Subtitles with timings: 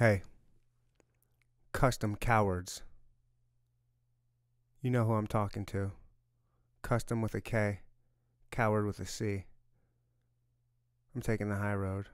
[0.00, 0.22] Hey,
[1.72, 2.80] custom cowards.
[4.80, 5.90] You know who I'm talking to.
[6.80, 7.80] Custom with a K,
[8.50, 9.44] coward with a C.
[11.14, 12.06] I'm taking the high road.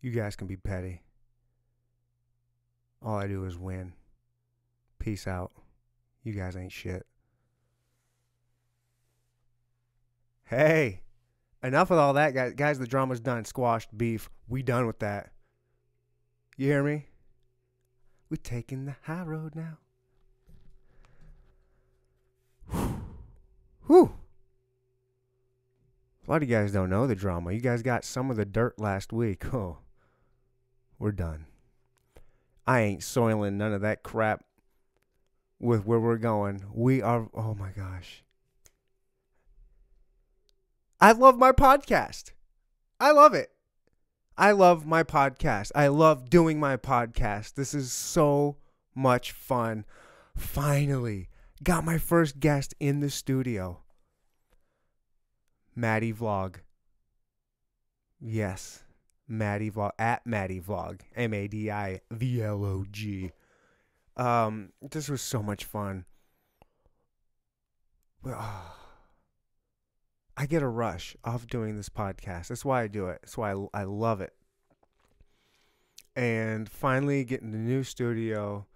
[0.00, 1.02] You guys can be petty.
[3.00, 3.92] All I do is win.
[4.98, 5.52] Peace out.
[6.24, 7.06] You guys ain't shit.
[10.42, 11.02] Hey,
[11.66, 12.54] enough with all that, guys.
[12.54, 13.44] Guys, the drama's done.
[13.44, 14.30] Squashed beef.
[14.48, 15.30] We done with that.
[16.56, 17.06] You hear me?
[18.30, 19.78] We're taking the high road now.
[23.86, 24.14] Whew.
[26.26, 27.52] A lot of you guys don't know the drama.
[27.52, 29.44] You guys got some of the dirt last week.
[29.54, 29.78] Oh,
[30.98, 31.44] we're done.
[32.66, 34.44] I ain't soiling none of that crap
[35.60, 36.64] with where we're going.
[36.72, 38.24] We are, oh my gosh.
[41.00, 42.32] I love my podcast.
[42.98, 43.50] I love it.
[44.38, 45.70] I love my podcast.
[45.74, 47.54] I love doing my podcast.
[47.54, 48.56] This is so
[48.94, 49.84] much fun.
[50.36, 51.28] Finally,
[51.62, 53.82] got my first guest in the studio.
[55.74, 56.56] Maddie Vlog.
[58.18, 58.82] Yes,
[59.28, 61.00] Maddie Vlog at Maddie Vlog.
[61.14, 63.32] M A D I V L O G.
[64.16, 66.06] Um, this was so much fun.
[68.22, 68.76] Well,
[70.36, 72.48] I get a rush off doing this podcast.
[72.48, 73.20] That's why I do it.
[73.22, 74.34] That's why I, I love it.
[76.14, 78.66] And finally, getting the new studio.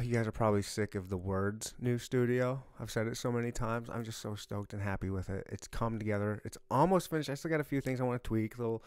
[0.00, 2.62] You guys are probably sick of the words new studio.
[2.78, 3.88] I've said it so many times.
[3.90, 5.46] I'm just so stoked and happy with it.
[5.50, 6.42] It's come together.
[6.44, 7.30] It's almost finished.
[7.30, 8.84] I still got a few things I want to tweak, little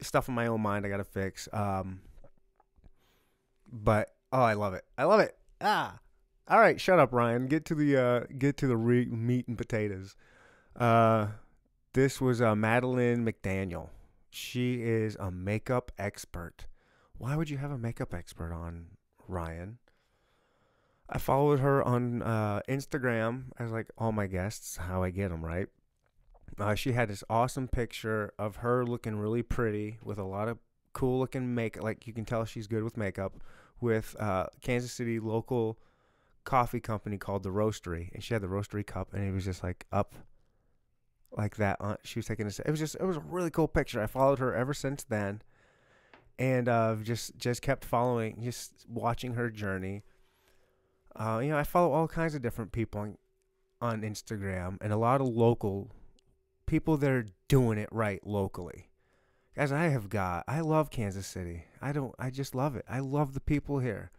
[0.00, 1.48] stuff in my own mind I got to fix.
[1.52, 2.02] Um,
[3.70, 4.84] but oh, I love it.
[4.96, 5.36] I love it.
[5.60, 5.98] Ah,
[6.48, 6.80] all right.
[6.80, 7.46] Shut up, Ryan.
[7.46, 10.16] Get to the uh, get to the re- meat and potatoes.
[10.76, 11.28] Uh,
[11.92, 13.88] this was uh, Madeline McDaniel.
[14.30, 16.66] She is a makeup expert.
[17.18, 18.86] Why would you have a makeup expert on,
[19.26, 19.78] Ryan?
[21.08, 25.44] I followed her on uh, Instagram as like all my guests, how I get them
[25.44, 25.66] right.
[26.58, 30.58] Uh, she had this awesome picture of her looking really pretty with a lot of
[30.92, 31.82] cool looking makeup.
[31.82, 33.34] Like you can tell she's good with makeup.
[33.80, 35.78] With uh, Kansas City local
[36.44, 39.62] coffee company called the Roasterie, and she had the Roasterie cup, and it was just
[39.62, 40.14] like up
[41.32, 41.78] like that.
[42.04, 42.48] She was taking a.
[42.48, 44.02] It was just it was a really cool picture.
[44.02, 45.42] I followed her ever since then,
[46.38, 50.02] and uh, just just kept following, just watching her journey.
[51.14, 53.18] Uh, you know, I follow all kinds of different people on,
[53.80, 55.90] on Instagram, and a lot of local
[56.66, 58.88] people that are doing it right locally.
[59.56, 60.44] Guys, I have got.
[60.46, 61.64] I love Kansas City.
[61.82, 62.14] I don't.
[62.18, 62.84] I just love it.
[62.88, 64.10] I love the people here.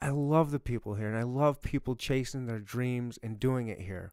[0.00, 3.80] I love the people here, and I love people chasing their dreams and doing it
[3.80, 4.12] here.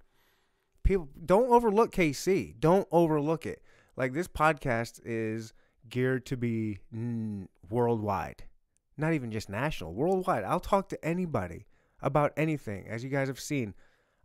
[0.83, 2.59] People don't overlook KC.
[2.59, 3.61] Don't overlook it.
[3.95, 5.53] Like this podcast is
[5.89, 6.79] geared to be
[7.69, 8.43] worldwide,
[8.97, 10.43] not even just national, worldwide.
[10.43, 11.67] I'll talk to anybody
[12.01, 13.73] about anything, as you guys have seen.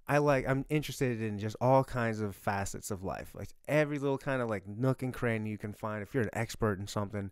[0.07, 3.33] I like I'm interested in just all kinds of facets of life.
[3.35, 6.03] Like every little kind of like nook and cranny you can find.
[6.03, 7.31] If you're an expert in something,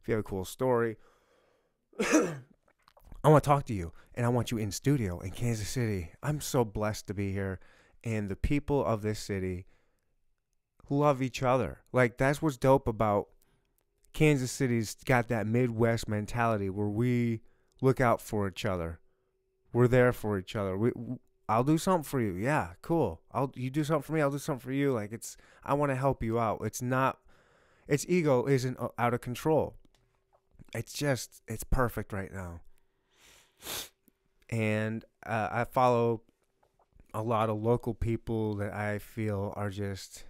[0.00, 0.98] if you have a cool story,
[3.24, 6.12] I want to talk to you and I want you in studio in Kansas City.
[6.22, 7.60] I'm so blessed to be here
[8.04, 9.66] and the people of this city
[10.90, 11.82] love each other.
[11.92, 13.28] Like that's what's dope about
[14.12, 17.40] Kansas City's got that Midwest mentality where we
[17.80, 19.00] look out for each other.
[19.72, 20.76] We're there for each other.
[20.76, 20.92] We
[21.48, 22.34] I'll do something for you.
[22.34, 23.20] Yeah, cool.
[23.32, 24.20] I'll you do something for me.
[24.20, 24.92] I'll do something for you.
[24.92, 26.60] Like it's I want to help you out.
[26.64, 27.18] It's not
[27.88, 29.76] its ego isn't uh, out of control.
[30.74, 32.60] It's just it's perfect right now.
[34.50, 36.22] And uh, I follow
[37.14, 40.24] a lot of local people that I feel are just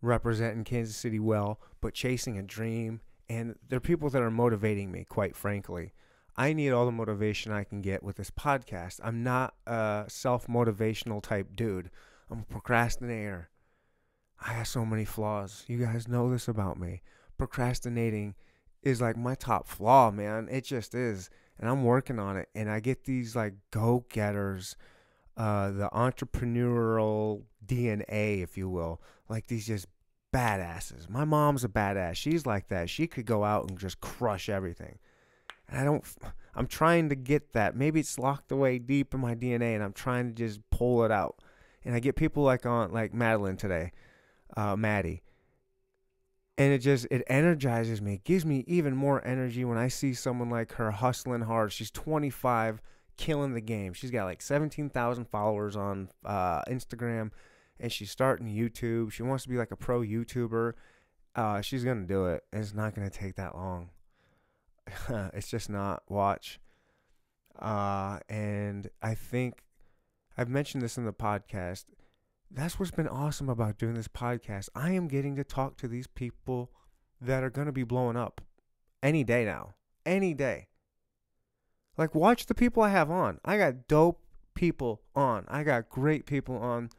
[0.00, 3.00] representing Kansas City well, but chasing a dream.
[3.28, 5.92] And they're people that are motivating me, quite frankly.
[6.36, 9.00] I need all the motivation I can get with this podcast.
[9.02, 11.90] I'm not a self motivational type dude.
[12.30, 13.50] I'm a procrastinator.
[14.40, 15.64] I have so many flaws.
[15.66, 17.02] You guys know this about me.
[17.38, 18.36] Procrastinating
[18.82, 20.48] is like my top flaw, man.
[20.50, 21.28] It just is.
[21.58, 22.48] And I'm working on it.
[22.54, 24.76] And I get these like go getters,
[25.36, 29.00] uh, the entrepreneurial DNA, if you will.
[29.28, 29.86] Like these just
[30.32, 31.08] badasses.
[31.08, 32.14] My mom's a badass.
[32.16, 32.90] She's like that.
[32.90, 34.98] She could go out and just crush everything.
[35.68, 36.04] And I don't,
[36.54, 37.76] I'm trying to get that.
[37.76, 41.10] Maybe it's locked away deep in my DNA and I'm trying to just pull it
[41.10, 41.36] out.
[41.84, 43.92] And I get people like on, like Madeline today,
[44.56, 45.22] uh, Maddie.
[46.58, 48.14] And it just, it energizes me.
[48.14, 51.72] It gives me even more energy when I see someone like her hustling hard.
[51.72, 52.82] She's 25,
[53.16, 53.92] killing the game.
[53.92, 57.30] She's got like 17,000 followers on uh, Instagram
[57.80, 59.12] and she's starting YouTube.
[59.12, 60.72] She wants to be like a pro YouTuber.
[61.34, 62.42] Uh, she's gonna do it.
[62.52, 63.90] It's not gonna take that long.
[65.08, 66.02] it's just not.
[66.08, 66.58] Watch.
[67.58, 69.62] Uh, and I think
[70.36, 71.84] I've mentioned this in the podcast.
[72.50, 74.70] That's what's been awesome about doing this podcast.
[74.74, 76.70] I am getting to talk to these people
[77.20, 78.40] that are gonna be blowing up
[79.02, 79.74] any day now.
[80.06, 80.68] Any day.
[81.98, 83.38] Like, watch the people I have on.
[83.44, 84.22] I got dope
[84.54, 85.44] people on.
[85.48, 86.90] I got great people on.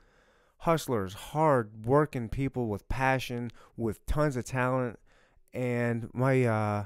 [0.63, 4.99] Hustlers, hard working people with passion, with tons of talent.
[5.53, 6.85] And my uh,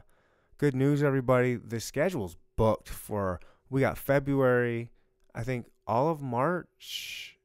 [0.57, 3.39] good news, everybody, the schedule's booked for.
[3.69, 4.91] We got February.
[5.33, 7.37] I think all of March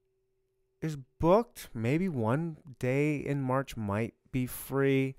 [0.81, 1.69] is booked.
[1.75, 5.17] Maybe one day in March might be free.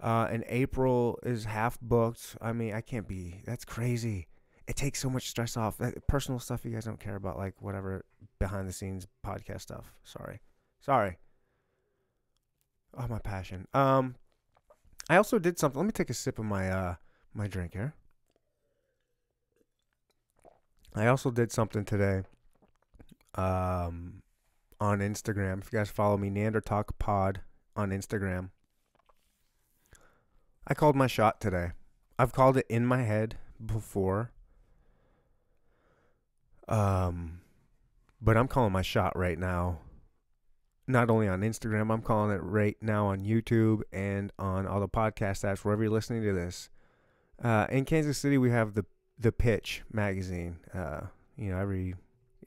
[0.00, 2.36] Uh, and April is half booked.
[2.40, 3.42] I mean, I can't be.
[3.44, 4.28] That's crazy
[4.68, 5.78] it takes so much stress off.
[5.78, 8.04] That personal stuff you guys don't care about, like whatever
[8.38, 9.94] behind the scenes podcast stuff.
[10.04, 10.40] Sorry,
[10.78, 11.16] sorry.
[12.96, 13.66] Oh, my passion.
[13.72, 14.16] Um,
[15.08, 15.78] I also did something.
[15.78, 16.94] Let me take a sip of my uh
[17.32, 17.94] my drink here.
[20.94, 22.24] I also did something today.
[23.34, 24.22] Um,
[24.80, 25.60] on Instagram.
[25.62, 27.40] If you guys follow me, Neanderthal Pod
[27.76, 28.50] on Instagram.
[30.66, 31.72] I called my shot today.
[32.18, 34.32] I've called it in my head before
[36.68, 37.40] um,
[38.20, 39.80] but I'm calling my shot right now.
[40.86, 44.88] Not only on Instagram, I'm calling it right now on YouTube and on all the
[44.88, 46.70] podcast apps wherever you're listening to this.
[47.42, 48.84] Uh, in Kansas City, we have the
[49.18, 50.58] the Pitch magazine.
[50.72, 51.00] Uh,
[51.36, 51.94] you know, every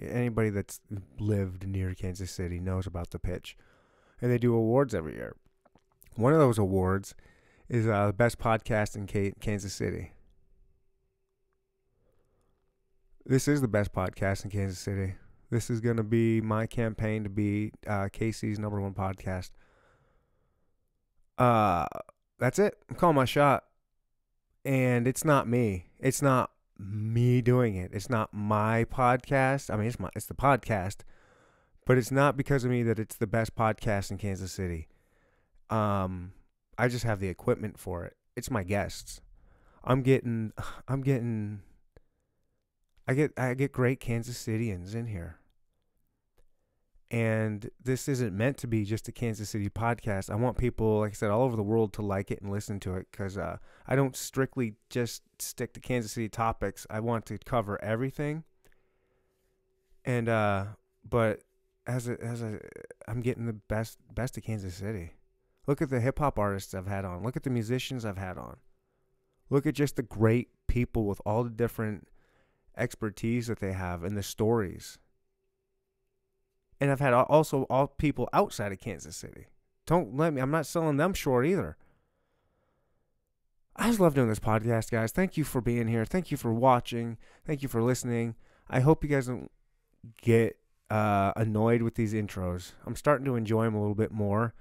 [0.01, 0.79] anybody that's
[1.19, 3.57] lived near Kansas City knows about the Pitch,
[4.21, 5.35] and they do awards every year.
[6.15, 7.15] One of those awards
[7.69, 10.11] is uh, the best podcast in K- Kansas City.
[13.25, 15.13] This is the best podcast in Kansas City.
[15.49, 19.51] This is going to be my campaign to be uh, KC's number one podcast.
[21.37, 21.85] Uh,
[22.39, 22.77] that's it.
[22.89, 23.65] I'm calling my shot.
[24.63, 25.87] And it's not me.
[25.99, 26.51] It's not
[26.81, 27.91] me doing it.
[27.93, 29.71] It's not my podcast.
[29.71, 30.97] I mean, it's my it's the podcast,
[31.85, 34.87] but it's not because of me that it's the best podcast in Kansas City.
[35.69, 36.33] Um,
[36.77, 38.17] I just have the equipment for it.
[38.35, 39.21] It's my guests.
[39.83, 40.53] I'm getting
[40.87, 41.61] I'm getting
[43.07, 45.37] I get I get great Kansas Citians in here.
[47.11, 50.29] And this isn't meant to be just a Kansas City podcast.
[50.29, 52.79] I want people, like I said, all over the world to like it and listen
[52.79, 56.87] to it because uh, I don't strictly just stick to Kansas City topics.
[56.89, 58.45] I want to cover everything.
[60.05, 60.67] And uh,
[61.07, 61.41] but
[61.85, 62.59] as a as a,
[63.09, 65.11] I'm getting the best best of Kansas City.
[65.67, 67.23] Look at the hip hop artists I've had on.
[67.23, 68.55] Look at the musicians I've had on.
[69.49, 72.07] Look at just the great people with all the different
[72.77, 74.97] expertise that they have and the stories.
[76.81, 79.45] And I've had also all people outside of Kansas City.
[79.85, 81.77] Don't let me, I'm not selling them short either.
[83.75, 85.11] I just love doing this podcast, guys.
[85.11, 86.05] Thank you for being here.
[86.05, 87.17] Thank you for watching.
[87.45, 88.35] Thank you for listening.
[88.67, 89.51] I hope you guys don't
[90.21, 90.57] get
[90.89, 92.73] uh, annoyed with these intros.
[92.85, 94.53] I'm starting to enjoy them a little bit more.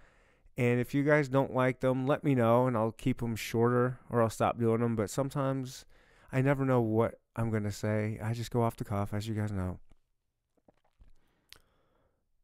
[0.59, 3.99] And if you guys don't like them, let me know and I'll keep them shorter
[4.11, 4.95] or I'll stop doing them.
[4.95, 5.87] But sometimes
[6.31, 8.19] I never know what I'm going to say.
[8.23, 9.79] I just go off the cuff, as you guys know.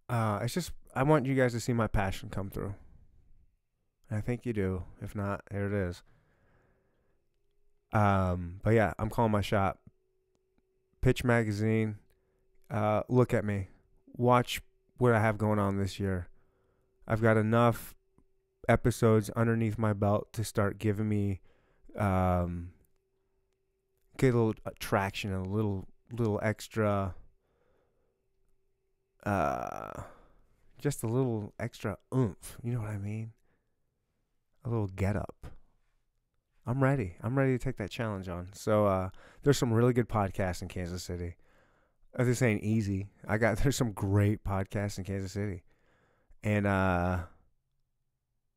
[0.08, 2.74] Uh, it's just, I want you guys to see my passion come through.
[4.10, 4.84] I think you do.
[5.02, 6.02] If not, here it is.
[7.92, 9.78] Um, but yeah, I'm calling my shot.
[11.00, 11.96] Pitch Magazine.
[12.70, 13.68] Uh, look at me.
[14.16, 14.60] Watch
[14.98, 16.28] what I have going on this year.
[17.06, 17.94] I've got enough
[18.68, 21.40] episodes underneath my belt to start giving me
[21.96, 22.70] um,
[24.18, 27.14] get a little attraction, a little little extra
[29.26, 30.02] uh
[30.78, 33.32] just a little extra oomph, you know what I mean?
[34.64, 35.46] A little get up.
[36.66, 37.14] I'm ready.
[37.22, 38.48] I'm ready to take that challenge on.
[38.52, 39.10] So uh
[39.42, 41.36] there's some really good podcasts in Kansas City.
[42.18, 43.08] Uh, this ain't easy.
[43.26, 45.62] I got there's some great podcasts in Kansas City.
[46.42, 47.18] And uh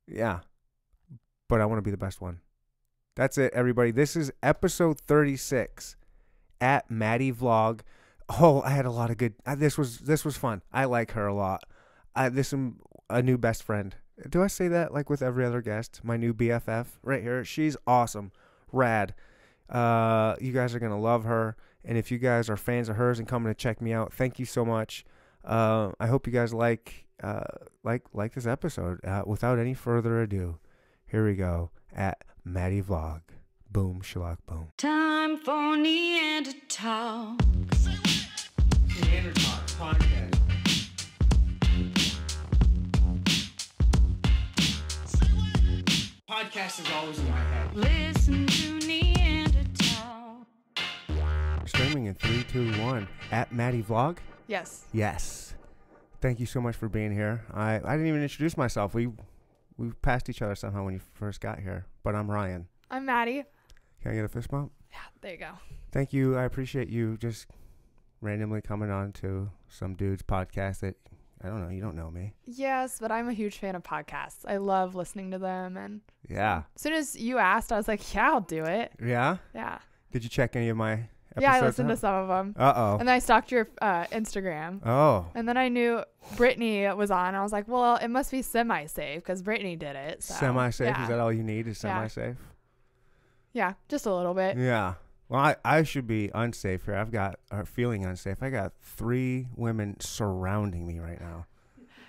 [0.08, 0.40] yeah.
[1.48, 2.42] But I want to be the best one.
[3.16, 3.92] That's it, everybody.
[3.92, 5.96] This is episode 36
[6.62, 7.82] at Maddie Vlog.
[8.30, 9.34] Oh, I had a lot of good.
[9.46, 10.62] Uh, this was this was fun.
[10.72, 11.64] I like her a lot.
[12.16, 12.60] I this is
[13.10, 13.96] a new best friend.
[14.30, 16.02] Do I say that like with every other guest?
[16.04, 17.44] My new BFF right here.
[17.44, 18.32] She's awesome,
[18.72, 19.16] rad.
[19.70, 21.56] Uh, you guys are gonna love her.
[21.86, 24.38] And if you guys are fans of hers and coming to check me out, thank
[24.38, 25.06] you so much.
[25.46, 27.44] Uh, I hope you guys like uh,
[27.84, 29.04] like like this episode.
[29.04, 30.60] Uh, without any further ado,
[31.08, 33.22] here we go at Maddie Vlog.
[33.72, 34.72] Boom, schlock, boom.
[34.78, 37.38] Time for Neanderthal.
[39.02, 40.36] Neanderthal podcast.
[46.28, 47.76] podcast is always in my head.
[47.76, 50.46] Listen to Neanderthal.
[51.66, 53.08] Streaming in three, two, one.
[53.32, 54.18] At Maddie Vlog.
[54.48, 54.86] Yes.
[54.94, 55.54] Yes.
[56.22, 57.46] Thank you so much for being here.
[57.54, 58.94] I, I didn't even introduce myself.
[58.94, 59.10] We
[59.78, 61.86] we passed each other somehow when you first got here.
[62.04, 62.68] But I'm Ryan.
[62.92, 63.46] I'm Maddie.
[64.02, 64.72] Can I get a fist bump?
[64.92, 65.52] Yeah, there you go.
[65.92, 66.36] Thank you.
[66.36, 67.48] I appreciate you just
[68.22, 70.96] randomly coming on to some dude's podcast that
[71.42, 71.70] I don't know.
[71.70, 72.34] You don't know me.
[72.46, 74.40] Yes, but I'm a huge fan of podcasts.
[74.46, 75.78] I love listening to them.
[75.78, 76.64] And Yeah.
[76.76, 78.92] as soon as you asked, I was like, yeah, I'll do it.
[79.02, 79.38] Yeah.
[79.56, 79.80] Yeah.
[80.12, 81.42] Did you check any of my episodes?
[81.42, 82.56] yeah, I listened to some of them.
[82.58, 82.98] Uh oh.
[83.00, 84.86] And then I stalked your uh, Instagram.
[84.86, 85.28] Oh.
[85.34, 86.04] And then I knew
[86.36, 87.36] Brittany was on.
[87.36, 90.22] I was like, well, it must be semi safe because Brittany did it.
[90.24, 90.88] So, Semi safe.
[90.88, 91.04] Yeah.
[91.04, 91.68] Is that all you need?
[91.68, 92.36] Is semi safe?
[93.54, 94.58] yeah, just a little bit.
[94.58, 94.96] Yeah.
[95.30, 96.96] Well, I, I should be unsafe here.
[96.96, 98.42] I've got, or feeling unsafe.
[98.42, 101.46] I got three women surrounding me right now.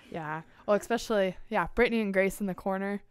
[0.09, 0.41] Yeah.
[0.65, 3.03] Well, especially, yeah, Brittany and Grace in the corner.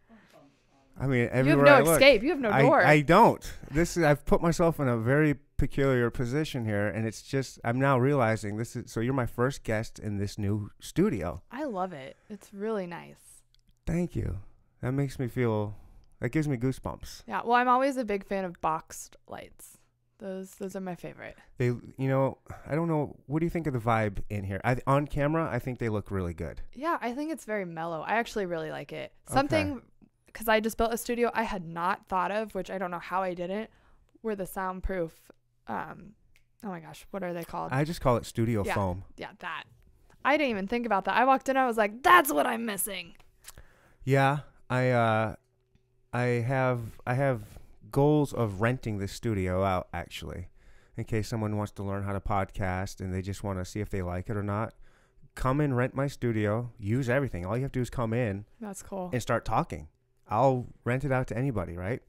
[0.99, 2.23] I mean, everywhere You have no I look, escape.
[2.23, 2.85] You have no I, door.
[2.85, 3.53] I don't.
[3.71, 7.79] This is, I've put myself in a very peculiar position here, and it's just, I'm
[7.79, 11.41] now realizing this is, so you're my first guest in this new studio.
[11.51, 12.17] I love it.
[12.29, 13.41] It's really nice.
[13.87, 14.39] Thank you.
[14.81, 15.77] That makes me feel,
[16.19, 17.23] that gives me goosebumps.
[17.27, 17.41] Yeah.
[17.45, 19.77] Well, I'm always a big fan of boxed lights.
[20.21, 21.35] Those those are my favorite.
[21.57, 22.37] They, you know,
[22.69, 23.15] I don't know.
[23.25, 24.61] What do you think of the vibe in here?
[24.63, 26.61] I, on camera, I think they look really good.
[26.75, 28.01] Yeah, I think it's very mellow.
[28.01, 29.11] I actually really like it.
[29.27, 29.33] Okay.
[29.35, 29.81] Something
[30.27, 32.99] because I just built a studio I had not thought of, which I don't know
[32.99, 33.69] how I didn't,
[34.21, 35.11] were the soundproof.
[35.67, 36.11] Um,
[36.63, 37.71] oh my gosh, what are they called?
[37.73, 38.75] I just call it studio Yeah.
[38.75, 39.03] foam.
[39.17, 39.63] yeah, that.
[40.23, 41.15] I didn't even think about that.
[41.17, 43.15] I walked in, I was like, "That's what I'm missing."
[44.03, 45.35] Yeah, I uh,
[46.13, 47.41] I have I have
[47.91, 50.49] goals of renting this studio out actually,
[50.97, 53.79] in case someone wants to learn how to podcast and they just want to see
[53.79, 54.73] if they like it or not.
[55.33, 56.71] Come and rent my studio.
[56.77, 57.45] Use everything.
[57.45, 59.09] All you have to do is come in That's cool.
[59.13, 59.87] and start talking.
[60.29, 62.01] I'll rent it out to anybody, right?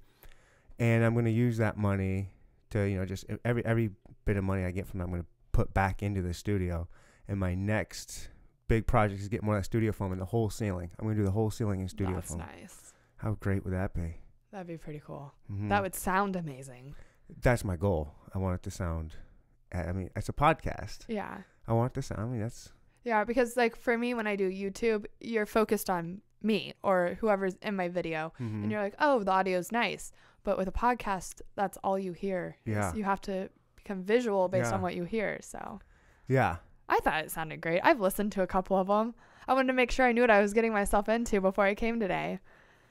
[0.78, 2.30] And I'm going to use that money
[2.70, 3.90] to, you know, just every every
[4.24, 6.88] bit of money I get from that, I'm going to put back into the studio.
[7.28, 8.28] And my next
[8.66, 10.90] big project is get more of that studio foam in the whole ceiling.
[10.98, 12.38] I'm going to do the whole ceiling in studio That's foam.
[12.38, 12.92] nice.
[13.18, 14.16] How great would that be?
[14.52, 15.32] That'd be pretty cool.
[15.50, 15.68] Mhm.
[15.70, 16.94] That would sound amazing.
[17.40, 18.12] That's my goal.
[18.34, 19.16] I want it to sound.
[19.72, 21.04] I mean, it's a podcast.
[21.08, 21.38] Yeah.
[21.66, 22.20] I want it to sound.
[22.20, 22.70] I mean, that's
[23.04, 27.56] Yeah, because like for me when I do YouTube, you're focused on me or whoever's
[27.62, 28.62] in my video mhm.
[28.62, 30.12] and you're like, "Oh, the audio's nice."
[30.44, 32.56] But with a podcast, that's all you hear.
[32.64, 32.92] Yeah.
[32.94, 34.76] You have to become visual based Yeah.
[34.76, 35.38] on what you hear.
[35.40, 35.80] So,
[36.28, 36.56] yeah.
[36.88, 37.80] I thought it sounded great.
[37.82, 39.14] I've listened to a couple of them.
[39.48, 41.74] I wanted to make sure I knew what I was getting myself into before I
[41.74, 42.38] came today.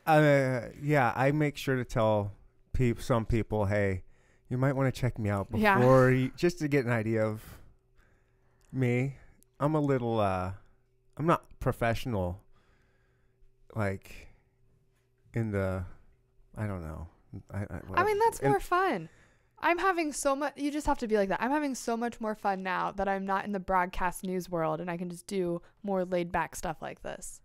[0.06, 2.32] Uh, yeah, I make sure to tell
[2.74, 4.04] peop- some people, hey,
[4.50, 5.78] you might want to check me out Yeah.
[5.78, 7.42] before you, just to get an idea of
[8.72, 9.16] me.
[9.60, 10.52] I'm a little, uh,
[11.18, 12.42] I'm not professional,
[13.76, 14.28] like,
[15.34, 15.84] in the,
[16.58, 17.08] I don't know.
[17.54, 19.10] I, I, I mean, that's and- more fun.
[19.64, 20.54] I'm having so much.
[20.58, 21.40] You just have to be like that.
[21.40, 24.82] I'm having so much more fun now that I'm not in the broadcast news world
[24.82, 27.41] and I can just do more laid back stuff like this.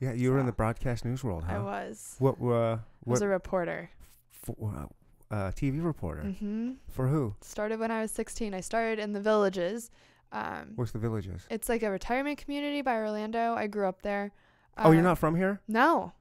[0.00, 1.56] Yeah, you were in the broadcast news world, huh?
[1.56, 2.16] I was.
[2.18, 3.90] What, uh, I was a reporter.
[4.30, 4.88] for,
[5.30, 6.22] uh, TV reporter?
[6.22, 7.34] hmm For who?
[7.40, 8.52] Started when I was 16.
[8.54, 9.90] I started in the villages.
[10.32, 11.46] Um, What's the villages?
[11.50, 13.54] it's like a retirement community by Orlando.
[13.54, 14.32] I grew up there.
[14.76, 15.60] oh, you're Uh, not from here?
[15.68, 16.12] No,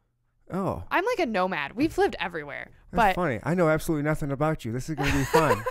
[0.53, 1.71] Oh, I'm like a nomad.
[1.75, 3.39] We've lived everywhere, that's but funny.
[3.43, 4.71] I know absolutely nothing about you.
[4.71, 5.63] This is gonna be fun.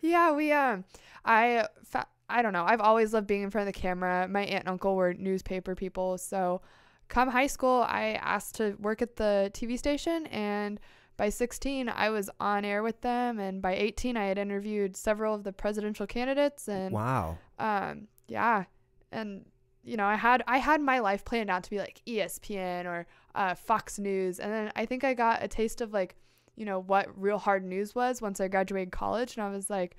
[0.00, 0.84] yeah, we um,
[1.24, 2.64] I fa- I don't know.
[2.64, 4.28] I've always loved being in front of the camera.
[4.28, 6.60] My aunt and uncle were newspaper people, so
[7.08, 10.80] come high school, I asked to work at the TV station, and
[11.16, 15.34] by 16, I was on air with them, and by 18, I had interviewed several
[15.34, 17.38] of the presidential candidates, and wow.
[17.58, 18.64] um yeah
[19.12, 19.44] and
[19.82, 23.06] you know i had i had my life planned out to be like espn or
[23.34, 26.16] uh, fox news and then i think i got a taste of like
[26.56, 29.96] you know what real hard news was once i graduated college and i was like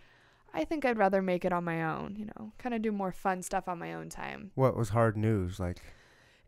[0.53, 3.11] i think i'd rather make it on my own you know kind of do more
[3.11, 5.59] fun stuff on my own time What was hard news?
[5.59, 5.81] Like,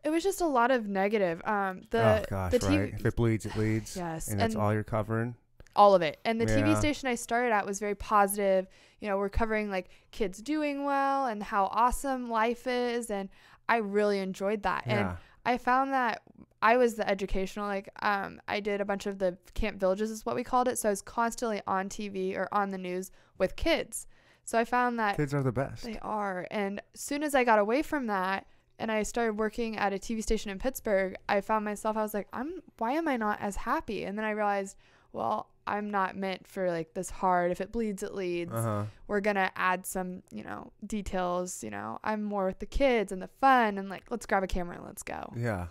[0.04, 2.94] it was just a lot of negative um the oh gosh, the right?
[2.94, 3.96] If it bleeds, it leads.
[3.96, 5.34] yes And that's all you're covering.
[5.76, 6.18] all of it.
[6.24, 8.66] And the TV station I started at was very positive.
[9.00, 13.28] You know, we're covering like kids doing well and how awesome life is and
[13.68, 14.84] I really enjoyed that.
[14.86, 15.16] And Yeah.
[15.46, 16.22] I found that
[16.60, 20.26] I was the educational like um I did a bunch of the camp villages is
[20.26, 20.78] what we called it.
[20.78, 24.06] So I was constantly on TV or on the news with kids.
[24.44, 25.84] So I found that Kids are the best.
[25.84, 26.46] they are.
[26.50, 28.46] And as soon as I got away from that
[28.78, 32.14] and I started working at a TV station in Pittsburg, I found myself I was
[32.14, 34.04] like, I'm why am I not as happy?
[34.04, 34.76] And then I realized,
[35.12, 37.50] well, I'm not meant for like this hard.
[37.50, 38.52] If it bleeds, it leads.
[38.52, 38.84] Uh huh.
[39.06, 41.62] We're gonna add some, you know, details.
[41.62, 44.46] You know, I'm more with the kids and the fun and like let's grab a
[44.46, 45.32] camera and let's go.
[45.36, 45.66] Yeah.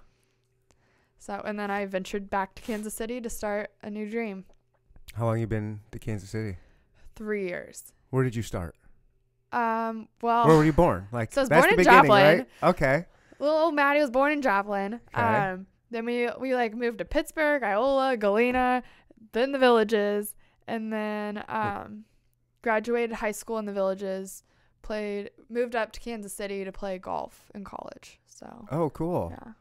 [1.18, 4.46] So and then I ventured back to Kansas City to start a new dream.
[5.16, 6.58] How long you been to Kansas City?
[7.16, 7.94] Three years.
[8.10, 8.76] Where did you start?
[9.52, 10.08] Um.
[10.22, 11.08] Well, Where were you born?
[11.12, 12.38] Like So I was that's born the in Joplin.
[12.38, 12.48] right?
[12.64, 13.06] Okay.
[13.40, 15.00] little old Maddie was born in Joplin.
[15.16, 15.22] Okay.
[15.24, 15.68] Um.
[15.90, 18.84] Then we we like moved to Pittsburg, Iola, Galena,
[19.32, 20.36] then the villages,
[20.68, 22.04] and then um,
[22.62, 24.44] graduated high school in the villages.
[24.82, 28.20] Played moved up to Kansas City to play golf in college.
[28.26, 29.30] So Oh, cool.
[29.32, 29.54] yeah,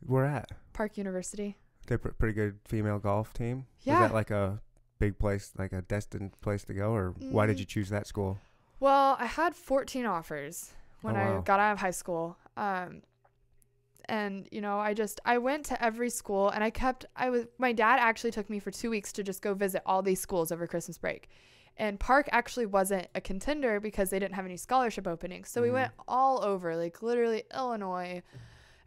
[0.00, 0.50] Where at?
[0.72, 1.56] Park University.
[1.86, 3.66] They're pr- pretty good female golf team.
[3.82, 3.94] Yeah.
[4.04, 4.60] Is that like a
[4.98, 7.60] big place, like a destined place to go, or why did Mm.
[7.60, 8.38] you choose that school?
[8.80, 12.36] Well, I had 14 offers when Oh, I got out of high school.
[12.56, 13.02] Um,
[14.08, 17.46] and you know, I just I went to every school, and I kept I was
[17.58, 20.52] my dad actually took me for two weeks to just go visit all these schools
[20.52, 21.28] over Christmas break.
[21.76, 25.50] And Park actually wasn't a contender because they didn't have any scholarship openings.
[25.50, 25.72] So we Mhm.
[25.72, 28.22] went all over, like literally Illinois,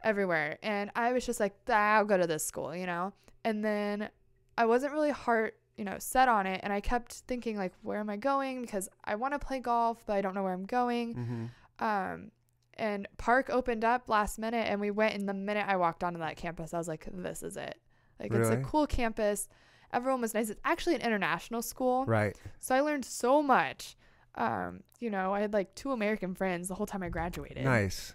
[0.04, 0.58] everywhere.
[0.64, 3.14] And I was just like, "Ah, I'll go to this school, you know?
[3.44, 4.10] And then
[4.58, 6.60] I wasn't really hard, you know, set on it.
[6.62, 8.62] And I kept thinking, like, where am I going?
[8.62, 11.16] Because I want to play golf, but I don't know where I'm going.
[11.16, 11.86] Mm-hmm.
[11.86, 12.32] Um,
[12.74, 15.16] and Park opened up last minute, and we went.
[15.16, 17.80] And the minute I walked onto that campus, I was like, this is it.
[18.20, 19.48] Like, it's a cool campus.
[19.94, 20.50] Everyone was nice.
[20.50, 22.06] It's actually an international school.
[22.06, 22.38] Right.
[22.60, 23.96] So I learned so much.
[24.36, 27.64] Um, you know, I had like two American friends the whole time I graduated.
[27.64, 28.14] Nice.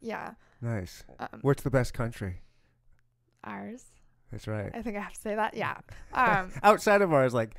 [0.00, 0.34] Yeah.
[0.60, 1.04] Nice.
[1.18, 2.42] Um, What's the best country?
[3.42, 3.86] ours.
[4.30, 4.70] That's right.
[4.74, 5.54] I think I have to say that.
[5.54, 5.76] Yeah.
[6.12, 7.54] Um, Outside of ours, like,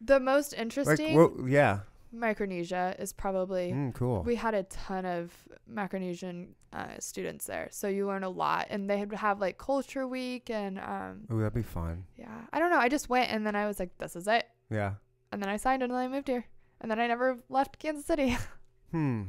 [0.00, 1.80] the most like, interesting yeah.
[2.12, 3.72] Micronesia is probably.
[3.72, 4.22] Mm, cool.
[4.22, 5.32] We had a ton of
[5.72, 10.50] Micronesian uh, students there, so you learn a lot, and they have like culture week,
[10.50, 12.04] and um, Ooh, that'd be fun.
[12.16, 12.78] yeah, I don't know.
[12.78, 14.94] I just went, and then I was like, this is it, Yeah.
[15.32, 16.44] and then I signed, and then I moved here,
[16.80, 18.36] and then I never left Kansas City.
[18.90, 19.22] Hmm.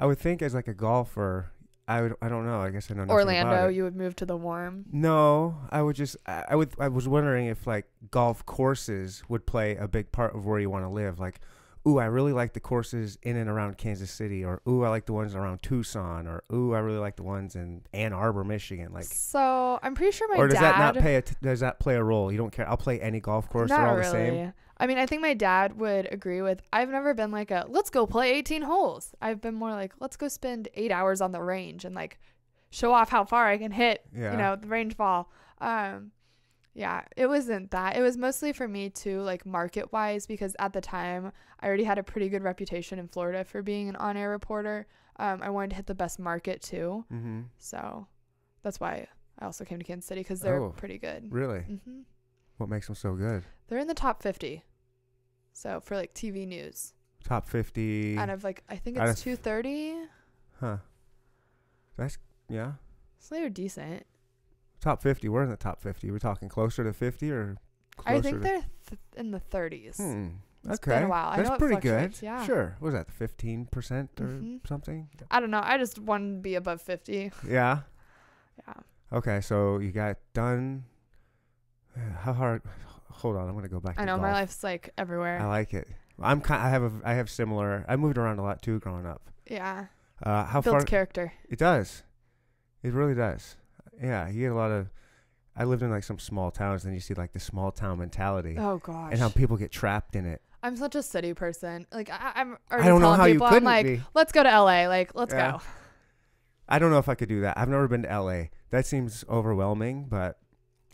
[0.00, 1.52] I would think as like a golfer,
[1.88, 2.14] I would.
[2.20, 2.60] I don't know.
[2.60, 4.84] I guess I don't know Orlando, you would move to the warm.
[4.92, 6.18] No, I would just.
[6.26, 6.74] I I would.
[6.78, 10.68] I was wondering if like golf courses would play a big part of where you
[10.68, 11.18] want to live.
[11.18, 11.40] Like,
[11.88, 15.06] ooh, I really like the courses in and around Kansas City, or ooh, I like
[15.06, 18.92] the ones around Tucson, or ooh, I really like the ones in Ann Arbor, Michigan.
[18.92, 20.62] Like, so I'm pretty sure my or does dad.
[20.62, 21.16] that not play?
[21.16, 22.30] A t- does that play a role?
[22.30, 22.68] You don't care.
[22.68, 23.70] I'll play any golf course.
[23.70, 24.04] They're all really.
[24.04, 24.52] the same.
[24.80, 26.62] I mean, I think my dad would agree with.
[26.72, 29.12] I've never been like a let's go play 18 holes.
[29.20, 32.18] I've been more like let's go spend eight hours on the range and like
[32.70, 34.04] show off how far I can hit.
[34.16, 34.32] Yeah.
[34.32, 35.30] You know, the range ball.
[35.60, 36.12] Um,
[36.78, 37.96] yeah, it wasn't that.
[37.96, 41.82] It was mostly for me too, like market wise, because at the time I already
[41.84, 44.86] had a pretty good reputation in Florida for being an on-air reporter.
[45.16, 47.40] Um, I wanted to hit the best market too, Mm-hmm.
[47.58, 48.06] so
[48.62, 49.08] that's why
[49.40, 50.70] I also came to Kansas City because they're Oh.
[50.70, 51.32] pretty good.
[51.32, 51.60] Really?
[51.62, 52.02] hmm
[52.58, 53.42] What makes them so good?
[53.66, 54.62] They're in the top 50.
[55.52, 56.92] So for like TV news,
[57.24, 58.16] Top fifty.
[58.16, 59.96] out of like I think it's 230.
[60.60, 60.76] Huh.
[61.96, 62.72] That's yeah.
[63.18, 64.06] So they're decent.
[64.80, 65.28] Top fifty.
[65.28, 66.10] We're in the top fifty.
[66.10, 67.56] We're talking closer to fifty or
[67.96, 69.96] closer I think to they're th- in the 30s.
[69.96, 70.28] Hmm.
[70.64, 70.96] It's okay.
[70.98, 71.28] been a while.
[71.30, 72.14] I That's pretty good.
[72.20, 72.44] yeah.
[72.44, 72.76] Sure.
[72.80, 73.10] What was that?
[73.10, 74.66] Fifteen percent or Mhm.
[74.66, 75.08] something?
[75.30, 75.60] I don't know.
[75.62, 77.32] I just want to be above 50.
[77.48, 77.80] Yeah.
[78.66, 78.74] Yeah.
[79.12, 79.40] Okay.
[79.40, 80.84] So you got done.
[82.20, 82.62] How hard?
[83.10, 83.48] Hold on.
[83.48, 83.96] I'm gonna go back.
[83.98, 85.40] I to know my life's like everywhere.
[85.40, 85.88] I like it.
[86.20, 86.60] I'm kind.
[86.62, 86.92] I have a.
[87.04, 87.84] I have similar.
[87.88, 89.30] I moved around a lot too growing up.
[89.48, 89.86] yeah.
[90.20, 90.84] Uh, how Builds far?
[90.84, 91.32] character.
[91.48, 92.02] It does.
[92.82, 93.54] It really does.
[94.02, 94.28] Yeah.
[94.28, 94.90] he had a lot of.
[95.56, 98.56] I lived in like some small towns, and you see like the small town mentality,
[98.58, 99.10] Oh gosh.
[99.12, 100.40] and how people get trapped in it.
[100.62, 101.86] I'm such a city person.
[101.92, 104.00] Like I, I'm I already don't know how you people I'm like, be.
[104.14, 104.86] let's go to LA.
[104.88, 105.52] Like let's Yeah.
[105.52, 105.60] go.
[106.68, 107.56] I don't know if I could do that.
[107.58, 108.44] I've never been to LA.
[108.70, 110.38] That seems overwhelming, but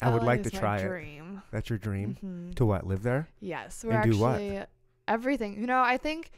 [0.00, 1.22] I would like to try it.
[1.50, 2.54] That's your dream Mhm.
[2.56, 2.86] to what?
[2.86, 3.28] Live there?
[3.40, 4.34] Yes, we're And do what?
[4.40, 4.64] actually
[5.08, 5.60] everything.
[5.60, 6.30] You know, I think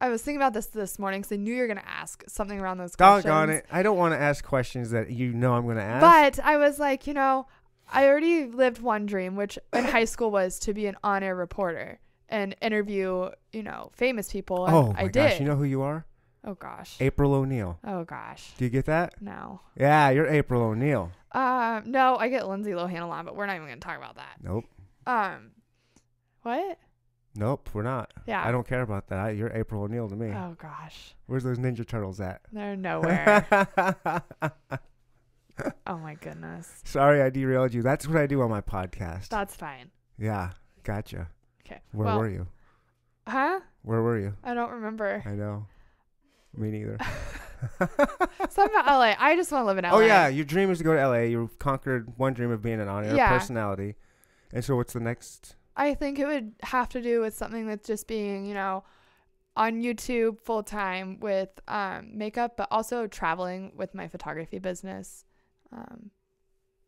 [0.00, 2.60] I was thinking about this this morning because I knew you were gonna ask something
[2.60, 3.24] around those questions.
[3.24, 3.66] Doggone it!
[3.72, 6.36] I don't want to ask questions that you know I'm going to ask.
[6.36, 7.46] But I was like, you know,
[7.90, 11.98] I already lived one dream, which in high school was to be an on-air reporter
[12.28, 14.66] and interview, you know, famous people.
[14.68, 15.40] Oh my I gosh, did.
[15.40, 16.04] you know who you are?
[16.44, 16.96] oh gosh.
[17.00, 17.78] April O'Neil.
[17.84, 18.52] Oh gosh.
[18.58, 19.20] Do you get that?
[19.20, 19.60] No.
[19.78, 21.10] Yeah, you're April O'Neil.
[21.32, 24.16] Um, no, I get Lindsay Lohan a lot, but we're not even gonna talk about
[24.16, 24.36] that.
[24.42, 24.64] Nope.
[25.06, 25.50] Um,
[26.42, 26.78] what?
[27.36, 28.12] Nope, we're not.
[28.26, 28.46] Yeah.
[28.46, 29.18] I don't care about that.
[29.18, 30.28] I- You're April O'Neil to me.
[30.28, 32.40] Oh gosh, Where's those Ninja Turtles at?
[32.52, 33.46] they're nowhere.
[35.86, 36.80] oh my goodness.
[36.84, 37.82] Sorry, I derailed you.
[37.82, 39.28] That's what I do on my podcast.
[39.28, 39.90] That's fine.
[40.18, 40.50] yeah,
[40.82, 41.28] gotcha.
[41.66, 41.80] Okay.
[41.92, 42.46] Where well, were you?
[43.26, 43.60] Huh?
[43.82, 44.34] Where were you?
[44.44, 45.22] I don't remember.
[45.26, 45.66] I know.
[46.56, 46.96] Me neither.
[48.50, 49.14] Something about LA.
[49.18, 49.90] I just want to live in LA.
[49.96, 51.20] Oh yeah, your dream is to go to LA.
[51.22, 53.28] You've conquered one dream of being an on-air Yeah.
[53.36, 53.96] personality.
[54.52, 55.56] And so what's the next?
[55.76, 58.84] I think it would have to do with something that's just being, you know,
[59.56, 65.24] on YouTube full time with um, makeup, but also traveling with my photography business.
[65.72, 66.10] Um,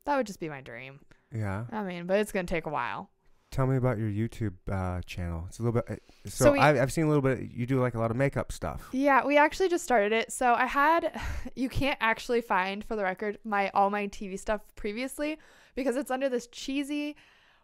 [0.05, 1.01] that would just be my dream.
[1.35, 1.65] Yeah.
[1.71, 3.11] I mean, but it's gonna take a while.
[3.51, 5.45] Tell me about your YouTube uh, channel.
[5.49, 5.85] It's a little bit.
[5.91, 7.51] uh, So, So we- I've, I've seen a little bit.
[7.51, 8.87] You do like a lot of makeup stuff.
[8.93, 10.31] Yeah, we actually just started it.
[10.33, 11.19] So I had
[11.57, 15.39] you can't actually find for the record my all my TV stuff previously
[15.75, 17.17] because it's under this cheesy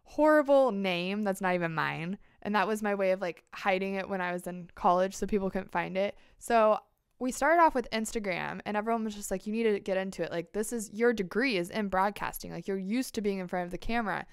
[0.05, 2.19] horrible name that's not even mine.
[2.43, 5.27] And that was my way of like hiding it when I was in college so
[5.27, 6.17] people couldn't find it.
[6.39, 6.79] So
[7.19, 10.23] we started off with Instagram and everyone was just like you need to get into
[10.23, 10.31] it.
[10.31, 12.53] Like this is your degree is in broadcasting.
[12.53, 14.27] Like you're used to being in front of the camera.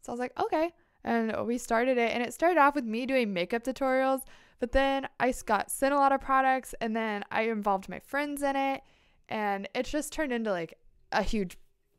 [0.00, 0.72] So I was like, "Okay."
[1.04, 4.22] And we started it and it started off with me doing makeup tutorials
[4.58, 8.42] but then I got sent a lot of products and then I involved my friends
[8.42, 8.82] in it
[9.28, 10.74] and it just turned into like
[11.12, 11.56] a huge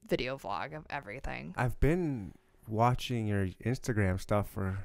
[0.07, 1.53] video vlog of everything.
[1.57, 2.33] I've been
[2.69, 4.77] watching your Instagram stuff for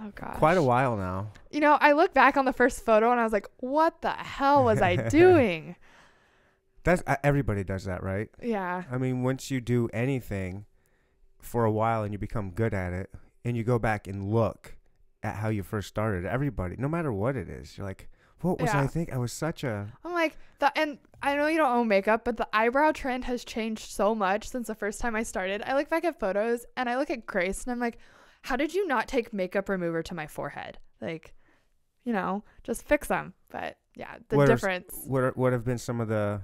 [0.00, 0.36] Oh gosh.
[0.36, 1.32] quite a while now.
[1.50, 4.10] You know, I look back on the first photo and I was like, "What the
[4.12, 5.74] hell was I doing?"
[6.84, 8.28] That's uh, everybody does that, right?
[8.42, 8.84] yeah.
[8.90, 10.64] I mean, once you do anything
[11.42, 13.10] for a while and you become good at it,
[13.44, 14.76] and you go back and look
[15.22, 18.08] at how you first started, everybody, no matter what it is, you're like,
[18.40, 19.12] "What was I think?
[19.12, 22.36] I was such a." I'm like, the and I know you don't own makeup, but
[22.36, 25.62] the eyebrow trend has changed so much since the first time I started.
[25.64, 27.98] I look back at photos and I look at Grace and I'm like,
[28.42, 31.34] "How did you not take makeup remover to my forehead?" Like,
[32.04, 33.34] you know, just fix them.
[33.50, 34.94] But yeah, the What are difference.
[35.06, 36.42] What are, what have been some of the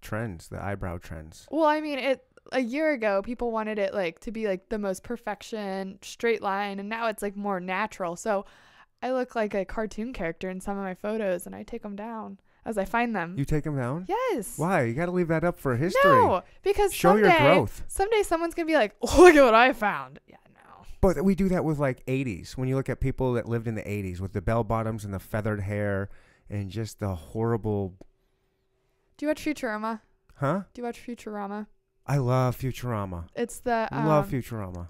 [0.00, 1.46] trends, the eyebrow trends?
[1.50, 4.78] Well, I mean, it a year ago people wanted it like to be like the
[4.78, 8.16] most perfection, straight line, and now it's like more natural.
[8.16, 8.46] So
[9.02, 11.96] I look like a cartoon character in some of my photos, and I take them
[11.96, 13.34] down as I find them.
[13.38, 14.06] You take them down?
[14.08, 14.58] yes.
[14.58, 14.82] Why?
[14.84, 16.00] You got to leave that up for history.
[16.04, 17.84] No, because Show your someday, growth.
[17.88, 20.84] someday someone's gonna be like, "Look at what I found." Yeah, no.
[21.00, 22.56] But we do that with like 80s.
[22.56, 25.12] When you look at people that lived in the 80s with the bell bottoms and
[25.12, 26.08] the feathered hair
[26.48, 27.94] and just the horrible,
[29.16, 30.00] Do you watch Futurama?
[30.36, 30.62] huh?
[30.72, 31.66] Do you watch Futurama?
[32.06, 33.26] I love Futurama.
[33.36, 34.88] It's the um, love Futurama.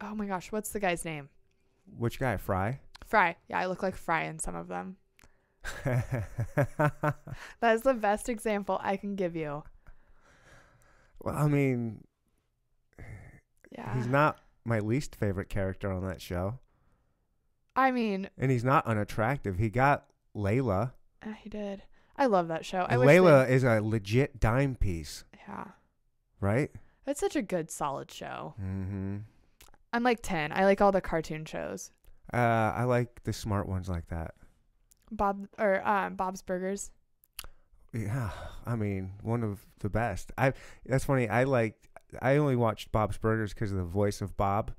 [0.00, 1.28] Oh my gosh, what's the guy's name?
[1.98, 2.36] Which guy?
[2.36, 2.80] Fry?
[3.06, 3.36] Fry.
[3.48, 4.96] Yeah, I look like Fry in some of them.
[7.60, 9.62] That is the best example I can give you.
[11.20, 12.04] well, I mean,
[13.70, 13.94] Yeah.
[13.96, 16.58] he's not my least favorite character on that show.
[17.76, 19.58] I mean, And he's not unattractive.
[19.58, 20.92] He got Leela.
[21.22, 21.82] uh, he did.
[22.16, 22.86] I love that show.
[22.88, 25.64] I Leela is a legit dime piece, yeah.
[26.40, 26.70] right?
[27.06, 28.54] It's such a good, solid show.
[28.62, 29.16] Mm-hmm.
[29.92, 30.52] I'm like 10.
[30.52, 31.90] I like all the cartoon shows.
[32.32, 34.34] Uh, I like the smart ones like that.
[35.16, 36.90] Bob or um, Bob's Burgers.
[37.92, 38.30] Yeah,
[38.66, 40.32] I mean, one of the best.
[40.36, 40.52] I
[40.84, 41.28] that's funny.
[41.28, 41.88] I like
[42.20, 44.72] I only watched Bob's Burgers because of the voice of Bob.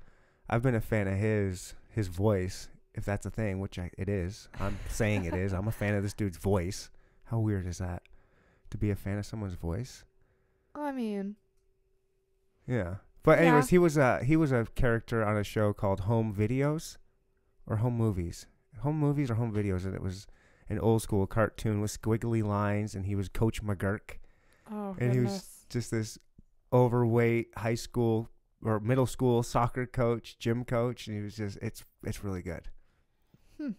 [0.48, 4.08] I've been a fan of his his voice, if that's a thing, which I, it
[4.08, 4.48] is.
[4.60, 5.52] I'm saying it is.
[5.52, 6.90] I'm a fan of this dude's voice.
[7.24, 8.02] How weird is that?
[8.70, 10.04] To be a fan of someone's voice?
[10.74, 11.36] I mean,
[12.66, 12.96] Yeah.
[13.22, 13.46] But Yeah.
[13.46, 16.98] anyways, he was a he was a character on a show called Home Videos,
[17.66, 18.46] or Home Movies,
[18.80, 20.26] Home Movies or Home Videos, and it was
[20.68, 24.18] an old school cartoon with squiggly lines, and he was Coach McGuirk.
[24.70, 26.18] oh And he was just this
[26.72, 28.30] overweight high school
[28.62, 32.68] or middle school soccer coach, gym coach, and he was just it's it's really good.
[33.58, 33.70] Hmm.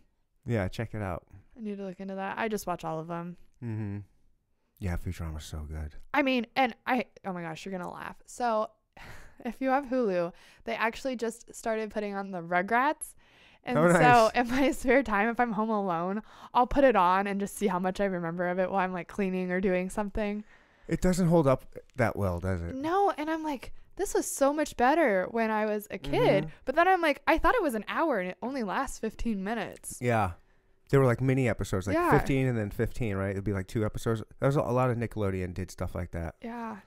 [0.46, 1.26] Yeah, check it out.
[1.58, 2.38] I need to look into that.
[2.38, 3.38] I just watch all of them.
[3.64, 3.98] Mm-hmm.
[4.80, 5.96] Yeah, Futurama's so good.
[6.14, 8.18] I mean, and I, oh my gosh, you're going to laugh.
[8.26, 8.70] So,
[9.46, 10.32] if you have Hulu,
[10.66, 13.16] they actually just started putting on the Rugrats.
[13.68, 17.28] And Oh, so, in my spare time, if I'm home alone, I'll put it on
[17.28, 19.90] and just see how much I remember of it while I'm like cleaning or doing
[19.90, 20.44] something.
[20.88, 21.66] It doesn't hold up
[21.98, 22.74] that well, does it?
[22.74, 26.46] No, and I'm like, this was so much better when I was a kid.
[26.46, 26.50] Mhm.
[26.66, 29.44] But then I'm like, I thought it was an hour and it only lasts 15
[29.44, 29.98] minutes.
[30.00, 30.32] Yeah.
[30.90, 32.12] They were like mini episodes, like Yeah.
[32.12, 33.32] 15 and then 15, right?
[33.32, 34.24] It'd be like two episodes.
[34.40, 36.36] There was a a lot of Nickelodeon did stuff like that.
[36.42, 36.78] Yeah.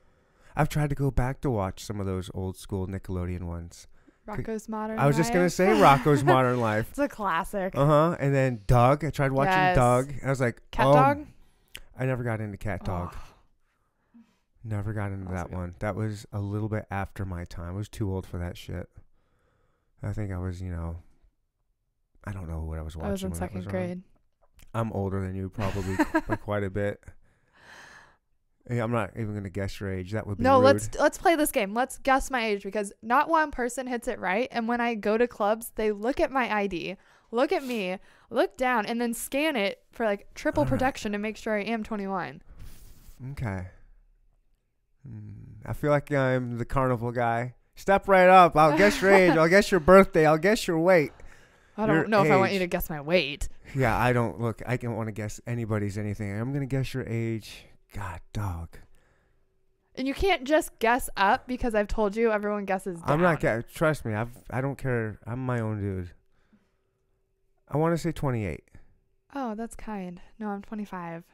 [0.57, 3.87] I've tried to go back to watch some of those old school Nickelodeon ones.
[4.29, 5.53] Rocko's Modern I was just going to Life.
[5.53, 6.87] say Rocko's Modern Life.
[6.91, 7.77] It's a classic.
[7.77, 8.17] Uh huh.
[8.21, 9.05] And then Doug.
[9.05, 9.77] I tried watching Yes.
[9.77, 10.13] Doug.
[10.25, 11.27] I was like, Cat oh, Dog?
[11.99, 13.13] I never got into CatDog.
[13.15, 13.19] Oh.
[14.63, 15.57] Never got into That that good.
[15.57, 15.75] one.
[15.81, 17.71] That was a little bit after my time.
[17.71, 18.89] I was too old for that shit.
[20.03, 20.97] I think I was, you know,
[22.25, 23.09] I don't know what I was watching.
[23.09, 23.71] I was in when that second was on.
[23.71, 24.03] grade.
[24.73, 25.97] I'm older than you, probably
[26.29, 27.03] by quite a bit.
[28.71, 30.13] Yeah, I'm not even gonna guess your age.
[30.13, 30.65] That would be No, rude.
[30.65, 31.75] let's let's play this game.
[31.75, 34.49] Let's guess my age because not one person hits it right.
[34.53, 36.97] And when I go to clubs, they look at my ID,
[37.33, 37.99] look at me,
[38.31, 41.83] look down, and then scan it for like triple protection to make sure I am
[41.83, 42.43] 21.
[43.33, 43.67] Okay.
[45.07, 45.31] Hmm,
[45.67, 47.55] I feel like I'm the carnival guy.
[47.75, 48.57] Step right up.
[48.57, 49.37] I'll guess your age.
[49.37, 50.27] I'll guess your birthday.
[50.27, 51.13] I'll guess your weight.
[51.77, 53.49] I don't know if I want you to guess my weight.
[53.75, 54.63] Yeah, I don't look.
[54.67, 56.39] I don't want to guess anybody's anything.
[56.39, 57.65] I'm gonna guess your age.
[57.95, 58.79] God, dog.
[59.95, 63.11] And you can't just guess up because I've told you everyone guesses down.
[63.11, 63.41] I'm not.
[63.41, 64.15] Ga- trust me.
[64.15, 64.31] I've.
[64.51, 65.19] I don't care.
[65.27, 66.11] I'm my own dude.
[67.69, 68.63] I want to say 28.
[69.35, 70.21] Oh, that's kind.
[70.39, 71.25] No, I'm 25.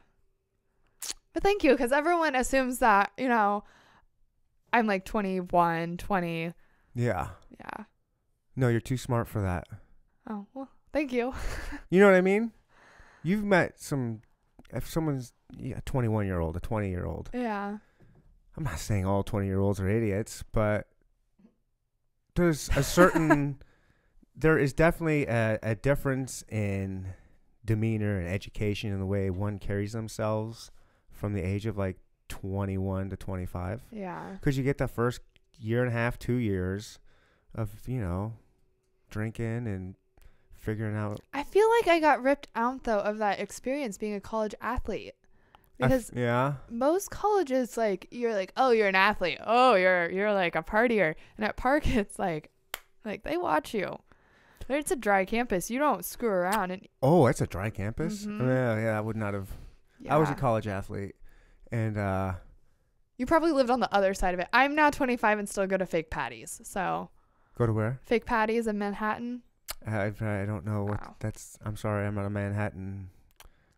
[1.33, 3.63] But thank you, because everyone assumes that, you know,
[4.73, 6.53] I'm like 21, 20.
[6.95, 7.27] Yeah.
[7.59, 7.83] Yeah.
[8.55, 9.67] No, you're too smart for that.
[10.29, 11.33] Oh, well, thank you.
[11.89, 12.51] You know what I mean?
[13.23, 14.21] You've met some.
[14.73, 17.29] If someone's yeah, a 21 year old, a 20 year old.
[17.33, 17.77] Yeah.
[18.55, 20.87] I'm not saying all 20 year olds are idiots, but
[22.35, 23.61] there's a certain.
[24.35, 27.07] there is definitely a, a difference in
[27.65, 30.71] demeanor and education and the way one carries themselves
[31.11, 31.97] from the age of like
[32.29, 33.81] 21 to 25.
[33.91, 34.31] Yeah.
[34.33, 35.21] Because you get the first
[35.59, 36.99] year and a half, two years
[37.55, 38.33] of, you know,
[39.09, 39.95] drinking and
[40.55, 41.19] figuring out.
[41.33, 45.13] I feel like I got ripped out, though, of that experience being a college athlete.
[45.79, 46.53] I f- Because yeah.
[46.69, 49.39] most colleges, like, you're like, oh, you're an athlete.
[49.45, 51.15] Oh, you're you're like a partier.
[51.37, 52.51] And at Park, it's like,
[53.05, 53.97] like they watch you.
[54.69, 55.69] It's a dry campus.
[55.71, 56.71] You don't screw around.
[56.71, 58.25] And Oh, it's a dry campus?
[58.25, 58.41] Mhm.
[58.41, 59.49] Yeah, yeah, I would not have.
[60.09, 61.15] I was a college athlete.
[61.71, 62.33] And, uh,
[63.17, 64.47] You probably lived on the other side of it.
[64.53, 66.59] I'm now 25 and still go to fake patties.
[66.63, 67.09] So
[67.57, 67.99] go to where?
[68.03, 69.41] fake patties in Manhattan.
[69.85, 71.15] I, I don't know what Wow.
[71.19, 71.57] that's.
[71.63, 73.09] I'm sorry, I'm not a Manhattan.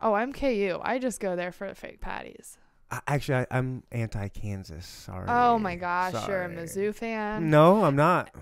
[0.01, 0.79] Oh, I'm KU.
[0.81, 2.57] I just go there for the fake patties.
[2.91, 4.85] I, actually, I, I'm anti-Kansas.
[4.85, 5.25] Sorry.
[5.27, 7.49] Oh my gosh, you're a Mizzou fan.
[7.49, 8.33] No, I'm not.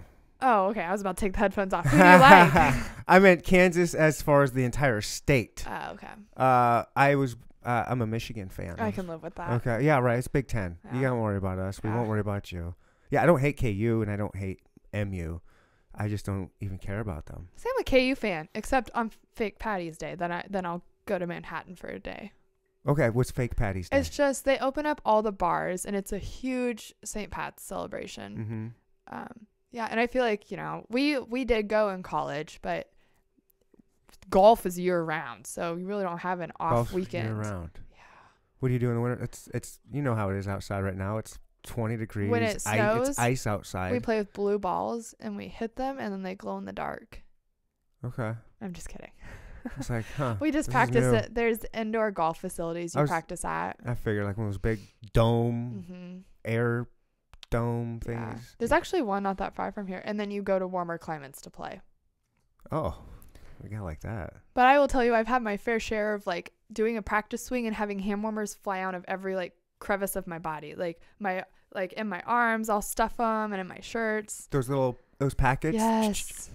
[0.41, 0.81] Oh, okay.
[0.81, 1.85] I was about to take the headphones off.
[1.85, 2.73] Who do you like?
[3.07, 5.65] I meant Kansas as far as the entire state.
[5.67, 6.07] oh, okay.
[6.35, 7.35] Uh, I was.
[7.65, 8.75] Uh, I'm a Michigan fan.
[8.79, 9.51] I can live with that.
[9.65, 9.83] Okay.
[9.83, 9.97] Yeah.
[9.99, 10.17] Right.
[10.19, 10.77] It's Big Ten.
[10.93, 11.81] You don't worry about us.
[11.83, 12.75] We won't worry about you.
[13.09, 13.23] Yeah.
[13.23, 14.61] I don't hate KU and I don't hate
[14.93, 15.39] MU.
[15.93, 17.49] I just don't even care about them.
[17.55, 20.13] Same I'm KU fan, except on fake patties day.
[20.15, 22.31] Then I then I'll go to Manhattan for a day.
[22.87, 23.09] Okay.
[23.09, 23.97] What's fake Patty's Day?
[23.97, 27.31] It's just they open up all the bars and it's a huge St.
[27.31, 28.37] Pat's celebration.
[28.37, 29.17] mm-hmm.
[29.17, 32.89] Um, yeah, and I feel like you know we we did go in college, but
[34.29, 37.25] golf is year round, so you really don't have an off Golf weekend.
[37.27, 37.71] year round.
[37.91, 37.97] Yeah.
[38.59, 39.23] What do you do in the winter?
[39.23, 41.17] It's it's you know how it is outside right now.
[41.17, 42.29] It's 20 degrees.
[42.29, 43.91] When it I- it's ice outside.
[43.91, 46.73] We play with blue balls and we hit them, and then they glow in the
[46.73, 47.23] dark.
[48.05, 48.33] okay.
[48.61, 49.11] I'm just kidding.
[49.77, 50.35] It's like, huh.
[50.39, 51.33] We just practice it.
[51.35, 53.77] There's indoor golf facilities you was- practice at.
[53.85, 54.79] I figure like one of those big
[55.13, 56.17] dome hmm
[56.49, 56.87] air
[57.49, 58.29] dome Yeah.
[58.33, 58.55] things.
[58.57, 61.41] There's actually one not that far from here, and then you go to warmer climates
[61.41, 61.81] to play.
[62.71, 62.97] Oh,
[63.63, 64.33] we got like that.
[64.53, 67.43] But I will tell you, I've had my fair share of like doing a practice
[67.43, 71.01] swing and having hand warmers fly out of every like crevice of my body, like
[71.19, 74.47] my like in my arms, I'll stuff them, and in my shirts.
[74.51, 75.75] Those little those packets.
[75.75, 76.49] Yes.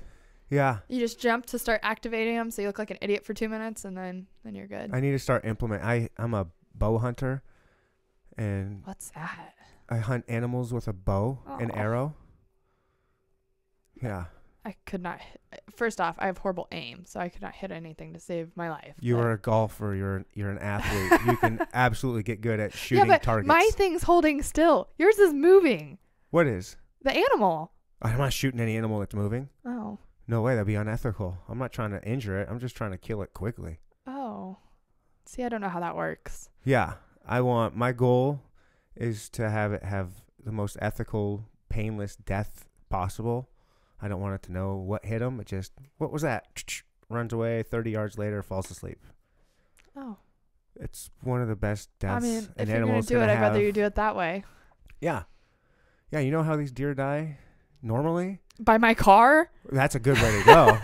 [0.52, 0.80] Yeah.
[0.86, 3.48] You just jump to start activating them, so you look like an idiot for two
[3.48, 4.90] minutes, and then then you're good.
[4.92, 5.82] I need to start implement.
[5.82, 7.42] I I'm a bow hunter,
[8.36, 9.54] and What's that?
[9.88, 11.74] I hunt animals with a bow and Aw.
[11.74, 12.14] arrow.
[14.02, 14.26] Yeah.
[14.64, 15.20] I could not.
[15.74, 18.68] First off, I have horrible aim, so I could not hit anything to save my
[18.68, 18.94] life.
[19.00, 19.94] You are a golfer.
[19.94, 21.20] You're you're an athlete.
[21.26, 23.48] you can absolutely get good at shooting yeah, but targets.
[23.48, 24.90] my thing's holding still.
[24.98, 25.96] Yours is moving.
[26.30, 26.76] what is?
[27.00, 27.72] The animal.
[28.02, 29.48] I'm not shooting any animal that's moving.
[29.64, 29.98] Oh.
[30.26, 30.54] No way.
[30.54, 31.38] That'd be unethical.
[31.48, 32.48] I'm not trying to injure it.
[32.50, 33.80] I'm just trying to kill it quickly.
[34.06, 34.58] Oh.
[35.24, 36.48] See, I don't know how that works.
[36.64, 36.94] Yeah.
[37.26, 38.40] I want my goal
[38.96, 40.10] is to have it have
[40.44, 43.48] the most ethical, painless death possible.
[44.00, 45.38] I don't want it to know what hit him.
[45.40, 46.46] It just what was that?
[47.08, 47.62] Runs away.
[47.62, 48.98] Thirty yards later, falls asleep.
[49.96, 50.16] Oh.
[50.80, 53.40] It's one of the best deaths I mean, an if you're gonna do it, I'd
[53.40, 54.44] rather you do it that way.
[55.00, 55.24] Yeah.
[56.10, 57.38] Yeah, you know how these deer die
[57.82, 58.40] normally?
[58.58, 59.50] By my car?
[59.70, 60.78] That's a good way to go.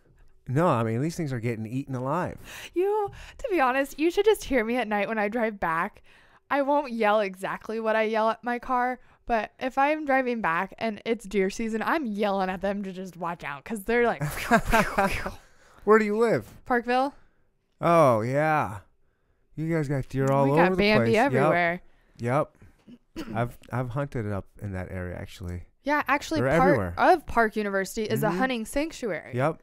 [0.48, 2.38] no, I mean these things are getting eaten alive.
[2.74, 6.02] You, to be honest, you should just hear me at night when I drive back.
[6.50, 10.74] I won't yell exactly what I yell at my car, but if I'm driving back
[10.78, 14.22] and it's deer season, I'm yelling at them to just watch out because they're like
[15.84, 16.46] Where do you live?
[16.66, 17.14] Parkville.
[17.80, 18.78] Oh yeah.
[19.56, 21.14] You guys got deer all we over got the Bambi place.
[21.14, 21.26] Yep.
[21.26, 21.82] everywhere.
[22.18, 22.56] Yep.
[23.34, 25.64] I've I've hunted up in that area actually.
[25.84, 26.94] Yeah, actually, They're part everywhere.
[26.96, 28.38] of Park University is a Mhm.
[28.38, 29.34] hunting sanctuary.
[29.36, 29.62] Yep.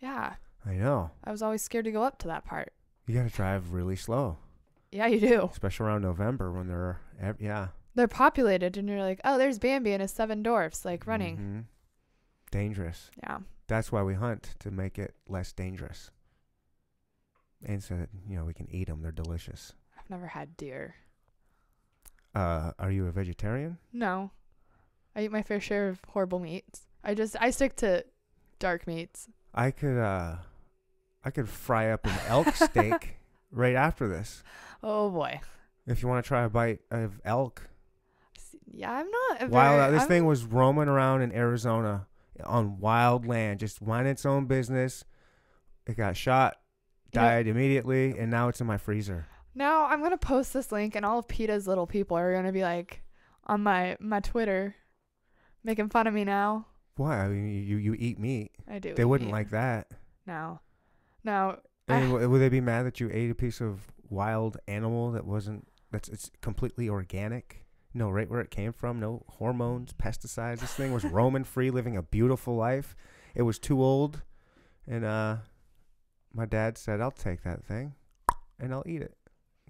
[0.00, 0.34] Yeah,
[0.66, 1.10] I know.
[1.24, 2.72] I was always scared to go up to that part.
[3.06, 4.38] You got to drive really slow,
[4.90, 5.48] Yeah, you do.
[5.50, 7.68] especially around November when they're ev- yeah.
[7.94, 11.36] They're populated, and you're like, oh, there's Bambi and his seven dwarfs, like running.
[11.38, 11.64] Mhm.
[12.50, 13.10] Dangerous.
[13.22, 13.38] Yeah.
[13.66, 16.10] That's why we hunt to make it less dangerous.
[17.64, 19.02] And so that, you know we can eat them.
[19.02, 19.72] They're delicious.
[19.98, 20.96] I've never had deer.
[22.34, 23.78] Uh, are you a vegetarian?
[23.92, 24.30] No.
[25.14, 26.82] I eat my fair share of horrible meats.
[27.04, 28.04] I just I stick to
[28.58, 29.28] dark meats.
[29.54, 30.36] I could uh,
[31.24, 33.16] I could fry up an elk steak
[33.50, 34.42] right after this.
[34.82, 35.40] Oh boy.
[35.86, 37.68] If you want to try a bite of elk,
[38.70, 39.78] Yeah, I'm not a Wild.
[39.80, 42.06] very, this I'm- thing was roaming around in Arizona
[42.44, 45.04] on wild land, just minding its own business.
[45.86, 46.56] It got shot,
[47.12, 49.26] You know- died immediately, and now it's in my freezer.
[49.54, 52.62] Now I'm gonna post this link, and all of PETA's little people are gonna be
[52.62, 53.02] like
[53.46, 54.76] on my my Twitter,
[55.64, 56.66] making fun of me now.
[56.96, 57.24] Why?
[57.24, 58.52] I mean, you you eat meat.
[58.68, 58.94] I do.
[58.94, 59.32] They wouldn't meat.
[59.32, 59.88] like that.
[60.26, 60.60] No,
[61.24, 61.58] no.
[61.88, 65.10] I mean, I- would they be mad that you ate a piece of wild animal
[65.12, 67.66] that wasn't that's it's completely organic?
[67.94, 70.60] No, right where it came from, no hormones, pesticides.
[70.60, 72.96] This thing was roaming free, living a beautiful life.
[73.34, 74.22] It was too old,
[74.86, 75.36] and uh,
[76.32, 77.94] my dad said, "I'll take that thing,
[78.58, 79.14] and I'll eat it."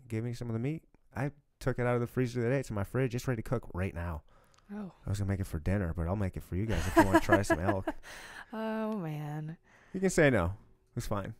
[0.09, 0.83] Give me some of the meat.
[1.17, 2.59] I took it out of the freezer today.
[2.59, 4.23] It's in my fridge, just ready to cook right now.
[4.75, 4.93] Oh.
[5.07, 6.97] I was gonna make it for dinner, but I'll make it for you guys if
[6.97, 7.87] you want to try some elk.
[8.55, 9.57] Oh man.
[9.95, 10.53] You can say no.
[10.95, 11.33] It's fine.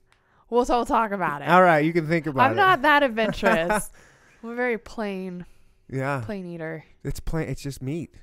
[0.49, 1.49] We'll so we'll talk about it.
[1.49, 2.51] All right, you can think about it.
[2.51, 3.91] I'm not that adventurous.
[4.43, 5.45] I'm a very plain,
[5.91, 6.23] Yeah.
[6.25, 6.85] plain eater.
[7.05, 7.49] It's plain.
[7.51, 8.15] It's just meat.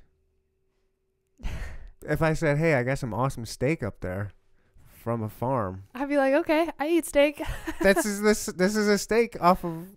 [2.07, 4.31] if I said, "Hey, I got some awesome steak up there
[4.87, 7.41] from a farm," I'd be like, okay, I eat steak.
[7.81, 8.47] this is this.
[8.47, 9.87] This is a steak off of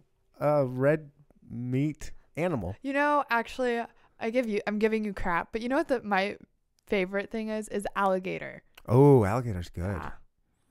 [0.41, 1.11] a red
[1.51, 2.77] meat animal.
[2.83, 3.83] You know, actually,
[4.23, 6.37] I give you, I'm giving you crap, but you know what the my
[6.87, 7.69] favorite thing is?
[7.69, 8.63] Is alligator.
[8.89, 9.97] Oh, alligator's good.
[10.01, 10.15] Ah.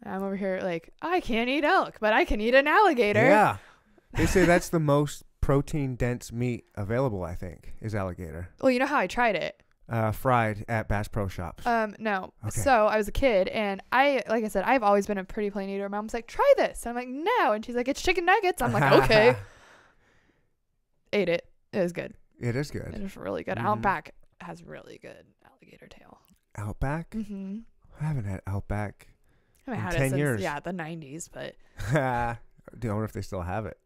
[0.03, 3.23] I'm over here like I can't eat elk, but I can eat an alligator.
[3.23, 3.57] Yeah.
[4.13, 7.23] They say that's the most protein dense meat available.
[7.23, 8.49] I think is alligator.
[8.59, 9.63] Well, you know how I tried it.
[9.87, 11.65] Uh, fried at Bass Pro Shops.
[11.65, 12.33] Um, no.
[12.45, 12.59] Okay.
[12.59, 15.49] So I was a kid, and I, like I said, I've always been a pretty
[15.49, 15.87] plain eater.
[15.87, 16.85] Mom's like, try this.
[16.85, 18.61] And I'm like, no, and she's like, it's chicken nuggets.
[18.61, 19.35] I'm like, okay.
[21.13, 21.45] Ate it.
[21.73, 22.13] It was good.
[22.41, 22.99] It is good.
[23.01, 23.57] was really good.
[23.57, 23.63] Mhm.
[23.65, 26.19] Outback has really good alligator tail.
[26.57, 27.11] Outback.
[27.11, 27.59] Mm-hmm.
[27.99, 29.07] I haven't had Outback.
[29.67, 30.41] I haven't In had 10 it since years.
[30.41, 31.55] yeah the 90s, but
[32.79, 33.77] Do you wonder if they still have it?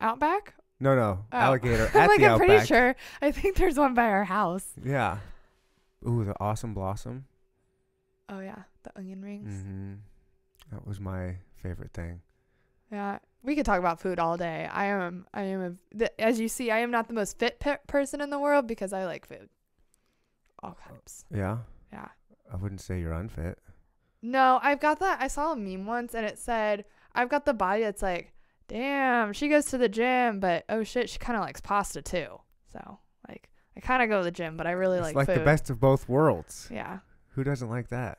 [0.00, 0.54] Outback.
[0.78, 1.36] No, no, Oh.
[1.36, 2.46] alligator I'm at like, the I'm Outback.
[2.48, 2.96] pretty sure.
[3.22, 4.66] I think there's one by our house.
[4.84, 5.18] Yeah.
[6.06, 7.24] Ooh, the awesome blossom.
[8.28, 9.52] Oh yeah, the onion rings.
[9.54, 9.94] Mm-hmm.
[10.72, 12.20] That was my favorite thing.
[12.92, 14.68] Yeah, we could talk about food all day.
[14.70, 17.78] I am, I am, a, as you see, I am not the most fit pe-
[17.86, 19.48] person in the world because I like food.
[20.62, 21.24] All uh, types.
[21.32, 21.58] Yeah.
[21.92, 22.08] Yeah.
[22.52, 23.58] I wouldn't say you're unfit.
[24.20, 25.18] No, I've got that.
[25.20, 28.32] I saw a meme once and it said, I've got the body that's like,
[28.66, 32.40] damn, she goes to the gym, but oh shit, she kind of likes pasta too.
[32.72, 35.26] So, like, I kind of go to the gym, but I really it's like, like
[35.28, 35.38] food.
[35.38, 36.68] the best of both worlds.
[36.72, 36.98] Yeah.
[37.34, 38.18] Who doesn't like that?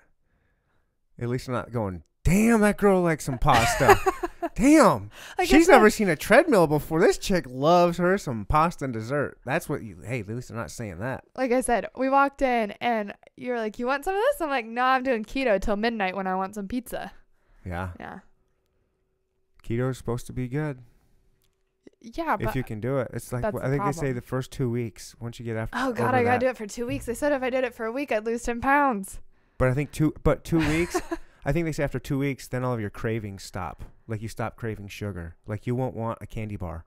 [1.20, 4.00] At least you're not going, damn, that girl likes some pasta.
[4.58, 5.10] damn.
[5.46, 7.00] She's never seen a treadmill before.
[7.00, 9.38] This chick loves her some pasta and dessert.
[9.46, 11.24] That's what you, hey, at least they're not saying that.
[11.36, 14.42] like I said, we walked in and you're like, you want some of this?
[14.42, 17.12] I'm like, no, I'm doing keto till midnight when I want some pizza.
[17.66, 17.90] Yeah.
[18.00, 18.20] Yeah.
[19.64, 20.80] Keto is supposed to be good
[22.02, 23.10] Yeah, but if you can do it.
[23.14, 25.58] It's like, that's I the think they say the first two weeks, once you get
[25.58, 25.78] after.
[25.78, 27.06] oh god, I gotta that- do it for two weeks.
[27.06, 29.20] They said if I did it for a week, I'd lose ten pounds.
[29.58, 31.02] But I think two, but two weeks.
[31.48, 33.86] I think they say after two weeks, then all of your cravings stop.
[34.06, 35.38] Like you stop craving sugar.
[35.48, 36.84] Like you won't want a candy bar,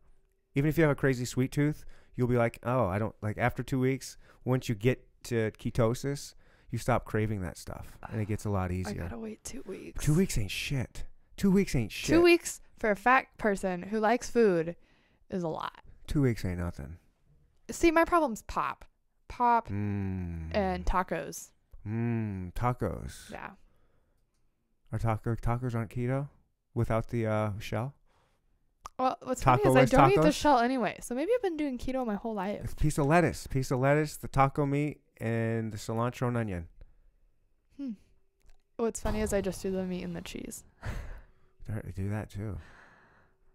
[0.55, 1.87] even if you have a crazy sweet tooth.
[2.15, 3.39] You'll be like, oh, I don't like.
[3.39, 6.35] After two weeks, once you get to ketosis,
[6.71, 9.01] you stop craving that stuff, and it gets a lot easier.
[9.01, 10.05] I gotta wait two weeks.
[10.05, 11.05] Two weeks ain't shit.
[11.39, 12.11] Two weeks ain't shit.
[12.11, 14.77] Two weeks for a fat person who likes food
[15.31, 15.81] is a lot.
[16.07, 16.99] Two weeks ain't nothing.
[17.71, 18.85] See, my problem's pop,
[19.29, 20.51] pop, Mmm.
[20.55, 21.51] and tacos.
[21.87, 23.31] mmm tacos.
[23.31, 23.51] Yeah.
[24.93, 26.29] Are taco tacos aren't keto
[26.75, 27.95] without the uh, shell?
[28.99, 30.35] Well, what's funny is I Taco-less don't eat the tacos?
[30.41, 32.61] shell anyway, so maybe I've been doing keto my whole life.
[32.65, 36.37] It's a piece of lettuce, piece of lettuce, the taco meat, and the cilantro and
[36.37, 36.69] onion.
[37.79, 37.91] Hmm.
[38.77, 40.65] What's funny is I just do the meat and the cheese.
[41.85, 42.59] They do that too.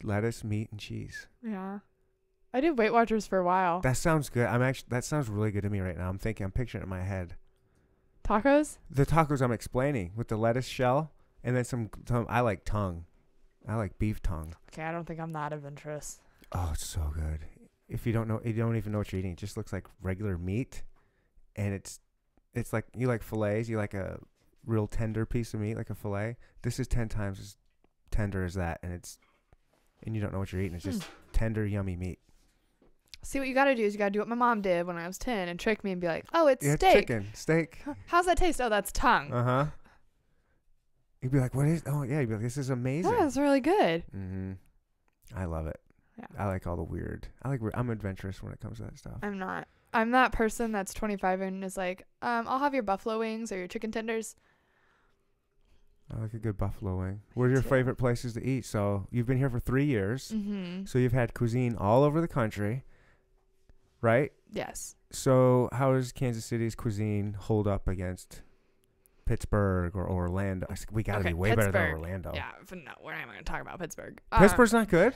[0.02, 1.28] Lettuce, meat, and cheese.
[1.44, 1.80] Yeah.
[2.54, 3.82] I did Weight Watchers for a while.
[3.82, 4.48] That sounds good.
[4.48, 6.08] I'm actually that sounds really good to me right now.
[6.08, 7.36] I'm thinking, I'm picturing it in my head.
[8.24, 8.78] Tacos?
[8.90, 11.12] The tacos I'm explaining with the lettuce shell,
[11.46, 11.90] and then some.
[12.06, 13.06] some I like tongue.
[13.68, 14.54] I like beef tongue.
[14.74, 16.20] Okay, I don't think I'm that adventurous.
[16.52, 17.40] Oh, it's so good.
[17.88, 19.32] If you don't know, you don't even know what you're eating.
[19.32, 20.84] It just looks like regular meat,
[21.56, 22.00] and it's
[22.54, 23.70] it's like you like fillets.
[23.70, 24.20] You like a
[24.66, 26.38] real tender piece of meat, like a fillet.
[26.64, 27.58] This is ten times as
[28.12, 29.20] tender as that, and it's
[30.04, 30.76] and you don't know what you're eating.
[30.76, 32.20] It's just tender, yummy meat.
[33.24, 35.08] See, what you gotta do is you gotta do what my mom did when I
[35.08, 36.94] was 10 and trick me and be like, oh, it's Yeah, steak.
[36.94, 37.80] chicken, steak.
[38.06, 38.62] How's that taste?
[38.62, 39.34] Oh, that's tongue.
[39.34, 39.66] Uh huh.
[41.26, 41.82] You'd be like, "What is?
[41.88, 44.04] Oh yeah." You'd be like, "This is amazing." yeah, it's really good.
[44.16, 44.52] Mm-hmm.
[45.36, 45.80] I love it.
[46.20, 46.28] Yeah.
[46.38, 47.28] I like all the weird.
[47.42, 47.62] I like.
[47.62, 49.18] weird- I'm adventurous when it comes to that stuff.
[49.24, 49.68] I'm not.
[49.92, 53.58] I'm that person that's 25 and is like, um, I'll have your buffalo wings or
[53.58, 54.36] your chicken tenders.
[56.16, 57.22] I like a good buffalo wing.
[57.34, 57.70] Where's your too.
[57.70, 58.64] favorite places to eat?
[58.66, 60.32] So you've been here for three years.
[60.32, 60.86] Mm-hmm.
[60.86, 62.84] So you've had cuisine all over the country.
[64.02, 64.32] right?
[64.52, 64.96] Yes.
[65.12, 68.44] So how does Kansas City's cuisine hold up against
[69.26, 70.68] Pittsburgh or Orlando?
[70.92, 72.32] We got to Okay, be way better than Orlando.
[72.34, 72.52] Yeah.
[72.68, 74.22] But no, we're not even gonna talk about Pittsburgh.
[74.32, 75.16] Um, Pittsburgh's not good.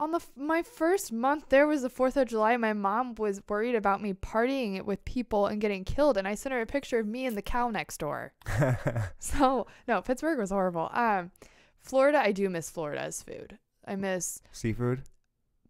[0.00, 2.56] on the f- my first month there was the Fourth of July.
[2.56, 6.34] My mom was worried about me partying it with people and getting killed, and I
[6.36, 8.32] sent her a picture of me and the cow next door.
[9.18, 10.88] So no, Pittsburgh was horrible.
[10.92, 11.30] Um,
[11.78, 13.58] Florida, I do miss Florida's food.
[13.86, 15.02] I miss Seafood.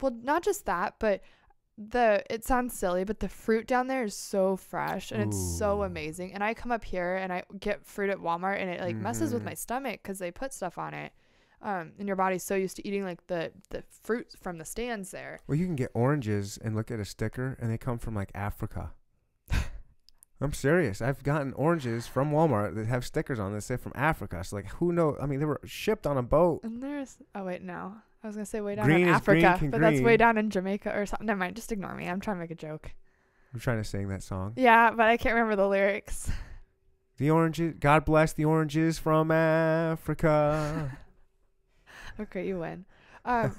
[0.00, 1.22] well, not just that, but
[1.78, 5.84] the it sounds silly, but the fruit down there is so fresh and it's so
[5.84, 6.34] amazing.
[6.34, 9.32] And I come up here and I get fruit at Walmart and it like messes
[9.32, 11.12] with my stomach because they put stuff on it.
[11.62, 15.12] Um, and your body's so used to eating like the the fruit from the stands
[15.12, 15.40] there.
[15.46, 18.30] Well, you can get oranges and look at a sticker, and they come from like
[18.34, 18.92] Africa.
[20.40, 21.02] I'm serious.
[21.02, 24.44] I've gotten oranges from Walmart that have stickers on that say from Africa.
[24.44, 25.18] So like, who knows?
[25.20, 26.60] I mean, they were shipped on a boat.
[26.62, 29.68] And there's oh wait no, I was gonna say way down Green in green Africa,
[29.70, 31.26] but that's way down in Jamaica or something.
[31.26, 32.08] Never mind, just ignore me.
[32.08, 32.92] I'm trying to make a joke.
[33.52, 34.52] I'm trying to sing that song.
[34.56, 36.30] Yeah, but I can't remember the lyrics.
[37.16, 37.74] The oranges.
[37.80, 40.96] God bless the oranges from Africa.
[42.20, 42.84] okay, you win.
[43.24, 43.54] Um,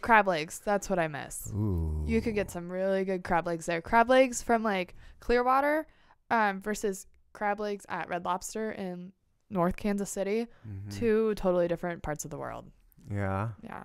[0.00, 0.60] crab legs.
[0.64, 1.52] That's what I miss.
[1.54, 2.02] Ooh.
[2.08, 3.80] You could get some really good crab legs there.
[3.80, 5.86] Crab legs from like Clearwater,
[6.30, 9.12] um, versus crab legs at Red Lobster in
[9.50, 10.46] North Kansas City.
[10.66, 10.92] Mhm.
[10.96, 12.70] Two totally different parts of the world.
[13.10, 13.50] Yeah.
[13.62, 13.84] Yeah.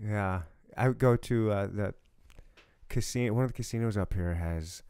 [0.00, 0.42] Yeah,
[0.76, 1.94] I would go to uh, the
[2.88, 3.32] casino.
[3.32, 4.82] One of the casinos up here has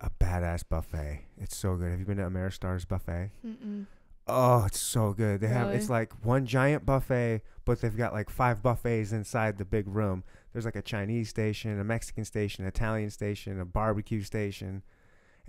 [0.00, 1.26] a badass buffet.
[1.38, 1.90] It's so good.
[1.90, 3.30] Have you been to Ameristars buffet?
[3.46, 3.86] Mm-mm.
[4.26, 5.40] Oh, it's so good.
[5.40, 9.64] They have it's like one giant buffet, but they've got like five buffets inside the
[9.64, 10.24] big room.
[10.52, 14.82] There's like a Chinese station, a Mexican station, an Italian station, a barbecue station,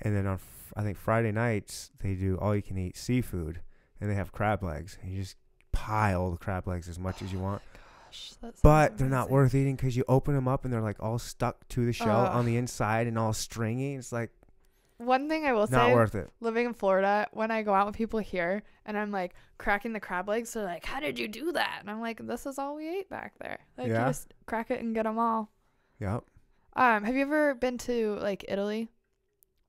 [0.01, 3.61] and then on f- I think Friday nights they do all you can eat seafood,
[3.99, 4.97] and they have crab legs.
[5.01, 5.35] And you just
[5.71, 7.61] pile the crab legs as much as you want.
[8.07, 11.17] Gosh, But they're not worth eating because you open them up and they're like all
[11.19, 13.95] stuck to the shell on the inside and all stringy.
[13.95, 14.31] It's like
[14.97, 16.29] One thing I will not say, worth it.
[16.41, 19.99] living in Florida, when I go out with people here and I'm like cracking the
[20.01, 22.75] crab legs, they're like, "How did you do that?" And I'm like, "This is all
[22.75, 23.59] we ate back there.
[23.77, 24.01] Like, Yeah.
[24.01, 25.49] you just crack it and get them all."
[25.99, 26.23] Yep.
[26.75, 28.89] Um, have you ever been to like Italy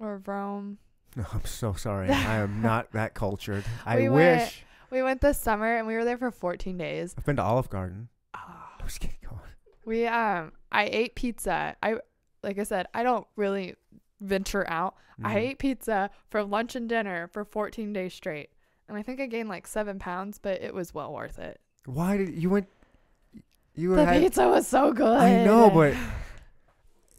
[0.05, 0.79] or Rome?
[1.17, 2.09] No, I'm so sorry.
[2.11, 3.65] I am not that cultured.
[3.87, 4.65] I We went- wish.
[4.91, 7.15] We went this summer and we were there for 14 days.
[7.17, 8.09] I've been to Olive Garden.
[8.35, 8.75] Ah.
[8.81, 9.17] I'm just kidding.
[9.25, 9.41] Go on.
[9.87, 11.77] We um, I ate pizza.
[11.83, 11.97] I
[12.43, 13.75] like I said, I don't really
[14.21, 14.95] venture out.
[15.25, 15.39] I Mhm.
[15.39, 18.51] ate pizza for lunch and dinner for 14 days straight,
[18.89, 21.61] and I think I gained like seven pounds, but it was well worth it.
[21.87, 22.67] Why did you went?
[23.75, 24.21] You The had.
[24.23, 25.19] pizza was so good.
[25.19, 25.95] I know, but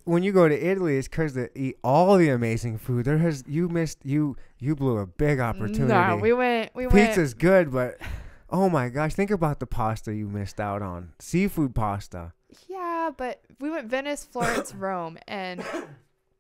[0.06, 3.06] when you go to Italy, it's because they eat all the amazing food.
[3.06, 5.84] There has you missed you you blew a big opportunity.
[5.86, 6.72] No, we went.
[6.76, 6.96] We went.
[7.10, 7.98] Pizza's good, but
[8.50, 11.14] oh my gosh, think about the pasta you missed out on.
[11.20, 12.34] Seafood pasta.
[12.68, 15.64] Yeah, but we went Venice, Florence, Rome, and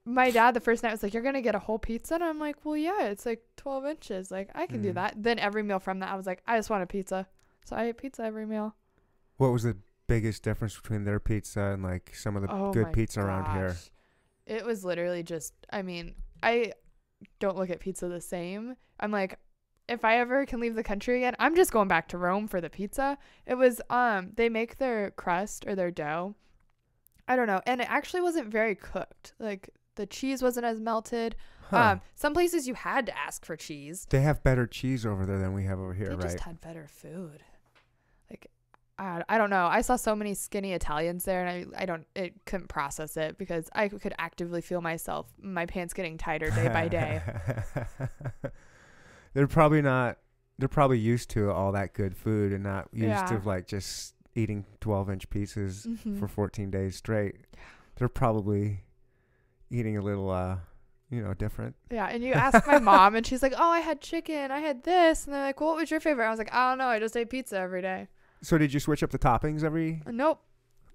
[0.05, 2.39] my dad the first night was like, "You're gonna get a whole pizza," and I'm
[2.39, 4.29] like, "Well, yeah, it's like 12 inches.
[4.31, 4.95] Like I can do Mhm.
[4.95, 7.27] that." Then every meal from that, I was like, "I just want a pizza,"
[7.65, 8.75] so I ate pizza every meal.
[9.37, 9.77] What was the
[10.15, 13.75] biggest difference between their pizza and like some of the oh good pizza around here?
[14.45, 15.53] It was literally just.
[15.71, 16.73] I mean, I
[17.39, 18.75] don't look at pizza the same.
[18.99, 19.39] I'm like.
[19.89, 22.61] If I ever can leave the country again, I'm just going back to Rome for
[22.61, 23.17] the pizza.
[23.45, 26.35] It was um they make their crust or their dough.
[27.27, 29.33] I don't know, and it actually wasn't very cooked.
[29.39, 31.35] Like the cheese wasn't as melted.
[31.69, 31.77] Huh.
[31.77, 34.07] Um, some places you had to ask for cheese.
[34.09, 36.21] they have better cheese over there than we have over here, they right?
[36.21, 37.43] They just had better food.
[39.03, 39.65] I, I don't know.
[39.67, 43.37] I saw so many skinny Italians there, and I I don't it couldn't process it
[43.37, 47.21] because I could actively feel myself my pants getting tighter day by day.
[49.33, 50.17] they're probably not.
[50.59, 53.25] They're probably used to all that good food and not used Yeah.
[53.25, 56.19] to like just eating 12 inch pieces Mhm.
[56.19, 57.35] for 14 days straight.
[57.95, 58.83] They're probably
[59.69, 60.57] eating a little, uh,
[61.09, 61.75] you know, different.
[61.91, 64.83] Yeah, and you ask my mom, and she's like, "Oh, I had chicken, I had
[64.83, 66.87] this," and they're like, well, "What was your favorite?" I was like, "I don't know.
[66.87, 68.07] I just ate pizza every day."
[68.43, 70.01] So did you switch up the toppings every?
[70.05, 70.41] Uh, nope.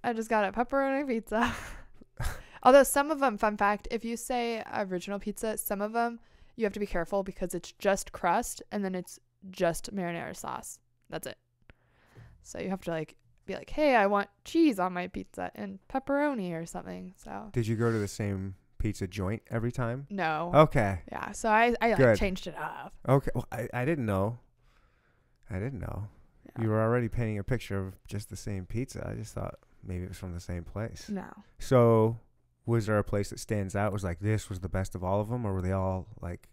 [0.05, 1.53] I just got a pepperoni pizza.
[2.63, 6.21] Although some of them, fun fact, if you say original pizza, some of them
[6.57, 9.19] you have to be careful because it's just crust and then it's
[9.51, 10.79] just marinara sauce.
[11.09, 11.39] That's it.
[12.43, 13.15] So you have to like
[13.47, 17.15] be like, hey, I want cheese on my pizza and pepperoni or something.
[17.17, 20.07] So Did you go to the same pizza joint every time?
[20.11, 20.51] no.
[20.55, 21.01] Okay.
[21.11, 21.33] Yeah.
[21.33, 22.93] So I I like, changed it up.
[23.09, 23.31] Okay.
[23.35, 24.39] Well, I, I didn't know.
[25.51, 26.09] I didn't know.
[26.57, 26.65] Yeah.
[26.65, 29.07] You were already painting a picture of just the same pizza.
[29.09, 31.09] I just thought maybe it was from the same place.
[31.09, 31.27] no.
[31.59, 32.19] So,
[32.67, 33.93] was there a place that stands out?
[33.93, 36.49] Was like this was the best of all of them, or were they all like?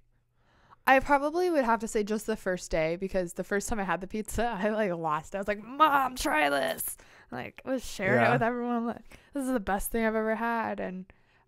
[0.88, 3.84] I probably would have to say just the first day because the first time I
[3.84, 5.34] had the pizza, I like lost.
[5.34, 5.38] it.
[5.38, 6.96] I was like, "Mom, try this!"
[7.32, 8.30] Like, I was sharing Yeah.
[8.30, 8.86] it with everyone.
[8.86, 11.06] Like, this is the best thing I've ever had, and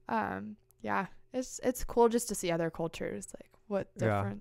[0.10, 4.34] um, yeah, it's it's cool just to see other cultures, like what Yeah.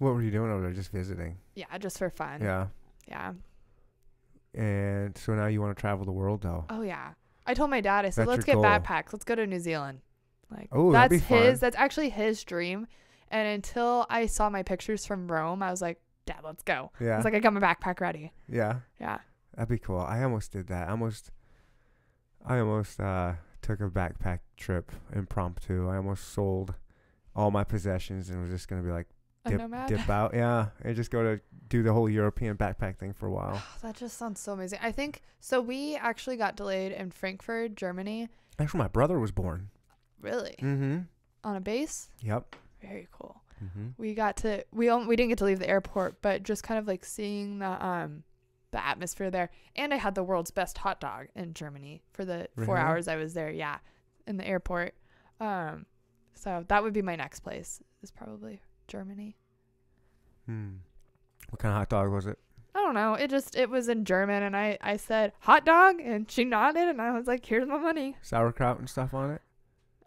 [0.00, 0.72] What were you doing over there?
[0.72, 1.36] Just visiting.
[1.54, 2.40] Yeah, just for fun.
[2.42, 2.66] Yeah.
[3.06, 3.34] Yeah.
[4.54, 6.64] And so now you want to travel the world, though.
[6.70, 7.10] Oh yeah.
[7.46, 8.64] I told my dad, I said, That's let's get goal.
[8.64, 9.12] backpacks.
[9.12, 10.00] Let's go to New Zealand.
[10.50, 12.86] Like Oh, that'd that's his that's actually his dream.
[13.30, 16.90] And until I saw my pictures from Rome, I was like, Dad, let's go.
[17.00, 17.16] Yeah.
[17.16, 18.32] was like, I got my backpack ready.
[18.48, 18.80] yeah.
[19.00, 19.18] Yeah.
[19.54, 19.98] That'd be cool.
[20.00, 20.88] I almost did that.
[20.88, 21.30] I almost,
[22.46, 25.88] I almost uh, took a backpack trip impromptu.
[25.88, 26.74] I almost sold
[27.36, 29.08] all my possessions and was just gonna be like
[29.48, 29.88] dip, nomad.
[29.88, 33.30] dip out, yeah, and just go to do the whole European backpack thing for a
[33.30, 33.62] while.
[33.82, 34.78] that just sounds so amazing.
[34.82, 38.28] I think so we actually got delayed in Frankfurt, Germany.
[38.58, 39.70] Actually, my brother was born.
[40.20, 40.56] Really?
[40.60, 40.98] Mm-hmm.
[41.44, 42.10] On a base?
[42.20, 42.56] Yep.
[42.82, 43.40] Very cool.
[43.64, 43.88] Mm-hmm.
[43.96, 46.86] We got to we we didn't get to leave the airport, but just kind of
[46.86, 48.24] like seeing the um
[48.70, 49.50] the atmosphere there.
[49.76, 53.16] And I had the world's best hot dog in Germany for the four hours I
[53.16, 53.50] was there.
[53.50, 53.78] Yeah,
[54.26, 54.94] in the airport.
[55.40, 55.86] Um,
[56.34, 57.82] so that would be my next place.
[58.02, 58.60] Is probably
[58.90, 59.36] Germany.
[60.46, 60.76] Hmm.
[61.48, 62.38] What kind of hot dog was it?
[62.74, 63.14] I don't know.
[63.14, 66.88] It just it was in German, and I I said hot dog, and she nodded,
[66.88, 69.42] and I was like, "Here's my money." Sauerkraut and stuff on it?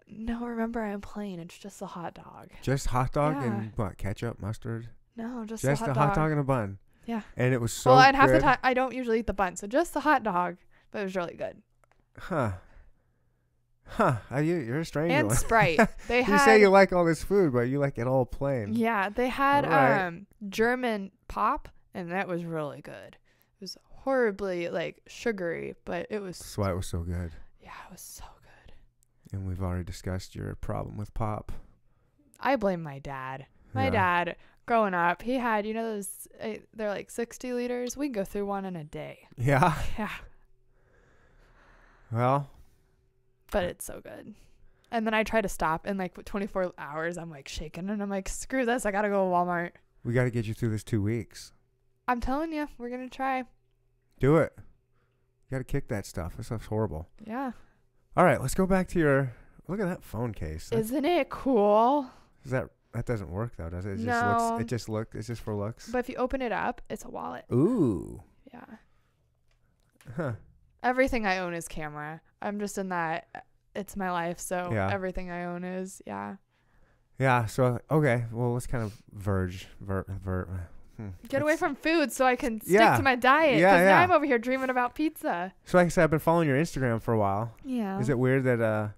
[0.07, 1.39] No, remember I'm plain.
[1.39, 2.49] It's just a hot dog.
[2.61, 3.43] Just hot dog Yeah.
[3.45, 3.97] and what?
[3.97, 4.89] Ketchup, mustard?
[5.15, 6.77] No, just, Just a hot a hot dog and a bun.
[7.05, 7.21] Yeah.
[7.35, 9.55] And it was so well, and half the time I don't usually eat the bun,
[9.55, 10.57] so just the hot dog,
[10.91, 11.61] but it was really good.
[12.17, 12.53] Huh.
[13.85, 14.15] Huh.
[14.31, 15.15] Are you, you're a stranger.
[15.15, 15.31] and.
[15.31, 15.79] Sprite.
[16.07, 18.73] They you had say you like all this food, but you like it all plain.
[18.73, 20.01] yeah, they had Alright.
[20.07, 23.15] um German pop, and that was really good.
[23.15, 27.31] It was horribly like sugary, but it was That's why it was so good.
[27.61, 28.73] yeah, it was so good.
[29.31, 31.51] And we've already discussed your problem with pop.
[32.39, 33.45] I blame my dad.
[33.73, 33.89] My Yeah.
[34.25, 37.95] dad, growing up, he had you know those uh, they're like sixty liters.
[37.95, 39.27] We go through one in a day.
[39.37, 39.73] Yeah.
[39.97, 40.09] Yeah,
[42.11, 42.49] Well,
[43.53, 44.33] but it's so good.
[44.91, 48.09] And then I try to stop, and like 24 hours, I'm like shaking, and I'm
[48.09, 49.71] like, screw this, I gotta go to Walmart.
[50.03, 51.53] we got to get you through this two weeks.
[52.07, 53.43] I'm telling you, we're gonna try.
[54.19, 54.53] Do it.
[54.57, 56.35] You got to kick that stuff.
[56.37, 57.07] This stuff's horrible.
[57.25, 57.53] Yeah.
[58.17, 59.33] All right, let's go back to your.
[59.67, 60.69] Look at that phone case.
[60.69, 62.07] That, Isn't it cool?
[62.43, 63.93] is that that doesn't work though, does it?
[63.93, 64.49] It just No.
[64.51, 64.61] looks.
[64.61, 65.15] It just look.
[65.15, 65.89] It's just for looks.
[65.89, 67.45] But if you open it up, it's a wallet.
[67.51, 68.21] Ooh.
[68.53, 68.65] Yeah.
[70.15, 70.33] Huh.
[70.83, 72.21] Everything I own is camera.
[72.41, 73.27] I'm just in that.
[73.75, 74.91] It's my life, so Yeah.
[74.93, 76.35] everything I own is yeah.
[77.17, 77.45] Yeah.
[77.45, 78.25] So okay.
[78.31, 79.67] Well, let's kind of verge.
[79.81, 80.05] Ver.
[80.07, 80.67] Ver.
[80.97, 81.07] Hmm.
[81.27, 82.97] Get away from food so I can stick Yeah.
[82.97, 83.59] to my diet.
[83.59, 83.95] Yeah, Because yeah.
[83.95, 85.53] now I'm over here dreaming about pizza.
[85.65, 87.55] So like I said, I've been following your Instagram for a while.
[87.63, 87.99] Yeah.
[87.99, 88.89] Is it weird that uh,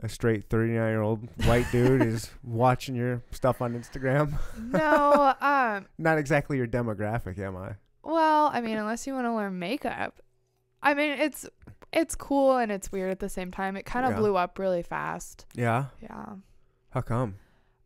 [0.00, 4.34] a straight 39 year old white dude is watching your stuff on Instagram?
[4.58, 5.34] no.
[5.40, 5.86] Um.
[5.98, 7.72] Not exactly your demographic, am I?
[8.04, 10.20] Well, I mean, unless you want to learn makeup,
[10.82, 11.46] I mean, it's
[11.92, 13.76] it's cool and it's weird at the same time.
[13.76, 14.18] It kind of Yeah.
[14.18, 15.46] blew up really fast.
[15.54, 15.86] Yeah.
[16.02, 16.26] Yeah.
[16.90, 17.36] How come?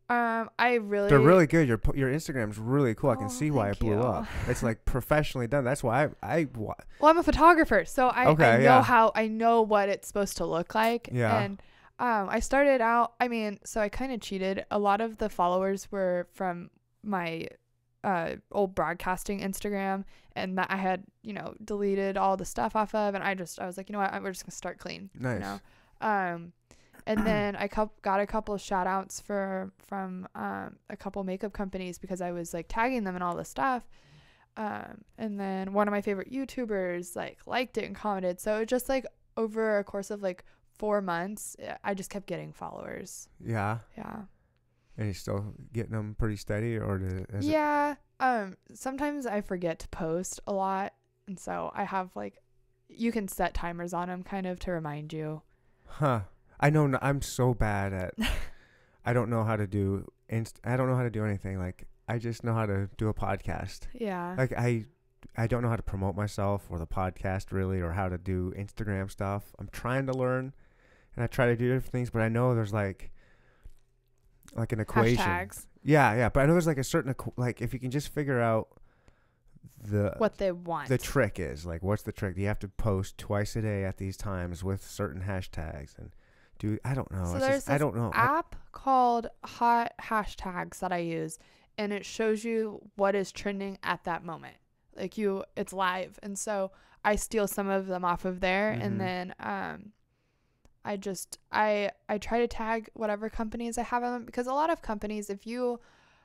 [0.09, 0.49] Um.
[0.59, 1.09] I really.
[1.09, 1.67] They're really good.
[1.67, 3.09] Your your Instagram's really cool.
[3.11, 3.99] I can Oh, see why it blew you.
[4.01, 4.25] up.
[4.47, 5.63] It's like professionally done.
[5.63, 8.83] That's why I I wa- Well, I'm a photographer, so I, I Okay, know yeah.
[8.83, 11.09] how I know what it's supposed to look like.
[11.11, 11.39] Yeah.
[11.39, 11.61] And
[11.99, 13.13] um, I started out.
[13.21, 14.65] I mean, so I kind of cheated.
[14.71, 16.69] A lot of the followers were from
[17.01, 17.47] my
[18.03, 20.03] uh, old broadcasting Instagram,
[20.35, 23.59] and that I had you know deleted all the stuff off of, and I just
[23.59, 25.09] I was like, you know what, we're just gonna start clean.
[25.19, 25.35] nice.
[25.35, 25.59] You know.
[26.01, 26.53] Um,
[27.05, 31.23] and then I cou- got a couple of shout outs for from um, a couple
[31.23, 33.83] makeup companies because I was like tagging them and all this stuff.
[34.55, 38.39] Um, and then one of my favorite YouTubers like liked it and commented.
[38.39, 39.05] So it just like
[39.35, 40.45] over a course of like
[40.77, 43.27] four months, I just kept getting followers.
[43.43, 43.79] Yeah.
[43.97, 44.21] Yeah.
[44.97, 47.95] And you're still getting them pretty steady, or it, is it- yeah.
[48.23, 50.93] Um, sometimes I forget to post a lot.
[51.27, 52.39] And so I have like,
[52.87, 55.41] you can set timers on them kind of to remind you.
[55.85, 56.21] Huh.
[56.59, 56.85] I know.
[56.85, 58.13] n- I'm so bad at.
[59.05, 60.07] I don't know how to do.
[60.29, 61.59] Inst- I don't know how to do anything.
[61.59, 63.81] Like I just know how to do a podcast.
[63.93, 64.35] Yeah.
[64.37, 64.85] Like I,
[65.35, 68.53] I don't know how to promote myself or the podcast really, or how to do
[68.57, 69.53] Instagram stuff.
[69.59, 70.53] I'm trying to learn,
[71.15, 73.11] and I try to do different things, but I know there's like,
[74.55, 75.17] like an equation.
[75.23, 75.65] Hashtags.
[75.83, 76.29] Yeah, yeah.
[76.29, 78.67] But I know there's like a certain like if you can just figure out
[79.85, 80.87] the What they want.
[80.89, 82.37] the trick is like what's the trick?
[82.37, 86.11] You have to post twice a day at these times with certain hashtags and
[86.59, 87.25] do I don't know.
[87.25, 88.11] So It's there's just, I don't know.
[88.13, 91.37] I- app called Hot Hashtags that I use,
[91.77, 94.55] and it shows you what is trending at that moment.
[94.95, 96.71] Like you, it's live, and so
[97.03, 98.85] I steal some of them off of there, Mhm.
[98.85, 99.91] and then um,
[100.85, 104.53] I just I I try to tag whatever companies I have on them because a
[104.53, 105.79] lot of companies if you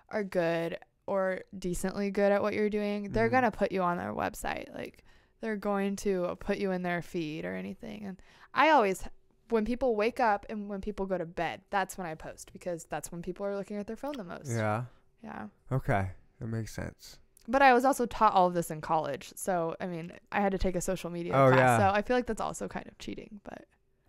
[0.08, 3.32] are good or decently good at what you're doing, they're Mhm.
[3.32, 4.74] going to put you on their website.
[4.74, 5.04] Like
[5.40, 8.04] they're going to put you in their feed or anything.
[8.04, 8.20] And
[8.52, 9.04] I always
[9.50, 12.84] when people wake up and when people go to bed, that's when I post because
[12.84, 14.50] that's when people are looking at their phone the most.
[14.50, 14.84] Yeah.
[15.22, 15.46] Yeah.
[15.72, 16.10] Okay.
[16.40, 17.18] That makes sense.
[17.46, 19.32] But I was also taught all of this in college.
[19.36, 21.58] So, I mean, I had to take a social media Oh, class.
[21.58, 21.78] yeah.
[21.78, 23.64] So, I feel like that's also kind of cheating, but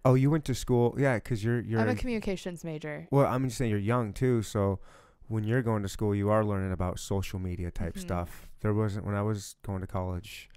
[0.05, 0.95] Oh, you went to school?
[0.97, 1.79] Yeah, because you're you're.
[1.81, 3.07] I'm a communications major.
[3.11, 4.41] well, I'm just saying you're young too.
[4.41, 4.79] So
[5.27, 7.99] when you're going to school, you are learning about social media type Mhm.
[7.99, 8.47] stuff.
[8.61, 10.49] There wasn't when I was going to college.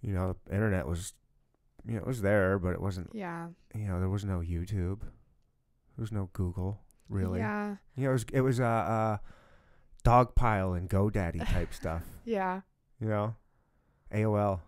[0.00, 1.14] You know, the internet was,
[1.86, 3.10] you know, it was there, but it wasn't.
[3.14, 3.48] Yeah.
[3.74, 5.00] You know, there was no YouTube.
[5.00, 7.38] There was no Google really.
[7.40, 7.76] Yeah.
[7.96, 9.16] You know, it was it was uh, uh
[10.04, 12.02] Dogpile and GoDaddy type stuff.
[12.24, 12.62] Yeah.
[13.00, 13.34] You know,
[14.12, 14.60] AOL,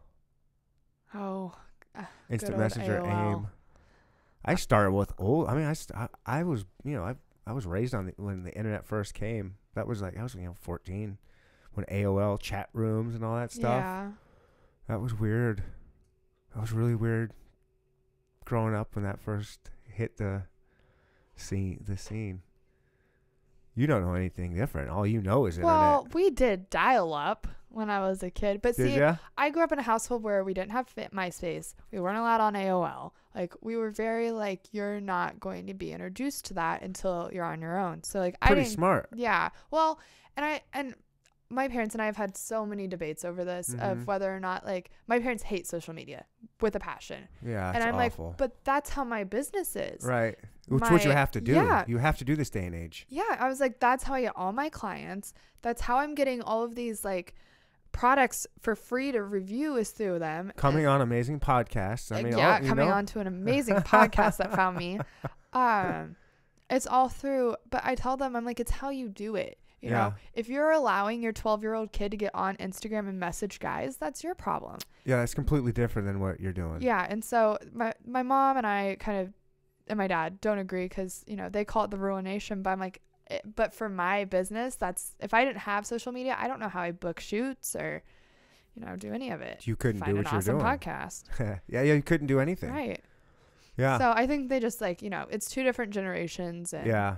[1.14, 1.54] Oh.
[2.28, 3.32] Instant old Messenger, AOL.
[3.36, 3.46] AIM.
[4.46, 5.48] I started with old.
[5.48, 7.16] I mean, I, I was you know I
[7.46, 9.56] I was raised on the, when the internet first came.
[9.74, 11.18] That was like I was you know 14
[11.74, 13.82] when AOL chat rooms and all that stuff.
[13.82, 14.10] Yeah.
[14.88, 15.62] That was weird.
[16.54, 17.32] That was really weird.
[18.44, 20.44] Growing up when that first hit the
[21.34, 22.42] scene, the scene.
[23.76, 24.90] You don't know anything different.
[24.90, 25.76] All you know is internet.
[25.76, 29.16] Well, we did dial up when I was a kid, but Did see, ya?
[29.36, 31.74] I grew up in a household where we didn't have Fit MySpace.
[31.92, 33.12] We weren't allowed on AOL.
[33.34, 37.44] Like we were very like you're not going to be introduced to that until you're
[37.44, 38.02] on your own.
[38.02, 39.10] So like I Pretty didn't smart.
[39.14, 39.50] Yeah.
[39.70, 40.00] Well,
[40.38, 40.94] and I and
[41.48, 43.92] my parents and I have had so many debates over this Mhm.
[43.92, 46.24] of whether or not like my parents hate social media
[46.60, 47.28] with a passion.
[47.42, 48.28] Yeah, and I'm awful.
[48.30, 50.02] like, but that's how my business is.
[50.04, 50.36] right.
[50.68, 51.52] Which what you have to do.
[51.52, 51.84] yeah.
[51.86, 53.06] You have to do this day and age.
[53.08, 55.32] Yeah, I was like, that's how I get all my clients.
[55.62, 57.36] That's how I'm getting all of these like
[57.92, 60.52] products for free to review is through them.
[60.56, 62.10] Coming And- on amazing podcasts.
[62.14, 64.98] I mean, yeah, all, you coming know, on to an amazing podcast that found me.
[65.52, 66.16] Um,
[66.68, 69.58] it's all through, but I tell them I'm like, it's how you do it.
[69.82, 69.96] You Yeah.
[69.96, 73.60] know, if you're allowing your 12 year old kid to get on Instagram and message
[73.60, 74.78] guys, that's your problem.
[75.04, 76.80] Yeah, it's completely different than what you're doing.
[76.82, 79.32] Yeah, and so my my mom and I kind of
[79.88, 82.80] and my dad don't agree because you know they call it the ruination, but I'm
[82.80, 83.00] like,
[83.30, 86.68] eh, but for my business, that's if I didn't have social media, I don't know
[86.68, 88.02] how I book shoots or
[88.74, 89.66] you know do any of it.
[89.66, 90.66] You couldn't Find do an what you're awesome doing.
[90.78, 91.24] podcast,
[91.68, 92.70] yeah, yeah, you couldn't do anything.
[92.72, 93.04] right?
[93.76, 93.98] Yeah.
[93.98, 97.16] So I think they just like you know it's two different generations, and yeah.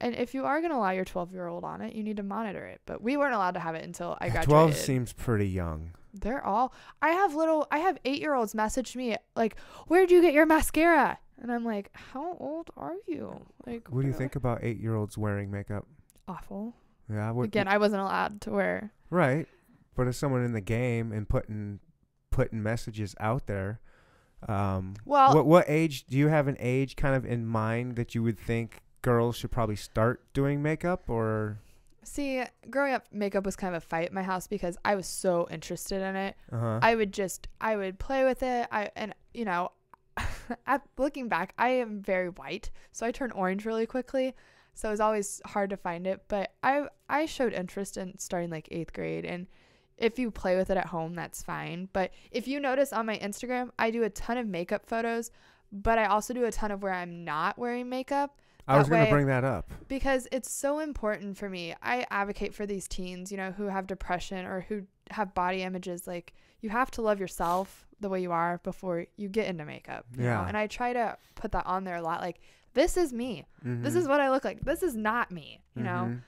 [0.00, 2.22] And if you are gonna allow your 12 year old on it, you need to
[2.22, 2.80] monitor it.
[2.86, 4.48] But we weren't allowed to have it until I graduated.
[4.48, 5.90] 12 seems pretty young.
[6.12, 6.72] They're all.
[7.02, 7.66] I have little.
[7.72, 11.64] I have eight year olds message me like, "Where'd you get your mascara?" And I'm
[11.64, 15.86] like, "How old are you?" Like, What do you think about 8-year-olds wearing makeup?
[16.28, 16.74] Awful.
[17.10, 18.92] Yeah, what Again, I wasn't allowed to wear.
[19.10, 19.48] right.
[19.96, 21.80] But as someone in the game and putting
[22.30, 23.80] putting messages out there,
[24.48, 28.14] um Well, what what age do you have an age kind of in mind that
[28.14, 31.58] you would think girls should probably start doing makeup or
[32.02, 35.06] see, growing up, makeup was kind of a fight at my house because I was
[35.06, 36.36] so interested in it.
[36.50, 36.80] uh-huh.
[36.82, 38.66] I would just, I would play with it.
[38.72, 39.72] I and you know,
[40.66, 44.34] at looking back, I am very white, so I turn orange really quickly.
[44.72, 46.22] So it was always hard to find it.
[46.28, 49.46] But I I showed interest in starting like eighth grade, and
[49.98, 51.90] if you play with it at home, that's fine.
[51.92, 55.30] But if you notice on my Instagram, I do a ton of makeup photos,
[55.70, 59.04] but I also do a ton of where I'm not wearing makeup I was going
[59.04, 59.70] to bring that up.
[59.88, 61.74] because it's so important for me.
[61.82, 66.06] I advocate for these teens, you know, who have depression or who have body images.
[66.06, 70.06] Like, you have to love yourself the way you are before you get into makeup.
[70.16, 70.40] You Yeah.
[70.42, 70.48] Know?
[70.48, 72.20] And I try to put that on there a lot.
[72.20, 72.40] Like,
[72.72, 73.44] this is me.
[73.62, 73.96] This Mhm.
[73.98, 74.60] is what I look like.
[74.60, 75.62] This is not me.
[75.76, 76.22] You know, Mhm.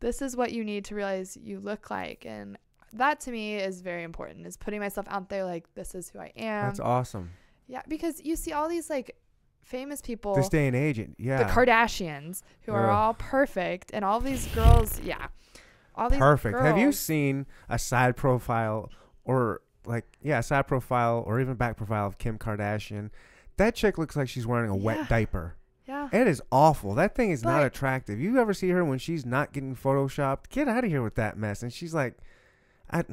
[0.00, 2.24] this is what you need to realize you look like.
[2.24, 2.56] And
[2.92, 6.20] that to me is very important is putting myself out there like, this is who
[6.20, 6.66] I am.
[6.68, 7.30] That's awesome.
[7.66, 7.82] yeah.
[7.86, 9.16] Because you see all these like
[9.62, 11.42] famous people This day and age, it- yeah.
[11.42, 12.94] the Kardashians, who are Ugh.
[12.96, 15.28] all perfect, and all these girls, yeah,
[15.94, 16.58] all these Perfect.
[16.58, 18.90] Have you seen a side profile
[19.24, 23.10] or like yeah, a side profile or even back profile of Kim Kardashian?
[23.56, 24.82] That chick looks like she's wearing a Yeah.
[24.82, 25.56] wet diaper.
[25.86, 26.94] Yeah, It is awful.
[26.94, 28.20] That thing is not attractive.
[28.20, 30.48] You ever see her when she's not getting photoshopped?
[30.48, 31.64] Get out of here with that mess.
[31.64, 32.16] And she's like,
[32.92, 33.04] I,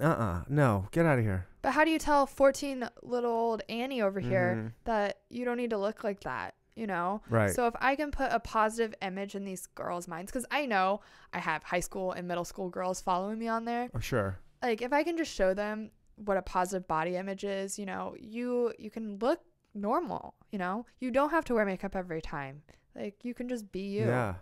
[0.00, 1.46] uh-uh, no, get out of here.
[1.62, 4.72] but how do you tell fourteen little old Annie over here Mhm.
[4.84, 6.54] that you don't need to look like that?
[6.76, 7.20] You know.
[7.30, 7.50] Right.
[7.50, 11.00] So if I can put a positive image in these girls' minds, because I know
[11.32, 13.90] I have high school and middle school girls following me on there.
[13.94, 14.38] oh, sure.
[14.62, 18.14] Like if I can just show them what a positive body image is, you know,
[18.18, 19.40] you you can look
[19.74, 20.34] normal.
[20.52, 22.62] You know, you don't have to wear makeup every time.
[22.94, 24.06] Like you can just be you.
[24.06, 24.34] Yeah.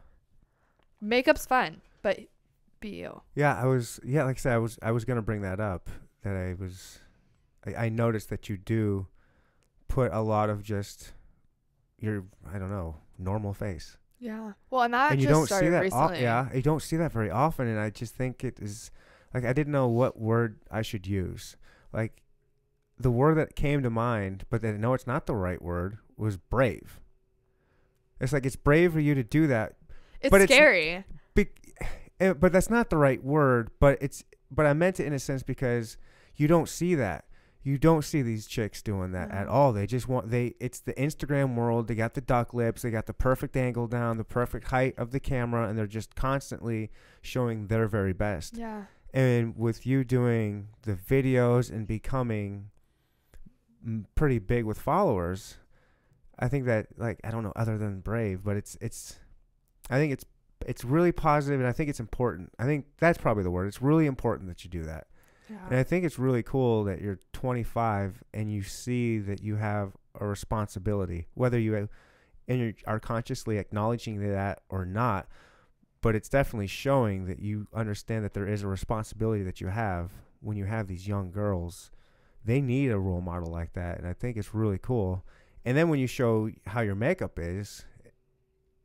[1.01, 2.18] Makeup's fun, but
[3.34, 5.88] Yeah, I was yeah, like I said, I was I was gonna bring that up.
[6.22, 6.98] That I was
[7.66, 9.06] I, I noticed that you do
[9.88, 11.12] put a lot of just
[11.98, 13.96] your I don't know normal face.
[14.18, 14.52] Yeah.
[14.70, 15.92] Well, and that and you just don't started see that.
[15.92, 18.90] o- yeah, you don't see that very often, and I just think it is
[19.34, 21.56] like I didn't know what word I should use.
[21.92, 22.22] Like
[22.98, 25.98] the word that came to mind, but then no, it's not the right word.
[26.16, 27.00] Was brave.
[28.20, 29.74] It's like it's brave for you to do that,
[30.20, 30.98] It's But scary.
[31.08, 31.16] be-
[32.22, 33.70] eh, but that's not the right word.
[33.80, 35.96] But it's but I meant it in a sense because
[36.36, 37.24] you don't see that.
[37.64, 39.72] You don't see these chicks doing that at all.
[39.72, 40.54] They just want they.
[40.58, 41.86] It's the Instagram world.
[41.86, 42.82] They got the duck lips.
[42.82, 46.16] They got the perfect angle down, the perfect height of the camera, and they're just
[46.16, 48.56] constantly showing their very best.
[48.56, 48.84] Yeah.
[49.14, 52.70] And with you doing the videos and becoming
[54.14, 55.56] pretty big with followers,
[56.38, 59.20] I think that like I don't know other than brave, but it's it's
[59.88, 60.24] I think it's
[60.68, 62.52] it's really positive and I think it's important.
[62.58, 63.66] I think that's probably the word.
[63.66, 65.06] It's really important that you do that.
[65.68, 69.92] And I think it's really cool that you're 25 and you see that you have
[70.18, 71.88] a responsibility, whether you
[72.48, 75.28] and you are consciously acknowledging that or not.
[76.00, 80.10] But it's definitely showing that you understand that there is a responsibility that you have
[80.40, 81.90] when you have these young girls.
[82.44, 85.24] They need a role model like that, and I think it's really cool.
[85.64, 87.84] And then when you show how your makeup is,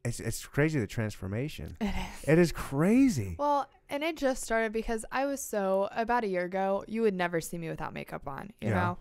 [0.08, 1.78] it's it's crazy the transformation.
[1.82, 2.30] It is.
[2.30, 3.36] It is crazy.
[3.38, 7.14] Well, and it just started because I was so about a year ago, you would
[7.14, 8.74] never see me without makeup on, you Yeah.
[8.76, 8.98] know.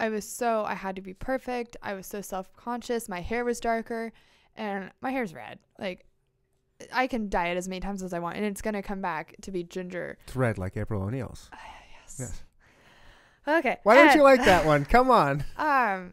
[0.00, 1.76] I was so I had to be perfect.
[1.82, 3.08] I was so self-conscious.
[3.08, 4.12] My hair was darker
[4.54, 5.58] and my hair's red.
[5.78, 6.04] Like
[6.92, 9.00] I can dye it as many times as I want and it's going to come
[9.00, 10.16] back to be ginger.
[10.24, 11.50] It's red like April O'Neil's.
[12.00, 12.16] Yes.
[12.20, 12.42] Yes.
[13.46, 13.78] Okay.
[13.82, 14.84] Why don't you like that one?
[14.84, 15.44] Come on.
[15.56, 16.12] Um,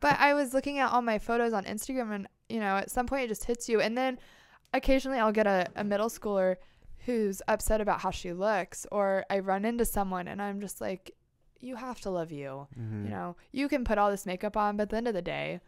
[0.00, 3.06] but I was looking at all my photos on Instagram, and you know, at some
[3.06, 4.18] point it just hits you, and then
[4.74, 6.56] occasionally I'll get a, a middle schooler
[7.06, 11.12] who's upset about how she looks, or I run into someone, and I'm just like,
[11.60, 12.66] you have to love you.
[12.78, 13.04] Mhm.
[13.04, 15.22] You know, you can put all this makeup on, but at the end of the
[15.22, 15.60] day,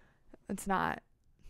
[0.49, 1.01] it's not.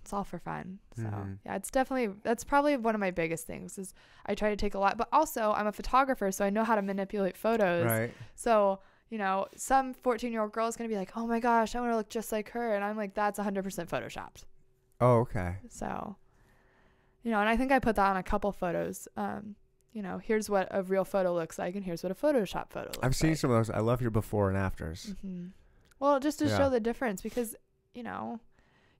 [0.02, 0.80] It's all for fun.
[0.96, 1.38] So Mhm.
[1.46, 3.94] yeah, it's definitely that's probably one of my biggest things is
[4.26, 6.74] I try to take a lot, but also I'm a photographer, so I know how
[6.74, 7.86] to manipulate photos.
[7.88, 8.12] Right.
[8.34, 8.80] So,
[9.10, 11.76] you know, some 14 year old girl is going to be like, oh my gosh,
[11.76, 12.74] I want to look just like her.
[12.74, 14.44] And I'm like, that's 100% photoshopped.
[15.02, 15.56] Oh, okay.
[15.68, 16.16] So,
[17.22, 19.08] you know, and I think I put that on a couple photos.
[19.16, 19.56] Um,
[19.92, 22.86] you know, here's what a real photo looks like, and here's what a Photoshop photo
[22.86, 23.04] looks like.
[23.06, 23.70] I've seen some of those.
[23.70, 25.14] I love your before and afters.
[25.20, 25.46] hmm
[25.98, 26.56] Well, just to Yeah.
[26.56, 27.54] show the difference because,
[27.94, 28.40] you know,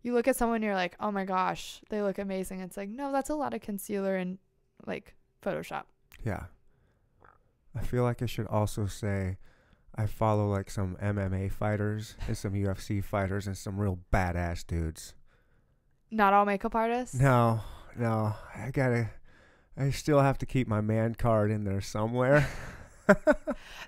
[0.02, 2.60] you look at someone and you're like, oh my gosh, they look amazing.
[2.60, 4.38] It's like, no, that's a lot of concealer and
[4.86, 5.84] like Photoshop.
[6.24, 6.44] Yeah.
[7.74, 9.38] I feel like I should also say
[9.94, 15.14] I follow like some MMA fighters and some UFC fighters and some real badass dudes.
[16.12, 17.14] Not all makeup artists.
[17.14, 17.60] No,
[17.96, 18.34] no.
[18.54, 19.10] I gotta.
[19.76, 22.48] I still have to keep my man card in there somewhere.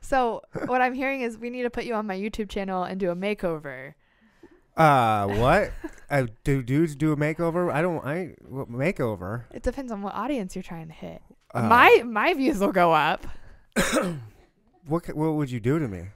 [0.01, 2.99] So, what I'm hearing is we need to put you on my YouTube channel and
[2.99, 3.95] do a makeover.
[4.77, 5.73] Uh, what?
[6.11, 7.73] uh, do dudes do a makeover?
[7.73, 8.05] I don't.
[8.05, 9.45] I what, makeover.
[9.53, 11.23] It depends on what audience you're trying to hit.
[11.55, 13.27] Uh, my my views will go up.
[14.87, 15.07] What?
[15.15, 16.09] What would you do to me?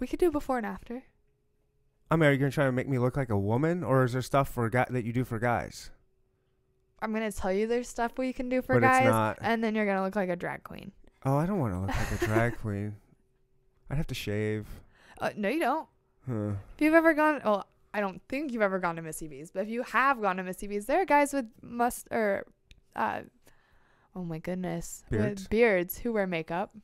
[0.00, 1.04] We could do before and after.
[2.10, 4.12] I mean, are you gonna try to make me look like a woman, or is
[4.12, 5.90] there stuff for guy that you do for guys?
[7.02, 9.38] I'm gonna tell you there's stuff we can do for but guys, it's not.
[9.40, 10.92] and then you're gonna look like a drag queen.
[11.24, 12.96] Oh, I don't want to look like a drag queen.
[13.90, 14.66] I'd have to shave.
[15.20, 15.88] Uh, no, you don't.
[16.28, 16.50] Huh.
[16.74, 19.60] If you've ever gone, well, I don't think you've ever gone to Missy B's, but
[19.62, 22.44] if you have gone to Missy B's, there are guys with must or,
[22.94, 23.20] uh,
[24.14, 25.42] oh my goodness, Beards?
[25.42, 26.74] with beards who wear makeup.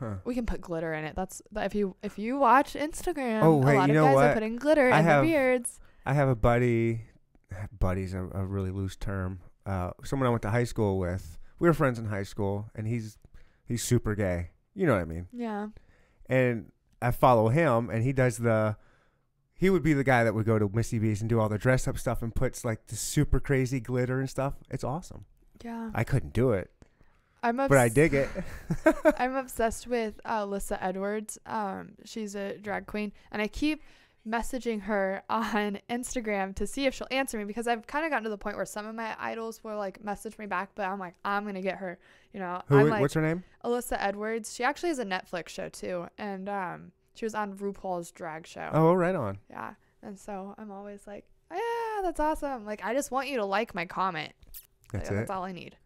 [0.00, 0.14] Huh.
[0.24, 1.14] We can put glitter in it.
[1.14, 4.04] That's that if you if you watch Instagram, Oh, wait, a lot you of know
[4.06, 4.24] guys what?
[4.30, 5.78] are putting glitter I in have- their beards.
[6.06, 7.02] I have a buddy.
[7.78, 9.40] Buddy's a, a really loose term.
[9.66, 11.38] Uh, someone I went to high school with.
[11.58, 13.18] We were friends in high school, and he's
[13.66, 14.50] he's super gay.
[14.74, 15.26] You know what I mean?
[15.32, 15.68] Yeah.
[16.26, 16.72] And
[17.02, 18.76] I follow him, and he does the.
[19.54, 21.58] He would be the guy that would go to Missy B's and do all the
[21.58, 24.54] dress up stuff and puts like the super crazy glitter and stuff.
[24.70, 25.26] It's awesome.
[25.62, 25.90] Yeah.
[25.92, 26.70] I couldn't do it,
[27.42, 28.28] I'm but I dig it.
[29.18, 31.38] I'm obsessed with uh, Alyssa Edwards.
[31.46, 33.82] Um, she's a drag queen, and I keep
[34.28, 38.24] messaging her on Instagram to see if she'll answer me because I've kind of gotten
[38.24, 40.98] to the point where some of my idols will like message me back, but I'm
[40.98, 41.98] like, I'm gonna get her.
[42.32, 42.88] You know, Who?
[42.88, 43.42] Like what's her name?
[43.64, 44.54] Alyssa Edwards.
[44.54, 48.70] She actually has a Netflix show too, and um, she was on RuPaul's drag show.
[48.72, 49.38] Oh, right on.
[49.48, 51.58] Yeah, and so I'm always like, yeah,
[52.02, 52.64] that's awesome.
[52.64, 54.32] Like, I just want you to like my comment.
[54.92, 55.16] That's Like, it.
[55.20, 55.76] That's all I need.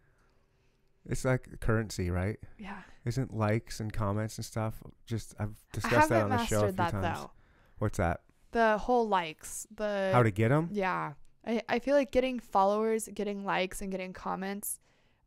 [1.09, 2.38] It's like currency, right?
[2.59, 2.78] Yeah.
[3.05, 6.72] Isn't likes and comments and stuff just I've discussed that on the show a few
[6.72, 7.18] that times.
[7.18, 7.30] though.
[7.78, 8.20] What's that?
[8.52, 10.68] The whole likes, the How to get them?
[10.72, 11.12] Yeah.
[11.46, 14.80] I, I feel like getting followers, getting likes, and getting comments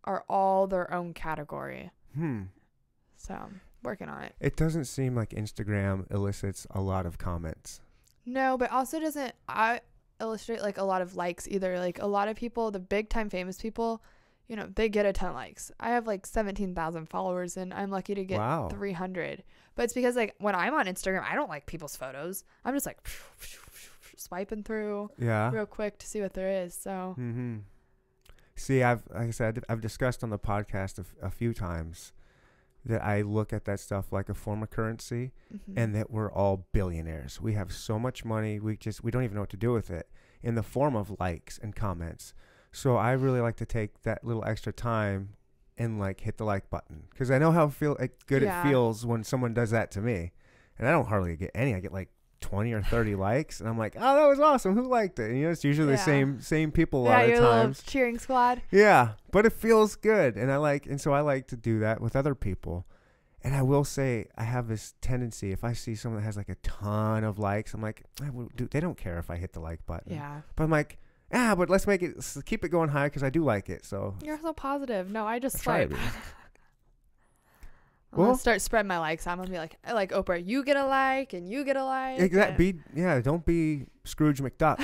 [0.06, 1.92] are all their own category.
[2.16, 2.44] Hmm.
[3.18, 3.38] So
[3.84, 4.34] working on it.
[4.40, 7.82] It doesn't seem like Instagram elicits a lot of comments.
[8.26, 9.82] No, but also doesn't I
[10.20, 11.80] illustrate like a lot of likes either.
[11.80, 14.02] Like a lot of people, the big time famous people,
[14.48, 15.72] you know, they get a ton of likes.
[15.80, 18.70] I have like 17,000 followers and I'm lucky to get Wow.
[18.70, 19.44] 300.
[19.76, 22.44] But it's because like when I'm on Instagram, I don't like people's photos.
[22.66, 22.98] I'm just like
[24.18, 25.52] swiping through Yeah.
[25.52, 26.74] real quick to see what there is.
[26.74, 27.58] So, Mm-hmm.
[28.56, 32.12] See, I've like I said, I've discussed on the podcast a, f- a few times
[32.84, 35.74] that I look at that stuff like a form of currency, mhm.
[35.76, 37.40] and that we're all billionaires.
[37.40, 39.92] We have so much money, we just we don't even know what to do with
[39.92, 40.10] it
[40.42, 42.34] in the form of likes and comments.
[42.78, 45.30] So I really like to take that little extra time
[45.78, 48.60] and like hit the like button because I know how feel like, good Yeah.
[48.60, 50.32] it feels when someone does that to me,
[50.78, 51.74] and I don't hardly get any.
[51.76, 52.10] I get like.
[52.40, 54.76] 20 or 30 likes and I'm like, "Oh, that was awesome.
[54.76, 57.56] Who liked it?" And, you know, it's usually the same same people a yeah, lot
[57.56, 57.82] of times.
[57.84, 58.62] cheering squad.
[58.70, 62.00] Yeah, but it feels good, and I like, and so I like to do that
[62.00, 62.86] with other people.
[63.44, 65.52] And I will say, I have this tendency.
[65.52, 68.04] If I see someone that has like a ton of likes, I'm like,
[68.56, 70.14] do, they don't care if I hit the like button.
[70.14, 70.42] Yeah.
[70.56, 71.00] But I'm like,
[71.34, 72.16] ah, but let's make it,
[72.46, 73.86] keep it going high because I do like it.
[73.86, 75.10] So You're so positive.
[75.12, 75.94] No, I just I swipe.
[78.14, 79.28] I'm Well- gonna start spreading my likes.
[79.28, 82.20] I'm gonna be like, like Oprah, you get a like and you get a like.
[82.20, 82.72] exactly.
[82.74, 83.20] Be yeah.
[83.20, 84.82] Don't be Scrooge McDuck.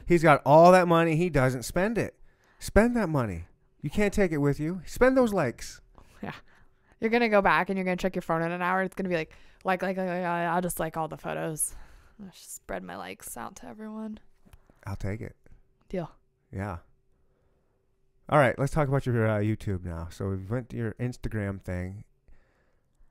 [0.06, 1.16] He's got all that money.
[1.16, 2.14] He doesn't spend it.
[2.58, 3.44] Spend that money.
[3.82, 4.80] You can't take it with you.
[4.86, 5.80] Spend those likes.
[6.22, 6.32] Yeah.
[7.00, 8.82] You're gonna go back and you're gonna check your phone in an hour.
[8.82, 9.32] It's gonna be like,
[9.64, 11.74] like, like, like, like, I'll just like all the photos.
[12.22, 14.18] I'll spread my likes out to everyone.
[14.86, 15.36] I'll take it.
[15.92, 16.10] Deal.
[16.52, 16.78] Yeah.
[18.28, 20.08] All right, let's talk about your uh, YouTube now.
[20.10, 22.04] So we went to your Instagram thing.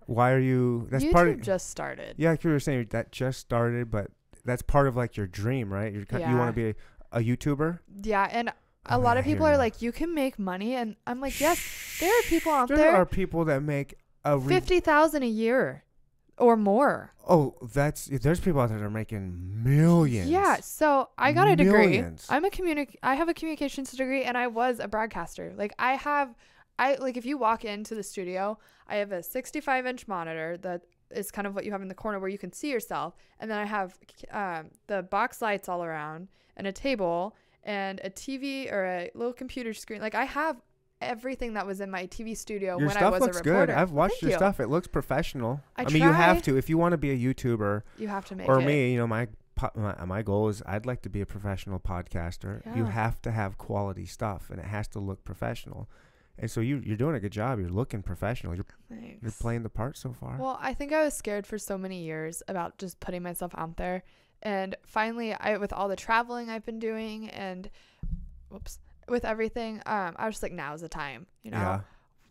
[0.07, 0.88] Why are you?
[0.89, 1.41] That's YouTube part of.
[1.41, 2.15] just started.
[2.17, 4.07] yeah, like you were saying that just started, but
[4.43, 5.93] that's part of like your dream, right?
[5.93, 7.79] You're, ki- You want to be a, a YouTuber.
[8.03, 8.53] Yeah, and a
[8.95, 11.59] Oh, lot of people are like, you can make money, and I'm like, yes,
[11.99, 13.93] there are people out there there, are people that make
[14.25, 15.84] a re- fifty thousand a year,
[16.38, 17.13] or more.
[17.27, 20.29] Oh, that's there's people out there that are making millions.
[20.29, 22.03] Yeah, so I got a degree.
[22.29, 25.53] I'm a communic I have a communications degree and I was a broadcaster.
[25.55, 26.36] Like I have
[26.79, 28.57] I like if you walk into the studio,
[28.88, 31.93] I have a 65 inch monitor that is kind of what you have in the
[31.93, 33.97] corner where you can see yourself, and then I have
[34.32, 39.34] um, the box lights all around and a table and a TV or a little
[39.34, 40.01] computer screen.
[40.01, 40.61] Like I have
[41.01, 43.69] everything that was in my TV studio Your when I stuff was looks a good.
[43.69, 44.37] I've watched Thank your you.
[44.37, 44.59] stuff.
[44.59, 45.61] It looks professional.
[45.75, 47.81] I mean, you have to if you want to be a YouTuber.
[47.97, 48.65] You have to make or it.
[48.65, 51.79] me, you know, my, po- my my goal is I'd like to be a professional
[51.79, 52.61] podcaster.
[52.75, 55.89] You have to have quality stuff, and it has to look professional.
[56.37, 57.59] And so you you're doing a good job.
[57.59, 58.55] You're looking professional.
[58.55, 58.65] You're
[59.21, 60.37] you're playing the part so far.
[60.37, 63.77] Well, I think I was scared for so many years about just putting myself out
[63.77, 64.03] there.
[64.41, 67.69] And finally, I with all the traveling I've been doing and
[68.49, 71.57] whoops, with everything, um I was just like now's the time, you know.
[71.57, 71.81] yeah,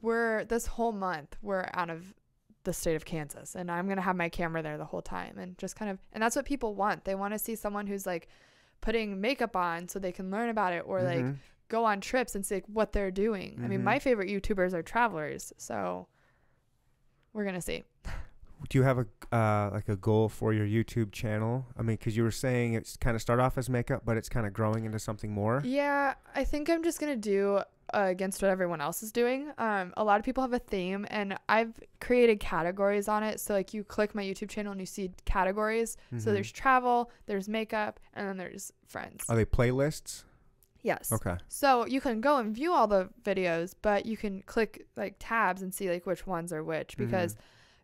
[0.03, 2.15] We're this whole month we're out of
[2.65, 5.39] the state of Kansas and I'm going to have my camera there the whole time
[5.39, 7.05] and just kind of and that's what people want.
[7.05, 8.29] They want to see someone who's like
[8.83, 11.37] putting makeup on so they can learn about it or like Mhm.
[11.69, 13.61] go on trips and see like, what they're doing.
[13.65, 13.85] I mean, Mhm.
[13.85, 16.07] my favorite YouTubers are travelers, so
[17.33, 17.85] we're going to see.
[18.69, 21.67] do you have a uh, like a goal for your YouTube channel?
[21.79, 24.29] I mean, because you were saying it's kind of start off as makeup, but it's
[24.29, 25.63] kind of growing into something more.
[25.65, 27.61] Yeah, I think I'm just gonna do
[27.93, 29.51] uh, against what everyone else is doing.
[29.59, 33.41] Um, a lot of people have a theme, and I've created categories on it.
[33.41, 35.97] So like you click my YouTube channel and you see categories.
[36.11, 36.35] So Mhm.
[36.35, 39.25] there's travel, there's makeup, and then there's friends.
[39.29, 40.25] Are they playlists?
[40.83, 41.13] yes.
[41.13, 41.37] Okay.
[41.49, 45.61] So you can go and view all the videos, but you can click like tabs
[45.61, 47.05] and see like which ones are which Mm-hmm.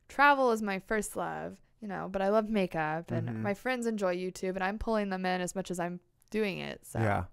[0.09, 2.09] Travel is my first love, you know.
[2.11, 3.37] But I love makeup, and Mhm.
[3.43, 6.01] my friends enjoy YouTube, and I'm pulling them in as much as I'm
[6.31, 6.85] doing it.
[6.87, 7.25] So Yeah.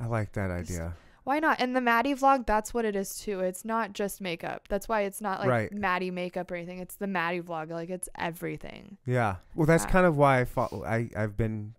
[0.00, 0.94] I like that Just- idea.
[1.22, 1.58] Why not?
[1.58, 3.40] And the Maddie vlog, that's what it is too.
[3.40, 4.68] It's not just makeup.
[4.68, 5.72] That's why it's not like Right.
[5.72, 6.80] Maddie makeup or anything.
[6.80, 7.70] It's the Maddie vlog.
[7.70, 8.98] Like it's everything.
[9.06, 9.36] Yeah.
[9.54, 9.90] Well, that's Yeah.
[9.90, 10.84] kind of why I follow.
[10.84, 11.76] I I've been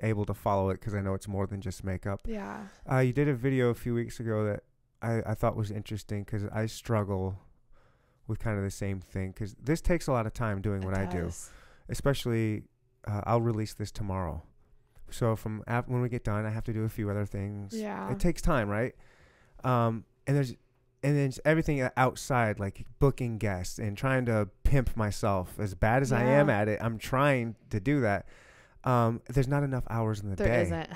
[0.00, 2.22] able to follow it because I know it's more than just makeup.
[2.24, 2.68] Yeah.
[2.90, 4.62] Uh, you did a video a few weeks ago that
[5.02, 7.38] I, I thought was interesting because I struggle
[8.28, 10.94] with kind of the same thing because this takes a lot of time doing what
[10.94, 11.30] It I do.
[11.88, 12.64] Especially,
[13.06, 14.42] uh, I'll release this tomorrow.
[15.10, 17.72] So from af- when we get done, I have to do a few other things.
[17.74, 18.10] Yeah.
[18.10, 18.94] It takes time, right?
[19.62, 20.54] Um, and there's
[21.02, 25.54] and then everything outside, like booking guests and trying to pimp myself.
[25.60, 28.26] As bad as I am at it, I'm trying to do that.
[28.82, 30.70] Um, there's not enough hours in the There day.
[30.70, 30.88] not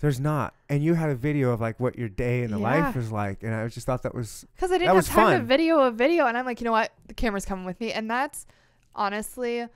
[0.00, 0.54] There's not.
[0.68, 3.00] And you had a video of like what your day in the life Yeah.
[3.02, 5.80] is like, and I just thought that was Because I didn't have time to video
[5.80, 6.26] a video.
[6.26, 6.92] And I'm like, you know what?
[7.08, 7.92] The camera's coming with me.
[7.92, 8.46] And that's
[8.94, 9.66] honestly,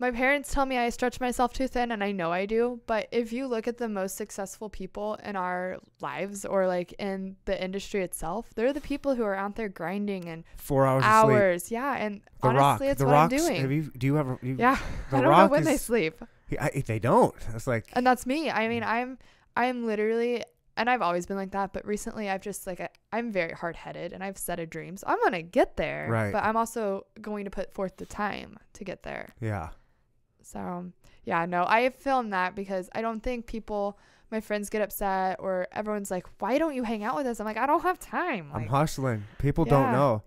[0.00, 2.80] my parents tell me I stretch myself too thin, and I know I do.
[2.86, 7.34] But if you look at the most successful people in our lives or like in
[7.46, 11.10] the industry itself, they're the people who are out there grinding and four hours of
[11.10, 11.36] sleep.
[11.36, 11.70] hours.
[11.72, 11.96] Yeah.
[11.96, 12.92] And The honestly, Rock.
[12.92, 13.70] it's the what Rock's, I'm doing.
[13.72, 13.90] You?
[13.96, 14.38] Do you ever?
[14.42, 14.78] You, Yeah,
[15.10, 16.22] The I don't Rock know when they sleep.
[16.60, 17.34] I, they don't.
[17.54, 18.50] It's like And that's me.
[18.50, 18.86] I mean, mm.
[18.88, 19.18] I'm
[19.56, 20.44] I'm literally
[20.76, 24.12] and I've always been like that, but recently I've just like I- I'm very hard-headed
[24.12, 24.96] and I've set a dream.
[24.96, 26.32] So I'm going to get there, Right.
[26.32, 29.34] but I'm also going to put forth the time to get there.
[29.40, 29.70] yeah,
[30.40, 30.92] So,
[31.24, 33.98] yeah, no, I filmed that because I don't think people
[34.30, 37.46] my friends get upset or everyone's like, "Why don't you hang out with us?" I'm
[37.46, 39.24] like, "I don't have time." I'm hustling.
[39.38, 40.22] People don't know.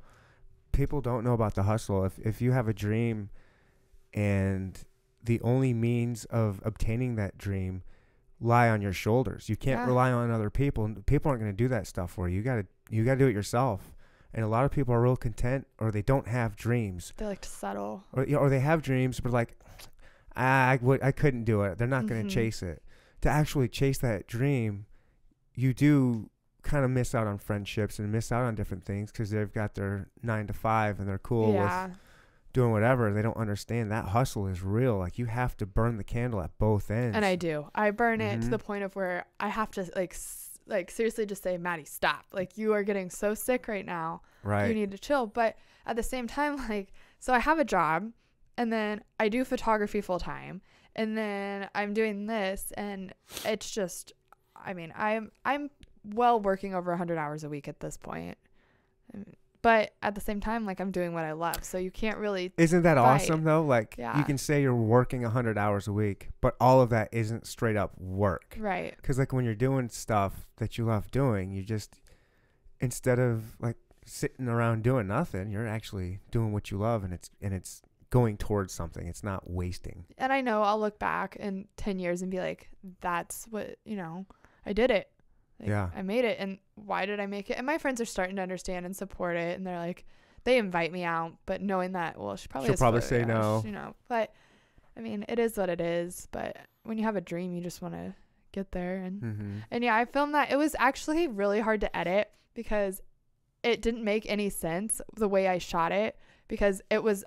[0.72, 2.04] People don't know about the hustle.
[2.04, 3.30] If if you have a dream,
[4.14, 4.84] and
[5.24, 7.84] the only means of obtaining that dream
[8.42, 9.86] lie on your shoulders, you can't Yeah.
[9.88, 10.90] rely on other people.
[11.06, 12.38] People aren't going to do that stuff for you.
[12.38, 13.94] You got to you got to do it yourself.
[14.34, 17.42] And a lot of people are real content, or they don't have dreams, they like
[17.42, 18.04] to settle.
[18.14, 19.58] or you know, or they have dreams, but like,
[20.36, 21.78] I would I couldn't do it.
[21.78, 22.34] They're not going to mm-hmm.
[22.34, 22.82] chase it.
[23.22, 24.86] To actually chase that dream,
[25.54, 26.30] you do
[26.64, 29.76] kind of miss out on friendships and miss out on different things because they've got
[29.76, 31.88] their nine to five and they're cool yeah.
[31.88, 31.98] with
[32.54, 33.12] doing whatever.
[33.14, 34.98] They don't understand that hustle is real.
[34.98, 37.16] Like you have to burn the candle at both ends.
[37.16, 37.68] And I do.
[37.76, 38.52] I burn it to Mhm.
[38.52, 40.16] the point of where I have to like
[40.68, 42.26] like seriously just say, "Maddie, stop.
[42.32, 44.22] Like you are getting so sick right now.
[44.44, 44.68] right.
[44.68, 48.12] You need to chill." But at the same time like so I have a job
[48.58, 50.62] and then I do photography full time
[50.96, 53.14] and then I'm doing this and
[53.46, 54.14] it's just
[54.56, 55.70] I mean, I'm I'm
[56.04, 58.38] well working over 100 hours a week at this point.
[59.14, 59.26] Um,
[59.62, 61.64] But at the same time like I'm doing what I love.
[61.64, 63.16] So you can't really Isn't that Right.
[63.22, 63.64] awesome though?
[63.64, 64.18] Like Yeah.
[64.18, 67.76] you can say you're working 100 hours a week, but all of that isn't straight
[67.76, 68.56] up work.
[68.60, 68.96] right.
[69.04, 72.02] Cuz like when you're doing stuff that you love doing, you just
[72.80, 77.30] instead of like sitting around doing nothing, you're actually doing what you love and it's
[77.42, 79.08] and it's going towards something.
[79.08, 80.06] It's not wasting.
[80.18, 83.96] and I know I'll look back in 10 years and be like, that's what, you
[83.96, 84.26] know,
[84.66, 85.10] I did it.
[85.62, 85.90] Like, Yeah.
[85.96, 86.38] I made it.
[86.40, 87.54] And why did I make it?
[87.58, 89.58] And my friends are starting to understand and support it.
[89.58, 90.06] And they're like,
[90.44, 93.62] they invite me out, but knowing that, well, she probably She'll probably say no.
[93.66, 94.34] You know, but
[94.98, 96.28] I mean, it is what it is.
[96.32, 98.16] But when you have a dream, you just want to
[98.52, 98.98] get there.
[98.98, 99.64] And, Mhm.
[99.72, 100.52] and yeah, I filmed that.
[100.52, 103.02] It was actually really hard to edit because
[103.64, 107.24] it didn't make any sense the way I shot it because it was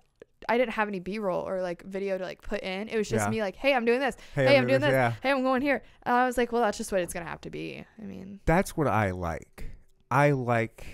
[0.48, 2.88] I didn't have any B-roll or like video to like put in.
[2.88, 3.30] It was just Yeah.
[3.30, 4.16] me like, "Hey, I'm doing this.
[4.34, 4.90] Hey, Hey, I'm doing this.
[4.90, 5.12] Yeah.
[5.22, 7.30] Hey, I'm going here." And I was like, "Well, that's just what it's going to
[7.30, 9.70] have to be." I mean, That's what I like.
[10.10, 10.86] I like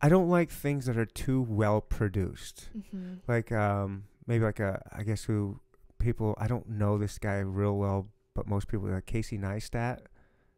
[0.00, 2.68] I don't like things that are too well produced.
[2.76, 3.18] mhm.
[3.26, 5.60] Like um maybe like a I guess who
[5.98, 10.00] people I don't know this guy real well, but most people like Casey Neistat.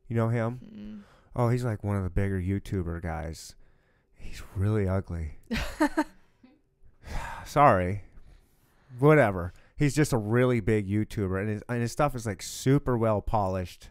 [0.08, 0.60] You know him?
[0.74, 1.00] Mm.
[1.36, 3.54] Oh, he's like one of the bigger YouTuber guys.
[4.14, 5.38] He's really ugly.
[7.44, 8.02] Sorry.
[8.99, 9.53] Whatever.
[9.76, 13.20] He's just a really big YouTuber and his and his stuff is like super well
[13.20, 13.91] polished.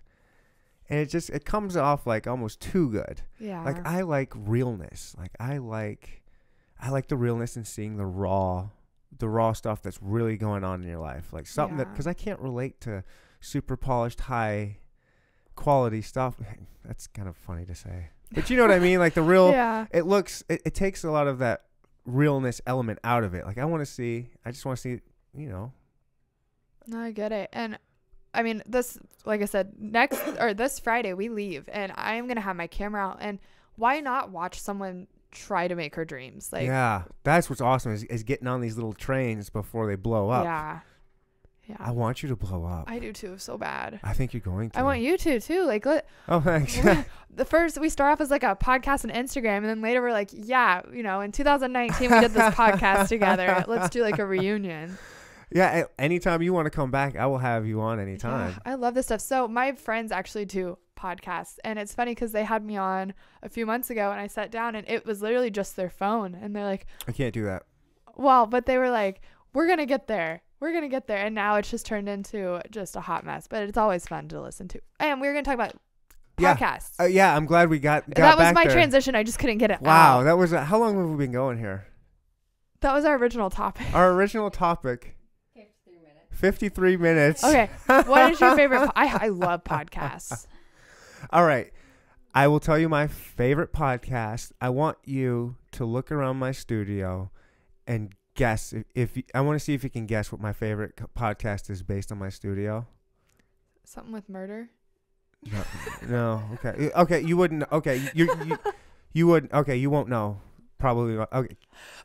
[0.89, 3.21] And it just it comes off like almost too good.
[3.39, 3.63] yeah.
[3.63, 5.15] Like I like realness.
[5.17, 6.23] Like I like
[6.79, 8.69] I like the realness and seeing the raw
[9.17, 11.31] the raw stuff that's really going on in your life.
[11.31, 13.03] Like something that cuz I can't relate to
[13.39, 14.77] super polished high
[15.55, 16.35] quality stuff.
[16.85, 18.09] That's kind of funny to say.
[18.31, 18.99] But you know what I mean?
[18.99, 19.87] Like the real yeah.
[19.91, 21.65] it looks it, it takes a lot of that
[22.07, 23.45] realness element out of it.
[23.45, 25.01] Like I want to see I just want to see,
[25.35, 25.71] you know.
[26.87, 27.49] No, I get it.
[27.53, 27.77] And
[28.33, 32.27] I mean, this, like I said, next or this Friday we leave, and I am
[32.27, 33.17] gonna have my camera out.
[33.19, 33.39] And
[33.75, 36.51] why not watch someone try to make her dreams?
[36.51, 40.29] Like, yeah, that's what's awesome is, is getting on these little trains before they blow
[40.29, 40.45] up.
[40.45, 40.79] yeah,
[41.79, 42.85] I want you to blow up.
[42.87, 43.99] I do too, so bad.
[44.03, 44.79] I think you're going to.
[44.79, 45.63] I want you to too.
[45.65, 46.77] Like, let, Oh, thanks.
[47.35, 50.11] the first we start off as like a podcast and Instagram, and then later we're
[50.11, 53.65] like, yeah, you know, in 2019 we did this podcast together.
[53.67, 54.97] Let's do like a reunion.
[55.51, 58.51] yeah, anytime you want to come back, I will have you on anytime.
[58.51, 59.21] Yeah, I love this stuff.
[59.21, 63.13] So my friends actually do podcasts, and it's funny because they had me on
[63.43, 66.33] a few months ago, and I sat down, and it was literally just their phone,
[66.35, 67.63] and they're like, I can't do that.
[68.15, 69.21] "Well," but they were like,
[69.53, 70.41] "We're gonna get there.
[70.59, 73.47] We're gonna get there," and now it's just turned into just a hot mess.
[73.47, 74.81] But it's always fun to listen to.
[74.99, 75.73] And we were gonna talk about
[76.39, 76.55] Yeah.
[76.55, 76.99] podcasts.
[76.99, 78.73] Uh, yeah, I'm glad we got, got that was my there.
[78.73, 79.15] transition.
[79.15, 80.23] I just couldn't get it Wow, out.
[80.23, 81.85] that was how long have we been going here?
[82.81, 83.87] That was our original topic.
[83.93, 85.15] Our original topic.
[86.31, 87.43] 53 minutes.
[87.43, 88.85] Okay, what is your favorite?
[88.85, 90.45] Po- I I love podcasts.
[91.31, 91.71] All right.
[92.35, 94.51] I will tell you my favorite podcast.
[94.61, 97.31] I want you to look around my studio
[97.87, 100.53] and guess if, if you, I want to see if you can guess what my
[100.53, 102.87] favorite co- podcast is based on my studio.
[103.83, 104.69] Something with murder.
[105.51, 105.63] No,
[106.07, 106.41] no.
[106.55, 106.89] Okay.
[106.95, 107.21] Okay.
[107.21, 107.69] You wouldn't.
[107.71, 108.01] Okay.
[108.13, 108.57] You you
[109.13, 109.53] you wouldn't.
[109.53, 109.75] Okay.
[109.75, 110.39] You won't know.
[110.79, 111.15] Probably.
[111.15, 111.31] not.
[111.33, 111.55] Okay.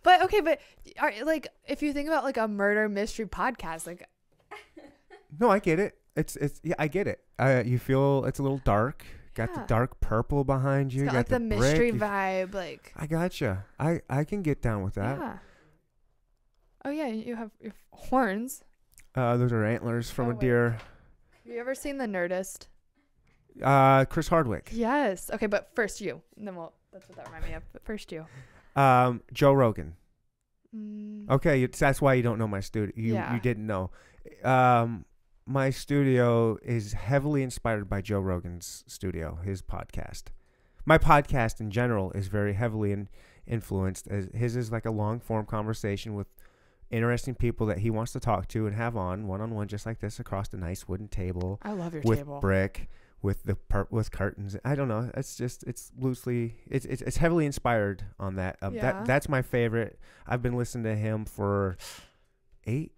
[0.02, 0.60] But okay, but
[0.98, 4.08] are, like if you think about like a murder mystery podcast, like
[5.40, 5.96] No, I get it.
[6.16, 7.20] It's it's yeah, I get it.
[7.38, 9.04] Uh, you feel it's a little dark.
[9.34, 9.62] Got Yeah.
[9.62, 11.04] the dark purple behind you.
[11.04, 13.64] it's got got like the, brick, mystery you- vibe, like I gotcha.
[13.80, 15.18] I I can get down with that.
[15.18, 15.38] yeah.
[16.84, 18.62] Oh yeah, you have, you have horns.
[19.14, 20.40] Uh, those are antlers from Oh, a wait.
[20.40, 20.70] deer.
[21.44, 22.66] Have you ever seen The Nerdist?
[23.62, 24.70] Uh, Chris Hardwick.
[24.72, 25.30] Yes.
[25.32, 26.22] Okay, but first you.
[26.36, 26.72] And then we'll.
[26.92, 27.62] That's what that reminded me of.
[27.72, 28.26] But first you.
[28.76, 29.94] Um, Joe Rogan.
[30.74, 32.92] Mm, Okay, that's why you don't know my studio.
[32.96, 33.34] You Yeah.
[33.34, 33.90] you didn't know.
[34.42, 35.04] Um,
[35.46, 40.24] my studio is heavily inspired by Joe Rogan's studio, his podcast.
[40.84, 43.08] My podcast in general is very heavily in,
[43.46, 44.08] influenced.
[44.08, 46.28] As his is like a long form conversation with
[46.92, 49.86] interesting people that he wants to talk to and have on one on one, just
[49.86, 52.40] like this, across a nice wooden table I love your with table.
[52.40, 52.88] brick,
[53.22, 54.56] with the per- with curtains.
[54.64, 55.10] I don't know.
[55.14, 58.56] It's just it's loosely it's it's, it's heavily inspired on that.
[58.62, 58.82] Um, Yeah.
[58.82, 59.98] That that's my favorite.
[60.26, 61.76] I've been listening to him for
[62.66, 62.92] eight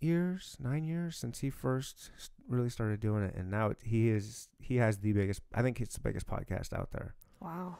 [0.00, 2.10] years, nine years since he first
[2.48, 5.40] really started doing it, and now it, he is he has the biggest.
[5.54, 7.14] I think it's the biggest podcast out there.
[7.40, 7.76] wow.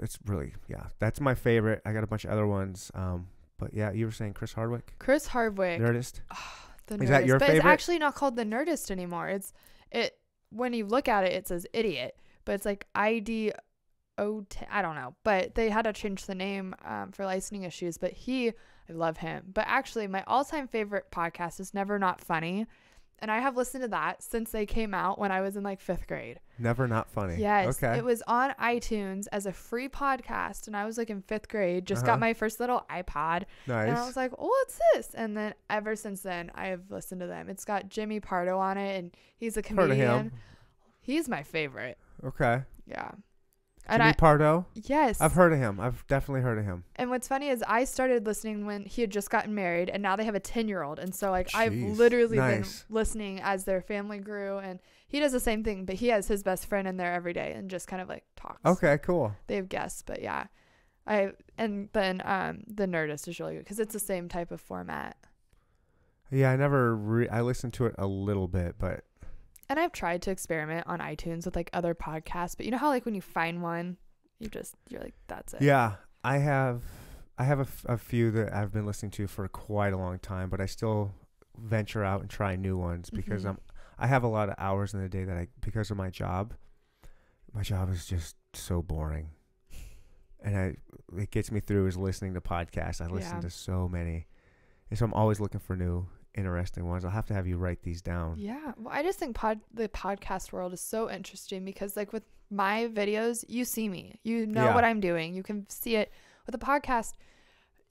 [0.00, 0.86] It's really yeah.
[0.98, 1.82] That's my favorite.
[1.84, 2.90] I got a bunch of other ones.
[2.94, 3.26] Um,
[3.64, 5.80] but yeah, you were saying Chris Hardwick, Chris Hardwick.
[5.80, 6.20] Nerdist.
[6.86, 9.28] The Is that your but it's actually not called the Nerdist anymore.
[9.28, 9.54] It's
[9.90, 10.18] it
[10.50, 13.52] when you look at it, it says idiot, but it's like I D
[14.18, 14.66] O T.
[14.70, 17.96] I don't know, but they had to change the name um, for licensing issues.
[17.96, 19.44] But he, I love him.
[19.54, 22.66] But actually, my all-time favorite podcast is Never Not Funny,
[23.20, 25.80] and I have listened to that since they came out when I was in like
[25.80, 26.40] fifth grade.
[26.58, 27.36] Never not funny.
[27.38, 27.98] Yes, Okay.
[27.98, 31.86] it was on iTunes as a free podcast, and I was like in fifth grade.
[31.86, 32.12] Just Uh-huh.
[32.12, 33.44] got my first little iPod.
[33.66, 35.14] And I was like, oh, what's this?
[35.14, 37.48] And then ever since then, I have listened to them.
[37.48, 39.98] It's got Jimmy Pardo on it, and he's a comedian.
[40.00, 40.32] Heard of him.
[41.00, 41.98] He's my favorite.
[42.24, 42.62] Okay.
[42.86, 43.10] Yeah.
[43.86, 44.66] And Jimmy I, Pardo.
[44.74, 45.20] yes.
[45.20, 45.78] I've heard of him.
[45.78, 46.84] I've definitely heard of him.
[46.96, 50.16] and what's funny is I started listening when he had just gotten married, and now
[50.16, 50.98] they have a 10 year old.
[50.98, 52.82] And so, like, I've literally Nice.
[52.84, 54.58] been listening as their family grew.
[54.58, 57.32] And he does the same thing, but he has his best friend in there every
[57.34, 58.64] day and just kind of like talks.
[58.64, 59.34] Okay, cool.
[59.48, 60.46] They have guests, but yeah.
[61.06, 64.58] I and then um the Nerdist is really good because it's the same type of
[64.62, 65.18] format.
[66.30, 66.96] Yeah, I never.
[66.96, 69.04] Re- I listened to it a little bit, but
[69.68, 72.88] And I've tried to experiment on iTunes with like other podcasts, but you know how
[72.88, 73.96] like when you find one,
[74.38, 75.62] you just you're like that's it.
[75.62, 76.82] yeah, I have.
[77.36, 80.20] I have a, f- a few that I've been listening to for quite a long
[80.20, 81.12] time, but I still
[81.58, 83.48] venture out and try new ones because Mhm.
[83.50, 83.58] I'm.
[83.98, 86.54] I have a lot of hours in the day that I because of my job.
[87.52, 89.30] My job is just so boring,
[90.42, 90.76] and I
[91.16, 93.00] it gets me through is listening to podcasts.
[93.00, 93.40] I listen Yeah.
[93.42, 94.26] to so many,
[94.90, 96.06] and so I'm always looking for new
[96.36, 97.04] interesting ones.
[97.04, 98.34] I'll have to have you write these down.
[98.38, 98.72] Yeah.
[98.76, 102.88] Well, I just think pod the podcast world is so interesting because like with my
[102.92, 104.18] videos, you see me.
[104.22, 104.74] You know Yeah.
[104.74, 105.34] what I'm doing.
[105.34, 106.12] You can see it.
[106.46, 107.14] With a podcast,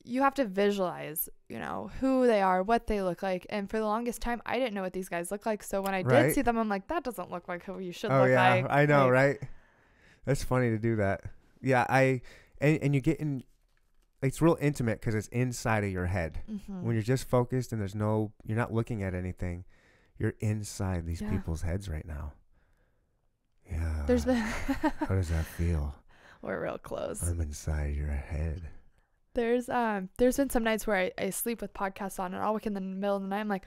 [0.05, 3.45] you have to visualize, you know, who they are, what they look like.
[3.49, 5.63] And for the longest time, I didn't know what these guys look like.
[5.63, 6.23] So when I Right.
[6.27, 8.49] did see them, I'm like, that doesn't look like who you should Oh look yeah,
[8.49, 8.65] like.
[8.69, 9.39] I know, Like, right?
[10.25, 11.21] That's funny to do that.
[11.61, 12.21] Yeah, I
[12.59, 13.43] and and you get in.
[14.23, 16.39] It's real intimate because it's inside of your head.
[16.49, 16.81] mhm.
[16.81, 19.65] When you're just focused and there's no, you're not looking at anything.
[20.17, 21.29] You're inside these Yeah.
[21.31, 22.33] people's heads right now.
[23.69, 24.03] Yeah.
[24.07, 25.95] There's been How does that feel?
[26.41, 27.21] we're real close.
[27.27, 28.61] I'm inside your head.
[29.33, 32.53] There's um there's been some nights where I, I sleep with podcasts on and I'll
[32.53, 33.39] wake in the middle of the night.
[33.39, 33.63] I'm like,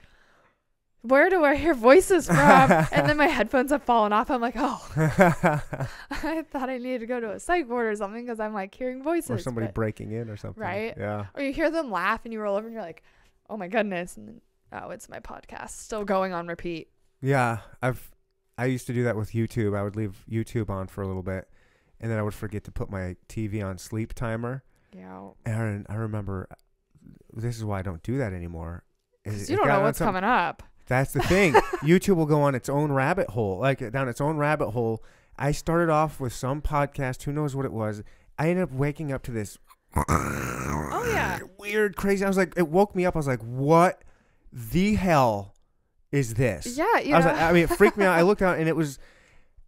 [1.09, 2.37] where do I hear voices from?
[2.93, 4.31] and then my headphones have fallen off.
[4.31, 8.25] I'm like, oh, I thought I needed to go to a psych ward or something
[8.25, 9.31] because I'm like hearing voices.
[9.31, 10.63] or somebody but- breaking in or something.
[10.63, 10.95] Right?
[10.97, 11.27] Yeah.
[11.35, 13.03] or you hear them laugh and you roll over and you're like,
[13.49, 14.17] oh my goodness.
[14.17, 14.41] And then,
[14.73, 16.89] oh, it's my podcast still going on repeat.
[17.23, 18.11] Yeah, I've
[18.59, 19.77] I used to do that with YouTube.
[19.77, 21.49] I would leave YouTube on for a little bit,
[22.01, 24.65] and then I would forget to put my TV on sleep timer.
[24.95, 25.29] Yeah.
[25.45, 26.49] Aaron, I remember
[27.35, 28.85] this is why I don't do that anymore.
[29.25, 30.63] is Because you don't know what's some- coming up.
[30.87, 31.53] That's the thing.
[31.83, 35.03] YouTube will go on its own rabbit hole, like down its own rabbit hole.
[35.39, 38.03] I started off with some podcast, who knows what it was.
[38.39, 39.59] I ended up waking up to this
[40.09, 41.39] Oh, yeah.
[41.59, 42.25] weird, crazy.
[42.25, 43.17] I was like, it woke me up.
[43.17, 44.03] I was like, what
[44.53, 45.55] the hell
[46.13, 46.77] is this?
[46.77, 46.99] Yeah.
[47.01, 47.33] You I was know?
[47.33, 48.17] like, I mean, it freaked me out.
[48.17, 48.99] I looked out and it was,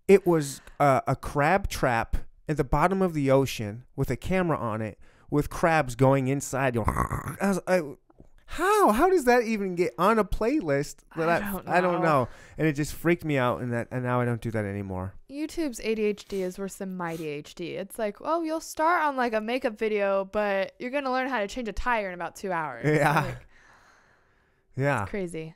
[0.07, 2.16] it was uh, a crab trap
[2.49, 4.99] at the bottom of the ocean with a camera on it,
[5.31, 6.74] with crabs going inside.
[6.74, 7.82] Going, I was, I,
[8.51, 8.93] how?
[8.93, 10.97] How does that even get on a playlist?
[11.16, 12.23] That I don't I don't know.
[12.23, 12.29] know.
[12.57, 15.12] And it just freaked me out, and that, and now I don't do that anymore.
[15.31, 17.79] YouTube's ADHD is worse than my ADHD.
[17.79, 21.41] It's like, oh, you'll start on like a makeup video, but you're gonna learn how
[21.41, 22.85] to change a tire in about two hours.
[22.87, 23.25] Yeah.
[23.25, 23.47] Like,
[24.77, 25.05] Yeah.
[25.07, 25.55] crazy.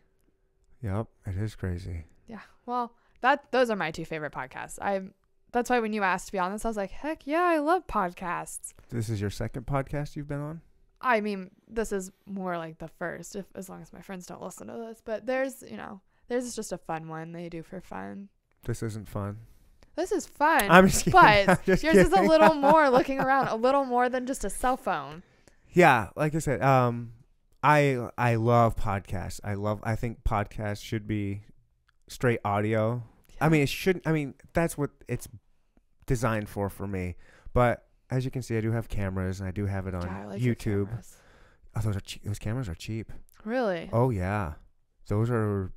[0.82, 1.06] Yep.
[1.27, 2.05] It is crazy.
[2.27, 2.40] Yeah.
[2.66, 2.93] Well,
[3.23, 4.78] that those are my two favorite podcasts.
[4.82, 5.14] i'm
[5.52, 7.59] That's why when you asked to be on this, I was like, heck yeah, I
[7.59, 8.74] love podcasts.
[8.90, 10.60] This is your second podcast you've been on.
[11.02, 14.42] I mean, this is more like the first, if as long as my friends don't
[14.42, 15.02] listen to this.
[15.04, 18.28] But there's, you know, there's just a fun one they do for fun.
[18.64, 19.38] This isn't fun.
[19.96, 20.70] This is fun.
[20.70, 21.20] I'm just kidding.
[21.20, 24.44] I'm but just yours is a little more looking around, a little more than just
[24.44, 25.22] a cell phone.
[25.68, 27.12] Yeah, like I said, um,
[27.62, 29.40] I I love podcasts.
[29.44, 29.80] I love.
[29.82, 31.42] I think podcasts should be
[32.08, 33.02] straight audio.
[33.40, 34.06] I mean, it shouldn't.
[34.06, 35.28] I mean, that's what it's
[36.06, 37.16] designed for for me.
[37.52, 40.02] But as you can see, I do have cameras, and I do have it on
[40.02, 40.86] Yeah, I like YouTube.
[40.89, 41.16] cameras.
[41.74, 42.22] Oh, those are cheap.
[42.24, 43.10] Those cameras are cheap.
[43.44, 43.89] Really?
[43.93, 44.55] Oh yeah,
[45.09, 45.72] those are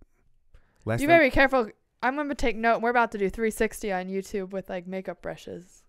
[0.83, 0.99] less.
[1.01, 1.69] you than, better be careful.
[2.03, 2.81] I'm gonna take note.
[2.81, 5.83] We're about to do 360 on YouTube with like makeup brushes.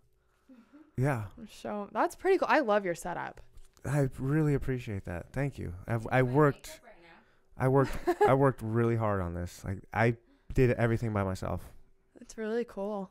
[0.51, 1.03] Mm-hmm.
[1.03, 2.49] yeah, So that's pretty cool.
[2.49, 3.41] I love your setup.
[3.85, 5.33] I really appreciate that.
[5.33, 5.73] Thank you.
[5.87, 6.81] I've I worked.
[7.59, 7.93] I worked.
[8.27, 9.63] I worked really hard on this.
[9.65, 10.17] Like I
[10.55, 11.63] did everything by myself.
[12.21, 13.11] It's really cool.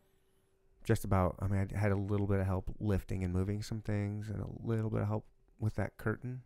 [0.86, 1.36] Just about.
[1.40, 4.40] I mean, I had a little bit of help lifting and moving some things, and
[4.42, 5.26] a little bit of help
[5.60, 6.44] with that curtain.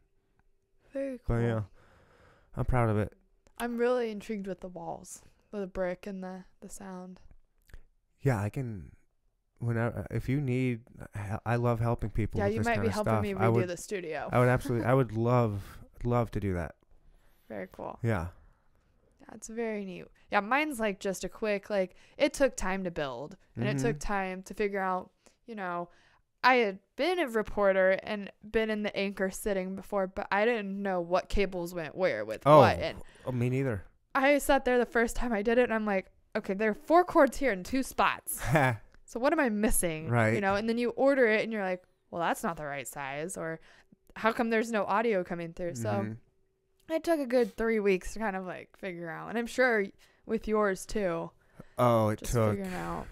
[0.94, 1.36] Very cool.
[1.36, 1.61] But yeah,
[2.56, 3.14] I'm proud of it.
[3.57, 5.22] I'm really intrigued with the walls,
[5.52, 7.20] with the brick and the the sound.
[8.22, 8.91] Yeah, I can.
[9.60, 10.80] Whenever, uh, if you need,
[11.45, 12.40] I love helping people.
[12.40, 13.22] yeah, with you this might be helping stuff.
[13.24, 14.30] me redo would, the studio.
[14.32, 14.88] I would absolutely.
[14.88, 15.61] I would love,
[16.06, 16.76] love to do that.
[17.49, 17.99] Very cool.
[18.02, 18.28] Yeah.
[19.35, 20.06] It's very neat.
[20.31, 23.97] Yeah, mine's like just a quick like it took time to build and it took
[23.97, 23.99] Mhm.
[23.99, 25.10] time to figure out,
[25.45, 25.89] you know,
[26.43, 30.81] I had been a reporter and been in the anchor sitting before, but I didn't
[30.81, 32.80] know what cables went where with Oh, what.
[32.80, 33.84] And oh, me neither.
[34.15, 36.73] I sat there the first time I did it and I'm like, okay, there are
[36.76, 38.41] four cords here in two spots.
[39.06, 40.07] So what am I missing?
[40.07, 40.35] Right.
[40.35, 41.81] You know, and then you order it and you're like,
[42.11, 43.60] well, that's not the right size or
[44.15, 45.73] how come there's no audio coming through?
[45.73, 46.18] So Mhm.
[46.91, 49.30] It took a good three weeks to kind of like figure out.
[49.30, 49.86] And I'm sure
[50.26, 51.32] with yours too.
[51.78, 52.52] Oh, it Just took.
[52.57, 53.07] figuring out.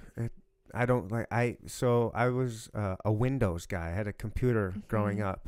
[0.74, 1.28] I don't like.
[1.32, 3.88] I so I was uh, a Windows guy.
[3.88, 5.26] I had a computer growing Mhm.
[5.26, 5.48] up,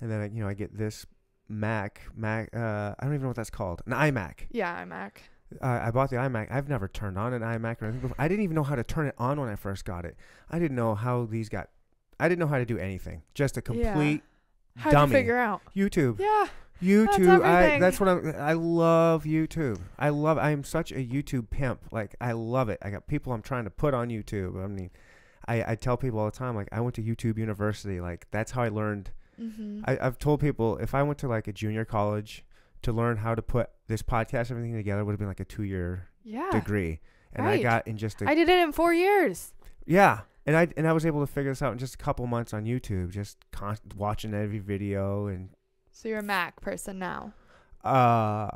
[0.00, 1.04] and then I, you know I get this
[1.48, 2.00] Mac.
[2.14, 2.50] Mac.
[2.54, 3.82] Uh, I don't even know what that's called.
[3.86, 4.46] An iMac.
[4.50, 5.10] Yeah, iMac.
[5.60, 6.52] Uh, I bought the iMac.
[6.52, 8.14] I've never turned on an iMac or anything before.
[8.20, 10.16] I didn't even know how to turn it on when I first got it.
[10.48, 11.68] I didn't know how these got.
[12.20, 13.22] I didn't know how to do anything.
[13.34, 13.92] Just a Yeah.
[13.92, 14.22] complete
[14.76, 15.10] How'd dummy.
[15.10, 15.62] you figure out?
[15.74, 16.20] YouTube.
[16.20, 16.46] Yeah.
[16.82, 17.42] YouTube.
[17.44, 18.34] I, that's what I'm.
[18.38, 19.80] I love YouTube.
[19.98, 20.38] I love.
[20.38, 21.80] I am such a YouTube pimp.
[21.92, 22.78] Like I love it.
[22.82, 24.62] I got people I'm trying to put on YouTube.
[24.62, 24.90] I mean,
[25.46, 26.54] I, I tell people all the time.
[26.56, 28.00] Like I went to YouTube University.
[28.00, 29.10] Like that's how I learned.
[29.40, 29.82] Mm-hmm.
[29.86, 32.44] I, I've told people if I went to like a junior college
[32.82, 35.64] to learn how to put this podcast everything together would have been like a two
[35.64, 36.50] year yeah.
[36.50, 37.00] degree,
[37.32, 37.60] and right.
[37.60, 39.52] I got in just a I did it in four years.
[39.86, 40.20] yeah.
[40.46, 42.54] And I and I was able to figure this out in just a couple months
[42.54, 45.50] on YouTube, just con- watching every video and
[46.00, 47.34] So you're a Mac person now.
[47.84, 48.48] uh,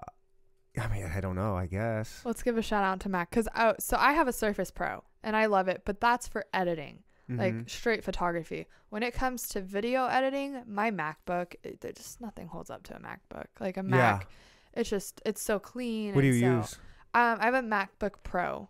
[0.80, 1.56] I mean I don't know.
[1.56, 2.22] I guess.
[2.24, 5.04] Let's give a shout out to Mac because oh, so I have a Surface Pro
[5.22, 7.70] and I love it, but that's for editing, like Mhm.
[7.70, 8.66] straight photography.
[8.88, 12.96] When it comes to video editing, my MacBook, it, there just nothing holds up to
[12.96, 13.46] a MacBook.
[13.60, 14.26] Like a Mac,
[14.72, 16.14] it's just it's so clean.
[16.14, 16.78] What do you so- use?
[17.14, 18.68] Um, I have a MacBook Pro.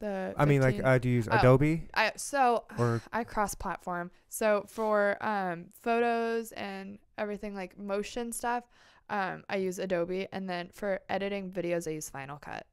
[0.00, 1.38] The I mean, like, 15 uh, do you use Oh.
[1.38, 4.10] Adobe I so or I cross platform.
[4.28, 8.64] So for um photos and everything like motion stuff,
[9.08, 12.66] um I use Adobe and then for editing videos I use Final Cut,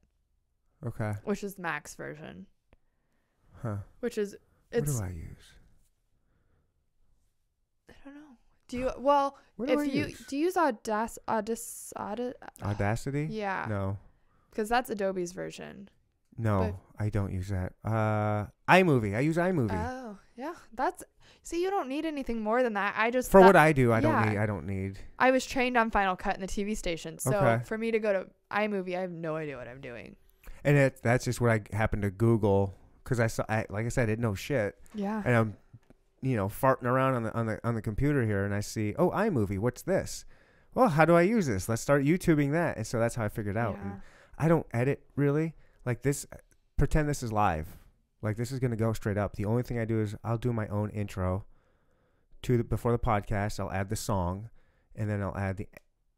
[0.86, 1.12] okay?
[1.24, 2.46] which is Mac's version,
[3.62, 3.76] Huh?
[4.00, 4.36] which is
[4.72, 5.46] What do I use?
[7.88, 8.20] I don't know.
[8.68, 10.18] Do you well What do I if you use?
[10.26, 13.26] do you use Audac Audac Aud- Audacity?
[13.30, 13.96] yeah, No,
[14.50, 15.88] because that's Adobe's version.
[16.38, 17.72] No, I don't use that.
[17.84, 19.14] Uh, iMovie.
[19.16, 21.02] I use iMovie Oh yeah, that's
[21.42, 22.94] see you don't need anything more than that.
[22.96, 23.92] I just for that- what I do.
[23.92, 24.38] I don't need.
[24.38, 24.98] I don't need.
[25.18, 27.64] I was trained on Final Cut in the TV station, so Okay.
[27.64, 30.16] for me to go to iMovie, I have no idea what I'm doing.
[30.64, 33.44] And it, that's just what I happened to Google because I saw.
[33.48, 35.20] I, like I said, I didn't know shit, Yeah.
[35.24, 35.56] and I'm,
[36.22, 38.94] you know, farting around on the on the on the computer here, and I see,
[38.98, 39.58] oh, iMovie.
[39.58, 40.24] What's this?
[40.74, 41.68] Well, how do I use this?
[41.68, 43.74] Let's start YouTubing that, and so that's how I figured out.
[43.76, 43.82] Yeah.
[43.90, 44.00] And
[44.38, 45.54] I don't edit really.
[45.84, 46.26] Like this,
[46.76, 47.66] pretend this is live.
[48.22, 49.34] Like this is gonna go straight up.
[49.34, 51.44] The only thing I do is I'll do my own intro
[52.42, 53.58] to the before the podcast.
[53.58, 54.50] I'll add the song,
[54.94, 55.68] and then I'll add the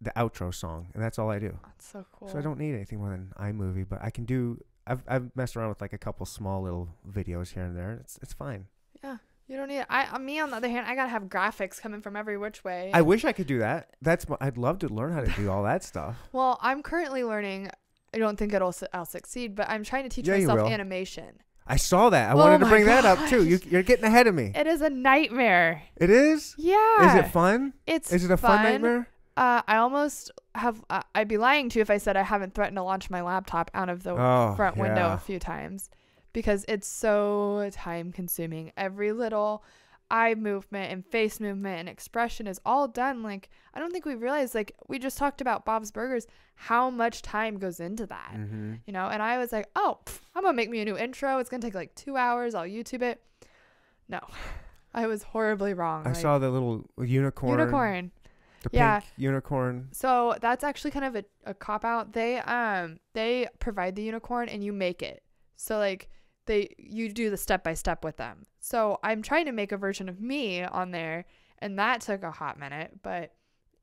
[0.01, 1.59] the outro song, and that's all I do.
[1.65, 2.29] That's so cool.
[2.29, 4.61] So I don't need anything more than iMovie, but I can do.
[4.87, 7.93] I've I've messed around with like a couple small little videos here and there.
[8.01, 8.67] It's it's fine.
[9.03, 9.17] Yeah.
[9.47, 9.87] You don't need it.
[9.91, 12.65] I, uh, me on the other hand, I gotta have graphics coming from every which
[12.65, 12.91] way.
[12.95, 13.95] I wish I could do that.
[14.01, 16.17] That's my, I'd love to learn how to do all that stuff.
[16.33, 17.71] well, I'm currently learning.
[18.15, 21.41] I don't think it'll I'll succeed, but I'm trying to teach Yeah, myself animation.
[21.67, 22.31] I saw that.
[22.31, 23.45] I Oh wanted to bring that up too.
[23.49, 24.53] You, you're getting ahead of me.
[24.55, 25.83] It is a nightmare.
[25.97, 26.55] It is.
[26.59, 27.19] Yeah.
[27.19, 27.73] Is it fun?
[27.87, 29.09] It's Is it a fun, nightmare?
[29.37, 30.85] Uh, I almost have.
[30.91, 33.21] Uh, I'd be lying to you if I said I haven't threatened to launch my
[33.23, 35.15] laptop out of the Oh, front window yeah.
[35.15, 35.91] a few times
[36.33, 38.71] because it's so time consuming.
[38.77, 39.65] Every little
[40.11, 43.23] eye movement and face movement and expression is all done.
[43.23, 46.27] Like, I don't think we realize, like, we just talked about Bob's Burgers,
[46.57, 48.75] how much time goes into that, Mm-hmm.
[48.87, 49.07] you know?
[49.09, 51.39] And I was like, oh, pff, I'm to make me a new intro.
[51.39, 52.55] It's to take like two hours.
[52.55, 53.21] I'll YouTube it.
[54.09, 54.21] No,
[54.95, 56.05] I was horribly wrong.
[56.07, 57.59] I like, saw the little unicorn.
[57.59, 58.11] unicorn.
[58.63, 59.01] The Yeah.
[59.01, 59.89] pink unicorn.
[59.93, 62.13] So that's actually kind of a, a cop out.
[62.13, 65.23] They um they provide the unicorn and you make it.
[65.57, 66.09] So like
[66.47, 68.47] they you do the step by step with them.
[68.61, 71.25] So I'm trying to make a version of me on there
[71.59, 73.33] and that took a hot minute, but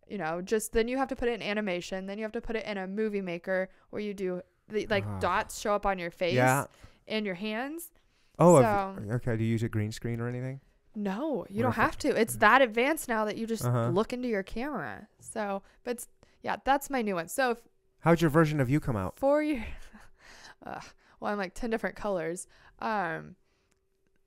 [0.07, 2.41] you know, just then you have to put it in animation, then you have to
[2.41, 5.19] put it in a movie maker where you do the like Ah.
[5.19, 6.65] dots show up on your face Yeah.
[7.07, 7.91] and your hands.
[8.39, 9.37] Oh, have So- okay.
[9.37, 10.59] Do you use a green screen or anything?
[10.95, 12.19] No, you What don't if it- have to.
[12.19, 13.89] It's that advanced now that you just Uh-huh.
[13.89, 15.07] look into your camera.
[15.19, 16.05] So, but
[16.41, 17.27] yeah, that's my new one.
[17.29, 17.61] So if
[18.01, 19.17] How'd your version of you come out?
[19.17, 19.63] four years.
[20.65, 20.83] Ugh,
[21.21, 22.47] well, I'm like 10 different colors.
[22.79, 23.35] Um,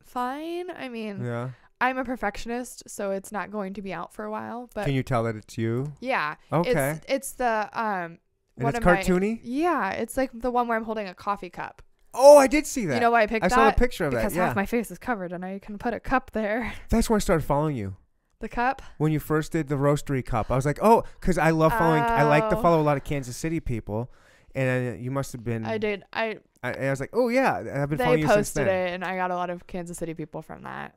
[0.02, 0.70] fine.
[0.70, 1.50] I mean, Yeah.
[1.80, 4.70] I'm a perfectionist, so it's not going to be out for a while.
[4.74, 5.92] But Can you tell that it's you?
[6.00, 6.92] yeah, Okay.
[6.92, 8.18] it's it's the um.
[8.56, 9.40] and one it's cartoony.
[9.42, 11.82] yeah, it's like the one where I'm holding a coffee cup.
[12.14, 12.94] Oh, I did see that.
[12.94, 13.54] You know why I picked I that?
[13.54, 14.18] saw a picture of that.
[14.20, 14.46] because Yeah.
[14.46, 16.72] half my face is covered, and I can put a cup there.
[16.88, 17.96] That's when I started following you.
[18.38, 18.80] The cup.
[18.98, 22.02] When you first did the Roasterie cup, I was like, oh, because I love following.
[22.02, 22.62] I like to Oh.
[22.62, 24.10] follow a lot of Kansas City people,
[24.54, 25.64] and you must have been.
[25.66, 26.04] I did.
[26.12, 28.66] I I, and I was like, oh yeah, I've been they following you since posted
[28.66, 28.88] then.
[28.88, 30.94] it, and I got a lot of Kansas City people from that.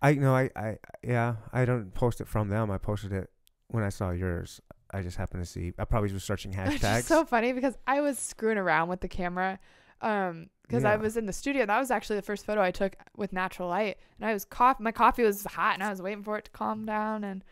[0.00, 2.70] I no, I, I yeah, I don't post it from them.
[2.70, 3.30] I posted it
[3.68, 4.62] when I saw yours.
[4.90, 5.74] I just happened to see.
[5.78, 6.96] I probably was searching It's hashtags.
[6.96, 9.58] just so funny because I was screwing around with the camera.
[10.00, 11.66] Um, because I was in the studio.
[11.66, 14.80] That was actually the first photo I took with natural light, and I was cough.
[14.80, 17.44] My coffee was hot, and I was waiting for it to calm down and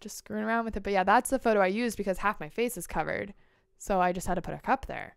[0.00, 0.82] just screwing around with it.
[0.82, 3.34] But yeah, that's the photo I used because half my face is covered,
[3.78, 5.14] so I just had to put a cup there.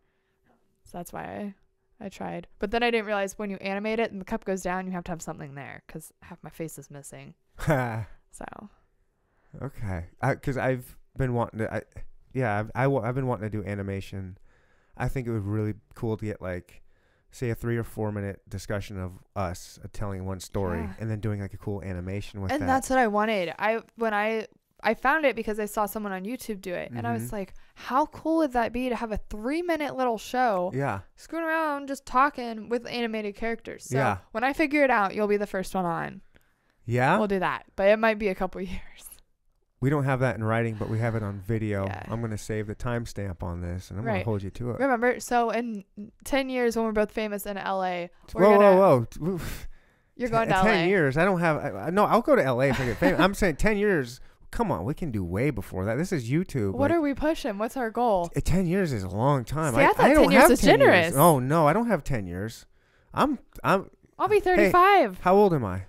[0.84, 1.54] So that's why I
[2.02, 2.48] I tried.
[2.60, 4.92] But then I didn't realize when you animate it and the cup goes down, you
[4.94, 7.34] have to have something there because half my face is missing.
[8.34, 8.46] So
[9.62, 11.74] okay, because I've been wanting to.
[11.74, 11.82] I,
[12.34, 14.38] yeah, I've, I, wa- I've been wanting to do animation.
[14.98, 16.82] I think it would be really cool to get like,
[17.32, 20.94] say, a three or four minute discussion of us uh, telling one story, Yeah.
[21.00, 22.68] and then doing like a cool animation with and that.
[22.68, 23.54] that's what I wanted.
[23.60, 24.48] I when I
[24.84, 27.34] I found it because I saw someone on YouTube do it, and I was Mhm.
[27.34, 31.46] like, how cool would that be to have a three minute little show yeah, screwing
[31.46, 33.84] around just talking with animated characters?
[33.86, 34.18] So Yeah.
[34.32, 36.22] when I figure it out, you'll be the first one on.
[36.86, 37.18] yeah.
[37.18, 38.80] We'll do that, but it might be a couple years.
[39.82, 41.86] we don't have that in writing, but we have it on video.
[41.86, 42.04] Yeah.
[42.08, 44.14] I'm gonna save the timestamp on this, and I'm Right.
[44.14, 44.80] gonna hold you to it.
[44.80, 45.84] Remember, so in
[46.24, 49.40] ten years when we're both famous in LA, we're whoa, gonna whoa, whoa,
[50.16, 50.88] you're Ten- going to ten LA.
[50.88, 51.18] years.
[51.18, 51.58] I don't have.
[51.58, 53.20] I, I- no, I'll go to LA if I get famous.
[53.20, 54.20] I'm saying ten years.
[54.52, 55.98] Come on, we can do way before that.
[55.98, 56.74] This is YouTube.
[56.74, 57.58] What like, are we pushing?
[57.58, 58.30] What's our goal?
[58.44, 59.74] ten years is a long time.
[59.74, 61.16] See, I thought 10 don't years 10 years.
[61.16, 62.66] Oh no, I don't have ten years.
[63.14, 63.40] I'm.
[63.64, 63.90] I'm.
[64.20, 65.20] I'll be 35.
[65.22, 65.84] How old am I?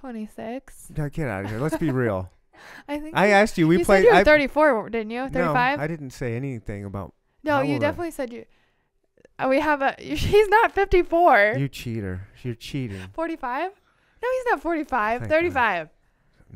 [0.00, 0.88] 26.
[0.96, 1.60] No, Get out of here.
[1.60, 2.30] Let's be real.
[2.88, 3.16] I think.
[3.16, 3.68] I you- asked you.
[3.68, 4.02] We you played.
[4.02, 5.28] said you were I, 34, didn't you?
[5.28, 5.78] 35.
[5.78, 7.14] No, I didn't say anything about
[7.44, 8.44] No, you old I- definitely said you.
[9.38, 9.94] Uh, we have a.
[10.00, 11.54] He's not 54.
[11.58, 11.68] you.
[11.68, 12.26] Cheater.
[12.42, 13.00] You're cheating.
[13.12, 13.70] 45?
[14.22, 15.20] No, he's not 45.
[15.20, 15.90] Thank God.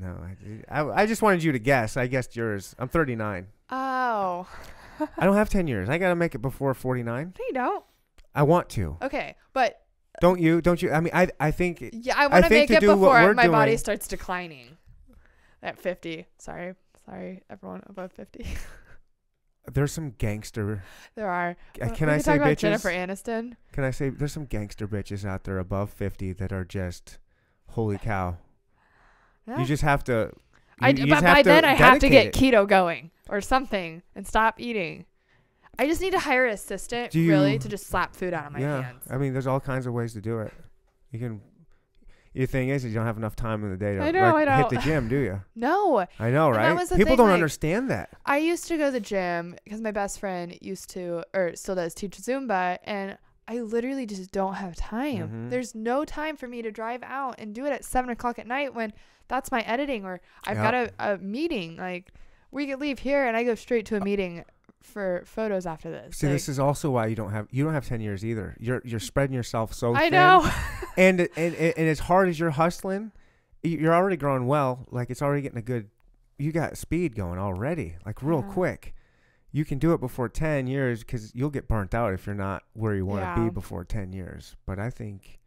[0.00, 0.02] 35.
[0.02, 1.02] No, I, I.
[1.02, 1.96] I just wanted you to guess.
[1.96, 2.74] I guessed yours.
[2.78, 3.46] I'm 39.
[3.70, 4.46] Oh.
[5.18, 5.88] I don't have 10 years.
[5.88, 7.34] I gotta make it before 49.
[7.38, 7.84] No, you don't.
[8.34, 8.96] I want to.
[9.02, 9.80] Okay, but
[10.20, 10.60] Don't you?
[10.60, 10.92] Don't you?
[10.92, 11.28] I mean, I.
[11.40, 11.82] I think.
[11.92, 13.78] yeah, I want to think make to it do what before we're my body doing-
[13.78, 14.76] starts declining.
[15.62, 16.26] At 50.
[16.38, 16.74] Sorry.
[17.06, 18.46] Sorry, everyone above 50.
[19.72, 20.84] There's some gangster.
[21.16, 21.56] there are.
[21.82, 22.56] uh, Can we I say talk about?
[22.58, 23.54] Jennifer Aniston.
[23.72, 27.18] Can I say there's some gangster bitches out there above 50 that are just,
[27.70, 28.36] holy cow.
[29.46, 29.60] Yeah.
[29.60, 30.32] You just have to.
[30.80, 32.34] I, you- d- you but by then I have to get it.
[32.34, 35.06] keto going or something and stop eating.
[35.78, 38.52] I just need to hire an assistant Do really to just slap food out of
[38.52, 39.04] my yeah, hands.
[39.10, 40.52] I mean, there's all kinds of ways to do it.
[41.12, 41.40] You can.
[42.32, 44.32] Your thing is, is you don't have enough time in the day to I know,
[44.32, 45.40] like, I hit the gym, do you?
[45.54, 46.76] No, I know, right?
[46.76, 48.10] People thing, don't like- understand that.
[48.26, 51.76] I used to go to the gym because my best friend used to, or still
[51.76, 53.16] does, teach Zumba, and
[53.48, 55.28] I literally just don't have time.
[55.46, 55.50] Mhm.
[55.50, 58.46] There's no time for me to drive out and do it at seven o'clock at
[58.46, 58.92] night when
[59.28, 61.76] that's my editing, or I've got a, a meeting.
[61.76, 62.12] Like
[62.50, 64.44] we could leave here and I go straight to a meeting
[64.82, 66.16] for photos after this.
[66.18, 68.56] See, Like, this is also why you don't have you don't have 10 years either.
[68.60, 70.12] You're you're spreading yourself so I thin.
[70.12, 70.50] know.
[70.96, 73.12] and, and and and as hard as you're hustling,
[73.62, 74.86] you're already growing well.
[74.90, 75.90] Like it's already getting a good.
[76.38, 78.52] You got speed going already, like real Yeah.
[78.52, 78.94] quick.
[79.52, 82.62] You can do it before ten years because you'll get burnt out if you're not
[82.74, 83.44] where you want to Yeah.
[83.48, 84.54] be before ten years.
[84.66, 85.38] But I think.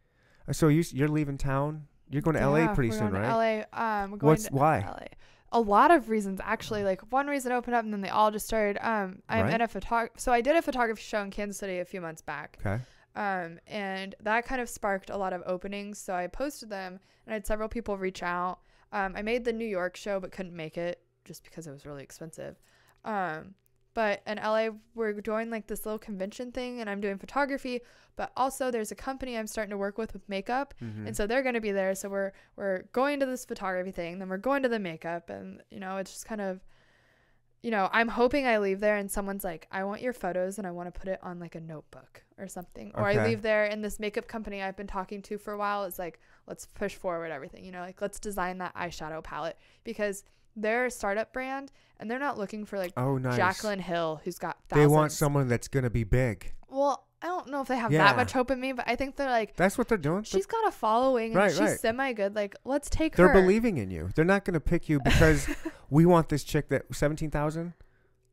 [0.50, 1.86] So you you're leaving town.
[2.10, 3.66] You're going to LA pretty soon, going right?
[3.72, 4.02] To LA.
[4.04, 4.80] Um, going What's to why?
[4.80, 5.06] LA.
[5.52, 6.84] A lot of reasons actually.
[6.84, 8.78] Like one reason opened up and then they all just started.
[8.86, 9.54] Um, I'm Right.
[9.54, 10.10] in a photog.
[10.16, 12.58] So I did a photography show in Kansas City a few months back.
[12.64, 12.82] Okay.
[13.16, 15.98] Um, and that kind of sparked a lot of openings.
[15.98, 18.60] So I posted them and I had several people reach out.
[18.92, 21.84] Um, I made the New York show but couldn't make it just because it was
[21.86, 22.56] really expensive.
[23.04, 23.54] Um,
[23.92, 27.80] But in LA, we're doing like this little convention thing, and I'm doing photography.
[28.16, 31.06] But also, there's a company I'm starting to work with with makeup, Mhm.
[31.08, 31.94] and so they're going to be there.
[31.94, 35.62] So we're we're going to this photography thing, then we're going to the makeup, and
[35.70, 36.60] you know, it's just kind of,
[37.62, 40.66] you know, I'm hoping I leave there and someone's like, I want your photos, and
[40.66, 43.64] I want to put it on like a notebook or something, or I leave there,
[43.64, 46.94] and this makeup company I've been talking to for a while is like, let's push
[46.96, 50.24] forward everything, you know, like let's design that eyeshadow palette because
[50.62, 53.38] they're a startup brand and they're not looking for like oh, nice.
[53.38, 56.52] Jaclyn Hill who's got They want someone that's gonna be big.
[56.68, 58.04] Well, I don't know if they have Yeah.
[58.04, 60.22] that much hope in me, but I think they're like, That's what they're doing.
[60.22, 61.78] she's got a following and Right, she's right.
[61.80, 62.34] semi good.
[62.34, 63.24] Like, let's take her.
[63.24, 64.08] They're believing in you.
[64.14, 65.48] They're not gonna pick you because
[65.90, 67.74] we want this chick that seventeen thousand.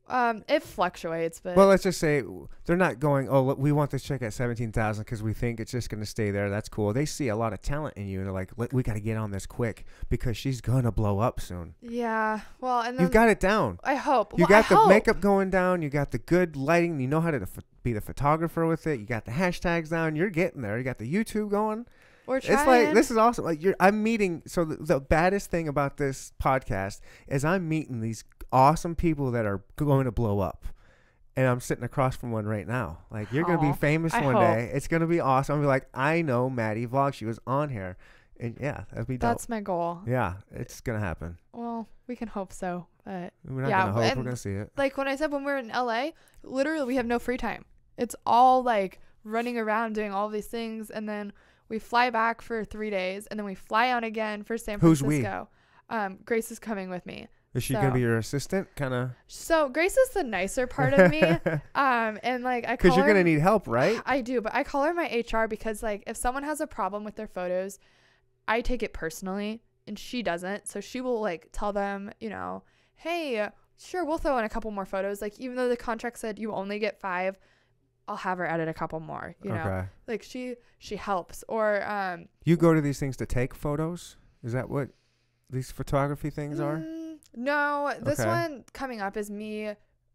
[0.08, 2.22] Um, it fluctuates, but Well, let's just say
[2.66, 3.28] they're not going.
[3.28, 6.06] Oh, look, we want this check at seventeen thousand because we think it's just gonna
[6.06, 6.48] stay there.
[6.50, 6.92] That's cool.
[6.92, 9.00] They see a lot of talent in you, and they're like, "Let- "We got to
[9.00, 12.40] get on this quick because she's gonna blow up soon." yeah.
[12.60, 13.78] Well, and then You've got it down.
[13.84, 14.88] I hope You Well, I got the hope.
[14.88, 15.82] makeup going down.
[15.82, 17.00] You got the good lighting.
[17.00, 17.46] You know how to
[17.82, 19.00] be the photographer with it.
[19.00, 20.16] You got the hashtags down.
[20.16, 20.76] You're getting there.
[20.78, 21.86] You got the YouTube going.
[22.26, 22.58] We're trying.
[22.58, 23.46] It's like this is awesome.
[23.46, 24.42] Like you're, I'm meeting.
[24.46, 28.22] So the, the baddest thing about this podcast is I'm meeting these
[28.52, 30.66] awesome people that are going to blow up,
[31.36, 32.98] and I'm sitting across from one right now.
[33.10, 34.42] Like you're gonna Aw, be famous I one hope.
[34.42, 34.70] day.
[34.72, 35.56] It's gonna be awesome.
[35.56, 37.14] I'm be like, I know Maddie Vlog.
[37.14, 37.96] She was on here,
[38.40, 39.30] and yeah, that'd be dope.
[39.30, 40.00] That's my goal.
[40.06, 41.38] yeah, it's gonna happen.
[41.52, 44.02] Well, we can hope so, but We're not Yeah, gonna hope.
[44.02, 44.70] We're and- gonna see it.
[44.76, 46.10] like when I said when we were in LA,
[46.42, 47.64] literally we have no free time.
[47.96, 51.32] It's all like running around doing all these things and then
[51.68, 55.02] we fly back for 3 days and then we fly out again for San Who's
[55.02, 55.20] we?
[55.20, 55.48] Francisco.
[55.90, 57.26] Um Grace is coming with me.
[57.58, 58.68] Is she gonna be your assistant?
[58.76, 59.10] Kind of.
[59.26, 61.22] So Grace is the nicer part of me.
[61.74, 64.00] Um and like I call Because you're her gonna need help, right?
[64.06, 67.04] I do, but I call her my HR because like if someone has a problem
[67.04, 67.78] with their photos,
[68.46, 70.68] I take it personally and she doesn't.
[70.68, 72.62] So she will like tell them, you know,
[72.94, 75.20] hey, sure, we'll throw in a couple more photos.
[75.20, 77.38] Like even though the contract said you only get five,
[78.06, 79.34] I'll have her edit a couple more.
[79.42, 79.88] You know, okay.
[80.06, 81.44] like she she helps.
[81.48, 84.16] Or um, You go to these things to take photos?
[84.42, 84.90] Is that what
[85.50, 86.82] these photography things are?
[87.36, 88.28] Mm, no, this Okay.
[88.28, 89.72] one coming up is me,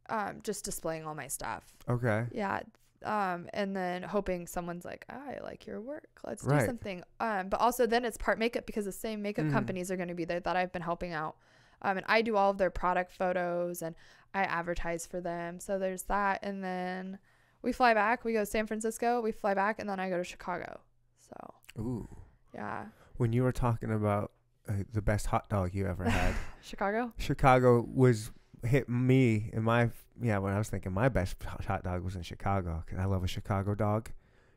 [0.10, 1.64] um, just displaying all my stuff.
[1.90, 2.26] Okay.
[2.32, 2.62] Yeah.
[3.04, 6.08] Um, and then hoping someone's like, "Ah, I like your work.
[6.26, 7.04] Let's do something.
[7.20, 9.52] Um, but also then it's part makeup because the same makeup Mhm.
[9.52, 11.36] companies are going to be there that I've been helping out.
[11.82, 13.94] Um, and I do all of their product photos and
[14.34, 15.60] I advertise for them.
[15.60, 16.40] So there's that.
[16.44, 17.20] And then
[17.62, 18.24] we fly back.
[18.24, 19.20] We go to San Francisco.
[19.20, 20.80] We fly back, and then I go to Chicago.
[21.20, 22.08] So Ooh.
[22.54, 22.86] yeah,
[23.18, 24.32] When you were talking about
[24.70, 26.34] uh, the best hot dog you ever had,
[26.64, 27.14] Chicago.
[27.18, 28.32] Chicago was
[28.66, 29.90] hit me in my
[30.22, 31.36] yeah when I was thinking my best
[31.68, 34.10] hot- dog was in Chicago 'cause I love a Chicago dog.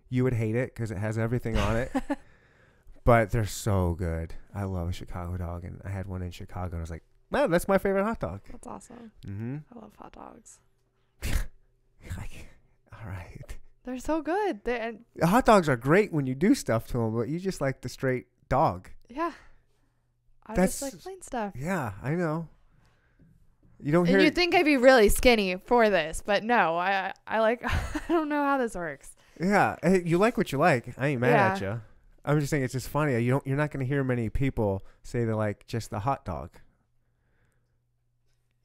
[0.09, 1.91] You would hate it because it has everything on it,
[3.05, 4.35] but they're so good.
[4.55, 7.03] I love a Chicago dog, and I had one in Chicago, and I was like,
[7.31, 8.41] man, that's my favorite hot dog.
[8.53, 9.11] That's awesome.
[9.27, 9.57] Mm-hmm.
[9.75, 10.61] I love hot dogs.
[12.17, 12.47] Like,
[12.93, 13.59] all right.
[13.85, 14.63] They're so good.
[14.65, 14.93] They
[15.25, 17.89] Hot dogs are great when you do stuff to them, but you just like the
[17.89, 18.91] straight dog.
[19.09, 19.33] yeah.
[20.47, 21.53] I That's- just like plain stuff.
[21.57, 22.49] Yeah, I know.
[23.79, 27.13] You don't hear And you'd think I'd be really skinny for this, but no, I
[27.27, 29.15] I like I don't know how this works.
[29.39, 30.95] Yeah, eh, you like what you like.
[30.97, 31.81] I ain't mad at you.
[32.25, 33.21] I'm just saying it's just funny.
[33.23, 33.47] You don't.
[33.47, 36.51] You're not gonna hear many people say they like just the hot dog.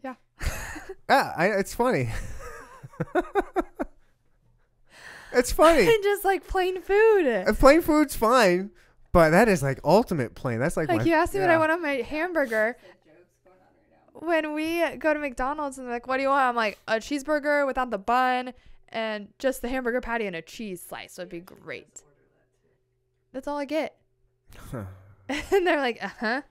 [0.03, 0.15] Yeah.
[1.09, 2.09] Yeah, I, it's funny.
[5.33, 5.87] it's funny.
[5.93, 7.27] and just like plain food.
[7.47, 8.71] Uh, plain food's fine,
[9.11, 10.59] but that is like ultimate plain.
[10.59, 12.77] That's like, Like my, you asked me what I want on my hamburger.
[14.13, 16.95] When we go to McDonald's and they're like, "What do you want?" I'm like, "A
[16.95, 18.53] cheeseburger without the bun
[18.89, 22.03] and just the hamburger patty and a cheese slice would be great."
[23.31, 23.95] That's all I get.
[24.73, 26.41] and they're like, "Uh huh."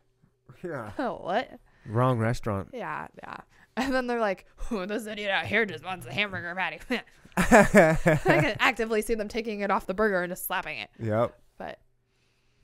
[0.64, 0.90] yeah.
[0.96, 1.50] what?
[1.86, 2.70] Wrong restaurant.
[2.72, 3.36] Yeah, yeah.
[3.76, 6.80] And then they're like, oh, "This idiot out here just wants a hamburger patty."
[7.36, 10.90] I can actively see them taking it off the burger and just slapping it.
[10.98, 11.38] yep.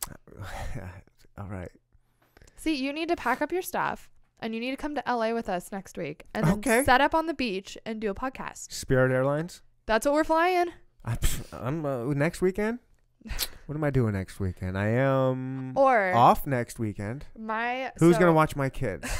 [1.38, 1.70] All right.
[2.56, 4.08] see, you need to pack up your stuff
[4.40, 6.84] and you need to come to LA with us next week and then Okay.
[6.84, 8.72] set up on the beach and do a podcast.
[8.72, 9.62] Spirit Airlines.
[9.86, 10.68] That's what we're flying.
[11.04, 11.18] I'm,
[11.52, 12.78] I'm uh, next weekend.
[13.66, 14.78] What am I doing next weekend?
[14.78, 17.24] I am Or off next weekend.
[17.36, 19.10] my Who's so- gonna watch my kids?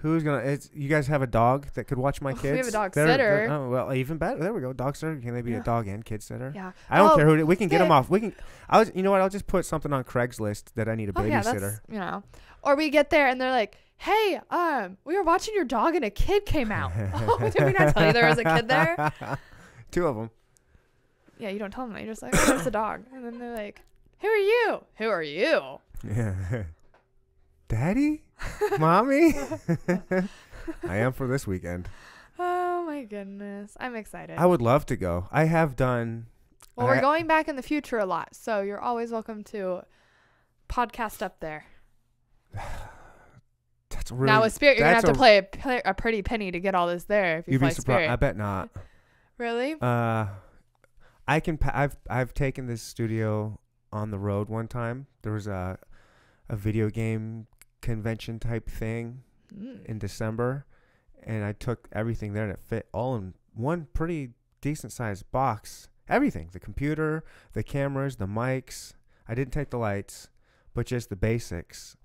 [0.00, 0.38] Who's gonna?
[0.38, 2.42] It's you guys have a dog that could watch my kids.
[2.44, 2.58] We kids.
[2.58, 3.52] have a dog They're- they're- sitter.
[3.52, 4.38] oh well, even better.
[4.38, 4.72] There we go.
[4.72, 5.16] Dog sitter.
[5.16, 5.60] Can they be Yeah.
[5.60, 6.52] a dog and kid sitter?
[6.54, 6.72] Yeah.
[6.90, 7.46] I don't Oh, care who.
[7.46, 8.10] We can get them off.
[8.10, 8.34] We can.
[8.68, 8.92] I was.
[8.94, 9.20] You know what?
[9.22, 11.60] I'll just put something on Craigslist that I need a Oh yeah, babysitter.
[11.60, 12.22] that's you know.
[12.62, 16.04] Or we get there and they're like, "Hey, um, we were watching your dog and
[16.04, 19.12] a kid came out." oh, did we not tell you there was a kid there?
[19.90, 20.30] Two of them.
[21.38, 21.96] Yeah, you don't tell them.
[21.96, 23.80] You're just like, "Oh, there's a dog," and then they're like,
[24.20, 24.84] "Who are you?
[24.98, 26.34] Who are you?" Yeah.
[27.68, 28.22] Daddy,
[28.78, 29.34] mommy.
[30.88, 31.88] I am for this weekend.
[32.38, 33.76] Oh my goodness.
[33.80, 34.38] I'm excited.
[34.38, 35.28] I would love to go.
[35.30, 36.26] I have done.
[36.76, 39.82] well, we're I- going back in the future a lot, so you're always welcome to
[40.68, 41.64] podcast up there.
[43.90, 44.26] That's really.
[44.26, 45.38] now with Spirit, you're gonna have that's to play
[45.84, 47.98] a, a pretty penny to get all this there if you You'd fly be surprised.
[48.04, 48.12] Spirit.
[48.12, 48.68] I bet not.
[49.38, 49.76] really?
[49.80, 50.26] Uh,
[51.26, 51.56] I can.
[51.56, 53.58] Pa- I've I've taken this studio
[53.92, 55.06] on the road one time.
[55.22, 55.78] There was a
[56.48, 57.46] a video game
[57.86, 59.22] convention type thing
[59.54, 59.84] Mm.
[59.86, 60.66] in December,
[61.22, 65.88] and I took everything there and it fit all in one pretty decent sized box.
[66.08, 67.22] Everything: the computer,
[67.52, 68.94] the cameras, the mics.
[69.28, 70.28] I didn't take the lights,
[70.74, 71.96] but just the basics.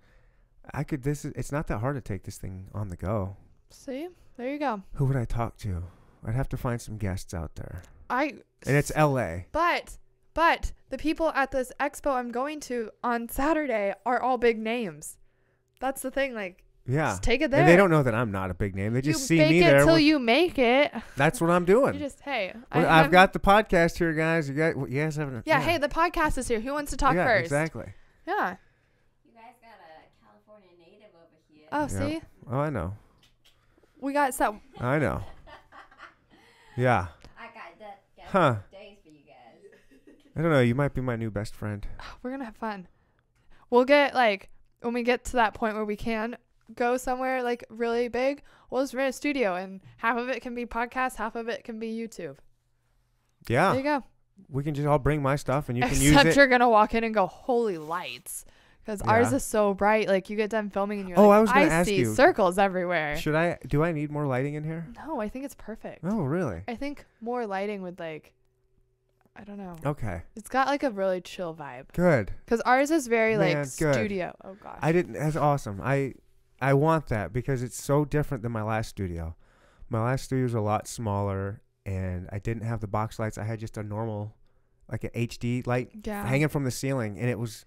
[0.73, 1.01] I could.
[1.03, 1.33] This is.
[1.35, 3.37] It's not that hard to take this thing on the go.
[3.71, 4.83] See, there you go.
[4.93, 5.83] Who would I talk to?
[6.23, 8.25] I'd have to find some guests out there, I.
[8.67, 9.47] and it's L.A.
[9.51, 9.97] But
[10.35, 15.17] but the people at this expo I'm going to on Saturday are all big names.
[15.81, 16.33] That's the thing.
[16.33, 17.09] Like, Yeah.
[17.11, 17.59] just take it there.
[17.61, 18.93] And they don't know that I'm not a big name.
[18.93, 19.83] They just you see fake me it there.
[19.83, 20.93] till you make it.
[21.17, 21.95] that's what I'm doing.
[21.95, 22.53] You just hey.
[22.73, 24.47] Well, I- I've got the podcast here, guys.
[24.47, 25.45] You guys, you guys haven't.
[25.45, 26.61] Yeah, Hey, the podcast is here.
[26.61, 27.45] Who wants to talk yeah, first?
[27.45, 27.85] exactly.
[28.25, 28.55] Yeah.
[29.25, 31.67] You guys got a California native over here.
[31.71, 31.87] Oh, Yeah.
[32.19, 32.93] see, Oh, I know.
[33.99, 34.61] we got some.
[34.79, 35.23] I know.
[36.77, 37.07] Yeah.
[37.37, 38.01] I got that.
[38.29, 38.55] Huh.
[38.71, 39.69] days for you guys.
[40.35, 40.61] I don't know.
[40.61, 41.85] You might be my new best friend.
[42.23, 42.87] We're gonna have fun.
[43.69, 44.49] We'll get like
[44.81, 46.37] when we get to that point where we can
[46.75, 48.41] go somewhere like really big.
[48.69, 51.63] We'll just rent a studio, and half of it can be podcast, half of it
[51.63, 52.37] can be YouTube.
[53.47, 53.69] Yeah.
[53.73, 54.03] There you go.
[54.49, 56.35] We can just all bring my stuff and you can use Except it.
[56.35, 58.45] you're gonna walk in and go, "Holy lights!"
[58.83, 60.07] Because ours is so bright.
[60.07, 62.13] Like you get done filming and you're Oh, like, I was gonna ask see you.
[62.15, 63.59] circles everywhere." Should I?
[63.67, 64.87] Do I need more lighting in here?
[65.05, 65.99] no, I think it's perfect.
[66.03, 66.63] Oh, really?
[66.67, 68.33] I think more lighting would like,
[69.35, 69.75] I don't know.
[69.85, 70.23] Okay.
[70.35, 71.91] It's got like a really chill vibe.
[71.93, 72.31] Good.
[72.47, 73.93] Cause ours is very Man, like good.
[73.93, 74.35] studio.
[74.43, 74.79] Oh gosh.
[74.81, 75.13] I didn't.
[75.13, 75.79] That's awesome.
[75.83, 76.13] I
[76.61, 79.35] I want that because it's so different than my last studio.
[79.89, 83.37] My last studio was a lot smaller, and I didn't have the box lights.
[83.37, 84.35] I had just a normal,
[84.89, 86.25] like an HD light yeah.
[86.25, 87.65] hanging from the ceiling, and it was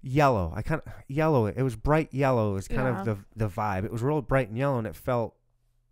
[0.00, 0.52] yellow.
[0.54, 1.46] I kind of yellow.
[1.46, 2.56] It was bright yellow.
[2.56, 3.00] Is kind Yeah.
[3.00, 3.84] of the the vibe.
[3.84, 5.34] It was real bright and yellow, and it felt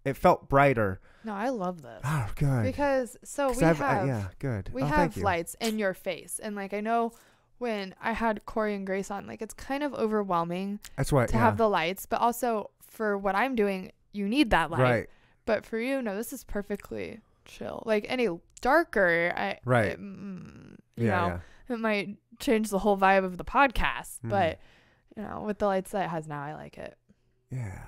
[0.07, 1.01] it felt brighter.
[1.25, 2.01] No, I love this.
[2.05, 2.63] Oh, good.
[2.63, 4.71] Because so we have I, yeah, good.
[4.73, 7.13] we oh, have lights in your face, and like I know
[7.59, 11.27] when I had Corey and Grace on, like it's kind of overwhelming That's why.
[11.27, 11.41] to yeah.
[11.41, 14.81] have the lights, but also for what I'm doing, you need that light.
[14.83, 15.07] right.
[15.47, 17.83] But for you, no, this is perfectly chill.
[17.87, 18.29] Like any
[18.61, 19.93] darker, I Right.
[19.93, 21.27] it, mm, you Yeah, know,
[21.69, 21.75] yeah.
[21.75, 24.21] it might change the whole vibe of the podcast.
[24.25, 24.31] Mhm.
[24.31, 24.59] But
[25.17, 26.97] you know, with the lights that it has now, I like it.
[27.51, 27.83] Yeah.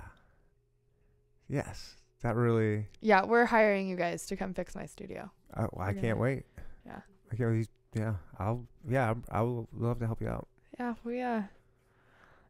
[1.48, 1.94] Yes.
[2.22, 2.86] That really.
[3.00, 5.30] Yeah, we're hiring you guys to come fix my studio.
[5.54, 6.44] I, I can't wait.
[6.84, 7.00] Yeah.
[7.32, 7.68] I can't wait.
[7.94, 8.14] Yeah.
[8.38, 8.66] I'll.
[8.88, 9.14] Yeah.
[9.30, 10.48] I'm- will love to help you out.
[10.78, 11.42] Yeah, we uh,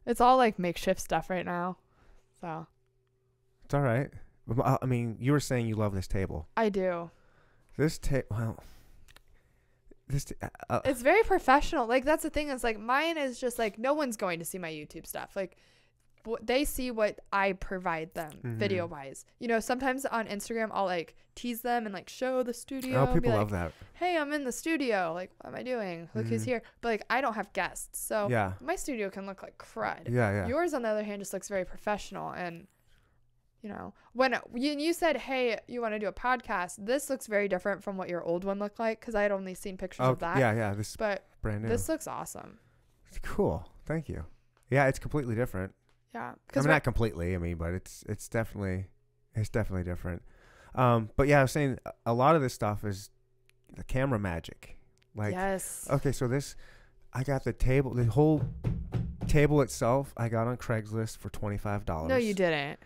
[0.05, 1.77] it's all like makeshift stuff right now.
[2.41, 2.67] So
[3.65, 4.09] It's all right.
[4.49, 6.47] Uh, I mean, you were saying you love this table.
[6.57, 7.11] I do.
[7.77, 8.27] This table.
[8.31, 8.63] Well.
[10.07, 10.25] This.
[10.25, 10.35] ta-
[10.69, 11.85] uh, uh, It's very professional.
[11.85, 14.57] Like that's the thing is like mine is just like no one's going to see
[14.57, 15.35] my YouTube stuff.
[15.35, 15.57] Like
[16.41, 18.55] they see what I provide them Mhm.
[18.57, 19.25] video wise.
[19.39, 23.07] You know, sometimes on Instagram I'll like tease them and like show the studio.
[23.09, 23.71] oh, people like, love that.
[23.93, 25.11] Hey, I'm in the studio.
[25.13, 26.09] Like, what am I doing?
[26.13, 26.47] Look who's Mhm.
[26.47, 26.61] here.
[26.81, 28.53] But like I don't have guests, so Yeah.
[28.61, 30.09] my studio can look like crud.
[30.09, 30.31] Yeah.
[30.31, 30.47] Yeah.
[30.47, 32.31] Yours, on the other hand, just looks very professional.
[32.31, 32.67] And,
[33.61, 37.27] you know, when you, you said, hey, you want to do a podcast, this looks
[37.27, 40.05] very different from what your old one looked like because I had only seen pictures
[40.05, 40.37] Oh, of that.
[40.37, 40.53] yeah.
[40.53, 40.73] Yeah.
[40.73, 41.69] This But brand new.
[41.69, 42.59] this looks awesome.
[43.07, 43.69] It's cool.
[43.85, 44.25] Thank you.
[44.69, 44.87] Yeah.
[44.87, 45.73] It's completely different.
[46.13, 46.33] Yeah.
[46.55, 47.35] I mean, not completely.
[47.35, 48.87] I mean, but it's it's definitely
[49.35, 50.21] it's definitely different.
[50.75, 53.09] Um, but yeah, I was saying a- lot of this stuff is
[53.75, 54.77] the camera magic.
[55.15, 55.87] Like, yes.
[55.89, 56.55] okay, so this,
[57.13, 58.43] I got the table, the whole
[59.27, 62.09] table itself, I got on Craigslist for twenty five dollars.
[62.09, 62.79] no, you didn't.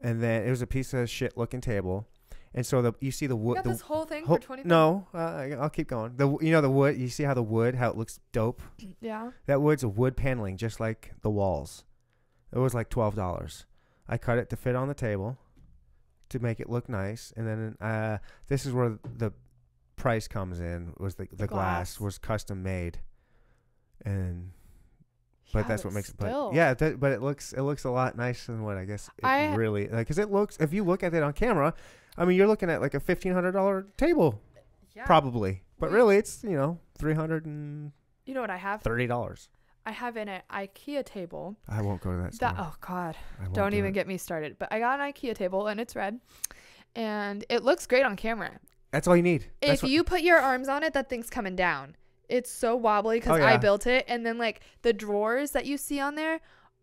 [0.00, 2.06] And then it was a piece of shit looking table,
[2.54, 3.54] and so the you see the You wood.
[3.56, 6.16] got The, this whole thing whole- for 20 no, uh, I'll keep going.
[6.16, 6.96] The you know the wood.
[6.96, 8.62] You see how the wood, how it looks dope.
[9.00, 9.30] Yeah.
[9.46, 11.84] That wood's a wood paneling, just like the walls.
[12.52, 13.66] It was like twelve dollars.
[14.08, 15.36] I cut it to fit on the table,
[16.30, 18.18] to make it look nice, and then uh,
[18.48, 19.32] this is where the
[19.96, 20.94] price comes in.
[20.98, 22.00] Was the the glass, glass.
[22.00, 23.00] was custom made,
[24.04, 24.50] and
[25.52, 26.16] but Yeah, that's what makes it.
[26.18, 29.08] But yeah, that, but it looks it looks a lot nicer than what I guess
[29.18, 30.06] it I- really like.
[30.06, 31.74] Cause it looks if you look at it on camera,
[32.16, 34.40] I mean you're looking at like a fifteen hundred dollar table
[34.94, 35.04] Yeah.
[35.04, 37.92] probably, but really it's you know three hundred and
[38.26, 38.82] You know what I have?
[38.82, 39.48] thirty dollars.
[39.88, 41.56] I have in an uh, IKEA table.
[41.66, 42.34] I won't go to that.
[42.34, 42.50] Store.
[42.50, 43.16] That oh god.
[43.54, 43.94] Don't do even it.
[43.94, 44.58] get me started.
[44.58, 46.20] But I got an IKEA table and it's red.
[46.94, 48.60] And it looks great on camera.
[48.90, 49.46] That's all you need.
[49.62, 51.96] That's if you put your arms on it, that thing's coming down.
[52.28, 54.04] It's so wobbly because Oh, I built it.
[54.08, 56.40] And then like the drawers that you see on there,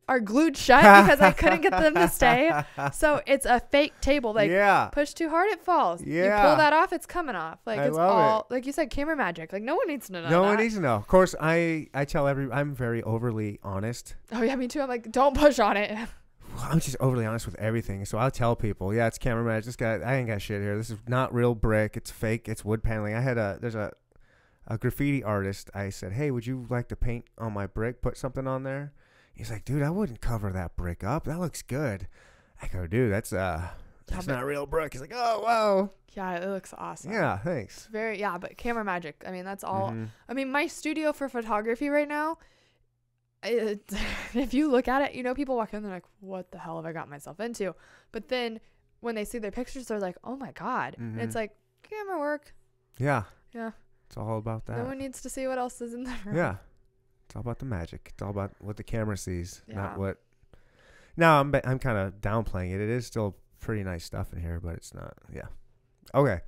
[0.07, 2.51] are glued shut because I couldn't get them to stay.
[2.93, 4.33] So it's a fake table.
[4.33, 4.89] Like yeah.
[4.91, 6.01] push too hard, it falls.
[6.03, 6.45] You Yeah.
[6.45, 7.59] pull that off, it's coming off.
[7.65, 8.13] Like I it's love it.
[8.13, 9.51] all like you said, camera magic.
[9.51, 10.29] Like no one needs to know.
[10.29, 10.95] No one needs to know.
[10.95, 14.15] Of course, I I tell every I'm very overly honest.
[14.31, 14.81] Oh yeah, me too.
[14.81, 15.97] I'm like, don't push on it.
[16.59, 18.05] I'm just overly honest with everything.
[18.05, 19.65] So I'll tell people, yeah, it's camera magic.
[19.65, 20.77] This guy, I ain't got shit here.
[20.77, 21.97] This is not real brick.
[21.97, 22.47] It's fake.
[22.47, 23.13] It's wood paneling.
[23.15, 23.91] I had a there's a
[24.67, 25.69] a graffiti artist.
[25.73, 28.01] I said, hey, would you like to paint on my brick?
[28.01, 28.93] Put something on there.
[29.35, 31.25] He's like, dude, I wouldn't cover that brick up.
[31.25, 32.07] That looks good.
[32.61, 33.67] I go, dude, that's uh,
[34.07, 34.93] that's but- not real brick.
[34.93, 35.91] He's like, oh, whoa.
[36.13, 37.11] Yeah, it looks awesome.
[37.11, 37.75] Yeah, thanks.
[37.77, 39.21] It's very yeah, but camera magic.
[39.27, 39.91] I mean, that's all.
[39.91, 40.07] Mhm.
[40.29, 42.37] I mean, my studio for photography right now.
[43.43, 43.91] It,
[44.33, 46.77] if you look at it, you know, people walk in, they're like, "What the hell
[46.77, 47.75] have I got myself into?"
[48.13, 48.59] But then
[49.01, 51.51] when they see their pictures, they're like, "Oh my god!" And it's like
[51.83, 52.53] camera work.
[52.97, 53.23] Yeah.
[53.53, 53.71] Yeah.
[54.07, 54.77] It's all about that.
[54.77, 56.35] No one needs to see what else is in the room.
[56.37, 56.55] Yeah.
[57.35, 58.11] It's all about the magic.
[58.13, 59.75] It's all about what the camera sees, Yeah.
[59.75, 60.21] not what.
[61.17, 62.79] No, I'm I'm kind of downplaying it.
[62.79, 65.15] It is still pretty nice stuff in here, but it's not.
[65.33, 65.47] Yeah.
[66.13, 66.39] Okay.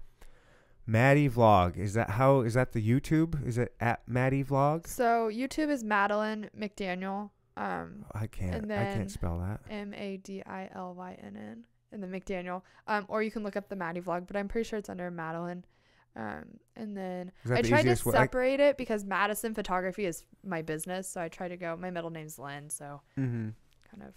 [0.85, 3.45] Maddie vlog is that how is that the YouTube?
[3.45, 4.87] Is it at Maddie vlog?
[4.87, 7.31] So YouTube is Madilynn McDaniel.
[7.57, 8.55] Um, I can't.
[8.55, 9.59] And I can't spell that.
[9.69, 12.61] M A D I L Y N N, and then McDaniel.
[12.87, 15.11] Um, or you can look up the Maddie vlog, but I'm pretty sure it's under
[15.11, 15.63] Madilynn.
[16.17, 16.45] Um,
[16.75, 17.95] and then I tried to way?
[17.95, 21.77] Separate it because Madison Photography is my business, so I try to go.
[21.77, 23.53] My middle name's Lynn, so Mhm.
[23.91, 24.15] kind of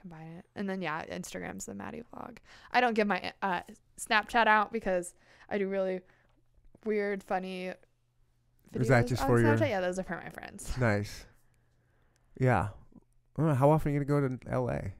[0.00, 0.44] combine it.
[0.54, 2.38] And then yeah, Instagram's the Maddie vlog.
[2.70, 3.62] I don't give my uh,
[4.00, 5.14] Snapchat out because
[5.48, 6.02] I do really
[6.84, 7.72] weird, funny.
[8.72, 9.68] Videos Is that just for your- Snapchat?
[9.70, 10.72] Yeah, those are for my friends.
[10.78, 11.26] Nice.
[12.38, 12.68] Yeah.
[13.36, 14.94] How often are you gonna go to L.A.?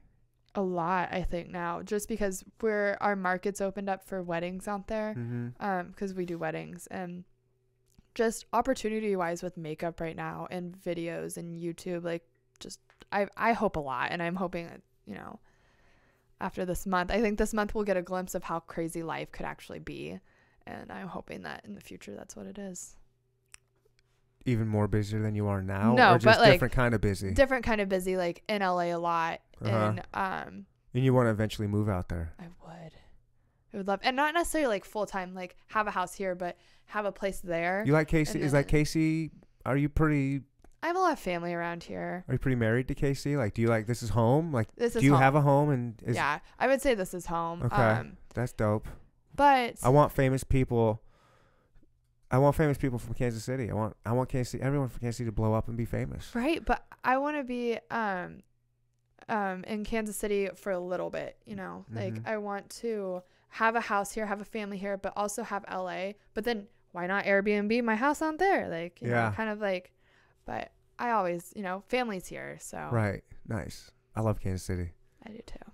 [0.57, 4.87] A lot, I think now, just because we're our market's opened up for weddings out
[4.87, 5.13] there.
[5.17, 5.47] Mm-hmm.
[5.63, 7.23] um because we do weddings and
[8.15, 12.23] just opportunity wise with makeup right now and videos and youtube like
[12.59, 12.79] just
[13.11, 15.39] i i hope a lot and i'm hoping that you know
[16.41, 19.31] after this month i think this month we'll get a glimpse of how crazy life
[19.31, 20.19] could actually be
[20.65, 22.95] and i'm hoping that in the future that's what it is
[24.45, 27.01] Even more busier than you are now, No, or just but, like, different kind of
[27.01, 27.31] busy.
[27.33, 29.75] different kind of busy like in la a lot Uh-huh.
[29.75, 32.33] and um and you want to eventually move out there.
[32.39, 32.91] i would
[33.73, 36.57] i would love and not necessarily like full time like have a house here but
[36.85, 38.35] have a place there You like KC?
[38.35, 39.31] Is then- KC?
[39.65, 40.41] Are you pretty?
[40.81, 43.35] i have a lot of family around here Are you pretty married to KC?
[43.37, 44.53] Like, do you like this is home?
[44.53, 45.21] Like, this is do you home.
[45.21, 45.69] have a home?
[45.71, 47.63] And is yeah, I would say this is home.
[47.63, 47.75] Okay.
[47.75, 48.87] Um, that's dope.
[49.35, 51.01] but I want famous people.
[52.29, 53.69] I want famous people from Kansas City.
[53.69, 56.29] I want I want Kansas everyone from Kansas City to blow up and be famous.
[56.35, 58.43] right, but I want to be um,
[59.29, 61.37] um, in Kansas City for a little bit.
[61.45, 62.27] You know, like Mhm.
[62.27, 66.13] I want to have a house here, have a family here, but also have LA.
[66.33, 68.67] But then why not Airbnb my house out there?
[68.69, 69.29] Like, you Yeah.
[69.29, 69.93] know, kind of like.
[70.45, 73.23] But I always, you know, family's here, so Right.
[73.47, 73.91] Nice.
[74.15, 74.91] I love Kansas City.
[75.25, 75.71] I do too.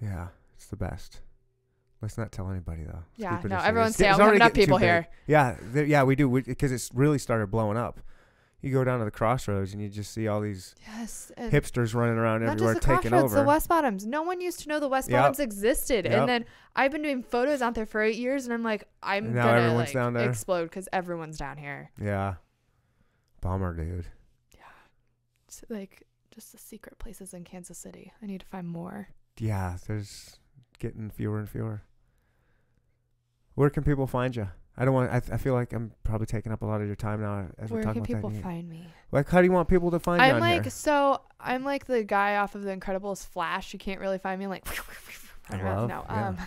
[0.00, 1.20] Yeah, it's the best.
[2.02, 3.04] Let's not tell anybody though.
[3.16, 5.06] Yeah, no, everyone's saying it's we have already enough people here.
[5.26, 8.00] Yeah, yeah, we do because it's really started blowing up.
[8.62, 12.16] You go down to the crossroads and you just see all these Yes, hipsters running
[12.18, 13.42] around Not everywhere just the taking Crossroads, over.
[13.42, 14.04] the West Bottoms.
[14.04, 15.18] No one used to know the West Yep.
[15.18, 16.12] Bottoms existed, Yep.
[16.14, 16.44] and then
[16.76, 19.74] I've been doing photos out there for eight years, and I'm like, I'm now gonna
[19.74, 21.90] like explode because everyone's down here.
[22.00, 22.34] yeah.
[23.40, 24.04] Bummer, dude.
[24.54, 24.60] Yeah,
[25.48, 28.12] it's like just the secret places in Kansas City.
[28.22, 29.08] I need to find more.
[29.38, 30.38] Yeah, there's
[30.78, 31.80] getting fewer and fewer.
[33.54, 34.48] Where can people find you?
[34.76, 35.10] I don't want.
[35.10, 37.70] I, I feel like I'm probably taking up a lot of your time now as
[37.70, 38.42] Where we're talking can about people that.
[38.42, 38.86] find me?
[39.12, 40.70] Like, how do you want people to find you I'm on like here?
[40.70, 41.20] so.
[41.42, 43.72] I'm like the guy off of The Incredibles, Flash.
[43.72, 44.66] You can't really find me like.
[45.50, 46.28] I love, no, yeah.
[46.28, 46.38] um,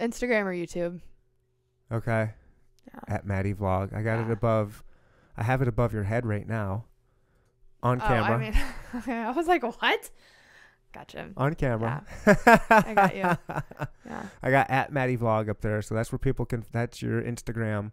[0.00, 1.00] Instagram or YouTube.
[1.92, 2.30] Okay,
[2.86, 3.00] Yeah.
[3.14, 3.94] at Maddie Vlog.
[3.94, 4.82] I got it above.
[5.36, 6.86] I have it above your head right now.
[7.82, 8.36] On Oh, camera.
[8.36, 8.54] I mean,
[9.26, 10.10] I was like, what?
[10.92, 11.30] Gotcha.
[11.36, 12.04] on camera.
[12.26, 13.22] I got you.
[14.04, 14.26] Yeah.
[14.42, 16.64] I got at Maddie Vlog up there, so that's where people can.
[16.72, 17.92] That's your Instagram.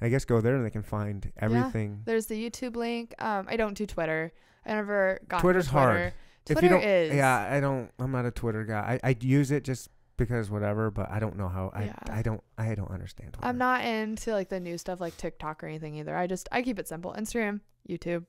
[0.00, 1.90] I guess go there and they can find everything.
[1.90, 2.02] Yeah.
[2.04, 3.14] There's the YouTube link.
[3.18, 4.32] Um, I don't do Twitter.
[4.64, 5.86] I never got Twitter's Twitter.
[5.86, 6.12] hard.
[6.46, 7.14] Twitter if you don't, is.
[7.14, 7.90] yeah, I don't.
[7.98, 9.00] I'm not a Twitter guy.
[9.02, 11.70] I I use it just because whatever, but I don't know how.
[11.74, 11.94] I Yeah.
[12.10, 13.34] I don't I don't understand.
[13.34, 13.46] Twitter.
[13.46, 16.16] I'm not into like the new stuff like TikTok or anything either.
[16.16, 17.14] I just I keep it simple.
[17.18, 18.24] Instagram, YouTube.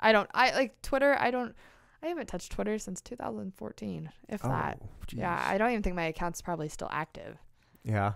[0.00, 0.28] I don't.
[0.34, 1.16] I like Twitter.
[1.18, 1.54] I don't.
[2.02, 4.80] I haven't touched Twitter since 2014, if Oh, that.
[5.12, 5.40] Yeah.
[5.46, 7.36] I don't even think my account's probably still active.
[7.84, 8.14] Yeah.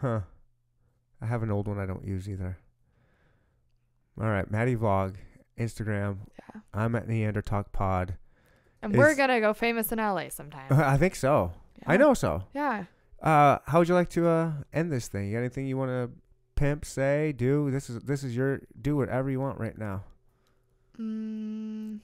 [0.00, 0.20] Huh.
[1.20, 2.58] I have an old one I don't use either.
[4.20, 5.16] All right, Maddie Vlog,
[5.58, 6.16] Instagram.
[6.38, 6.60] Yeah.
[6.72, 8.16] I'm at Neanderthal Pod.
[8.82, 10.66] And we're gonna go famous in LA sometime.
[10.70, 11.52] I think so.
[11.86, 12.44] I know so.
[12.54, 12.84] Yeah.
[13.20, 15.26] Uh, how would you like to uh end this thing?
[15.28, 16.10] You got anything you want to
[16.54, 17.70] pimp, say, do?
[17.70, 20.04] This is this is your do whatever you want right now.
[20.98, 22.00] Mm,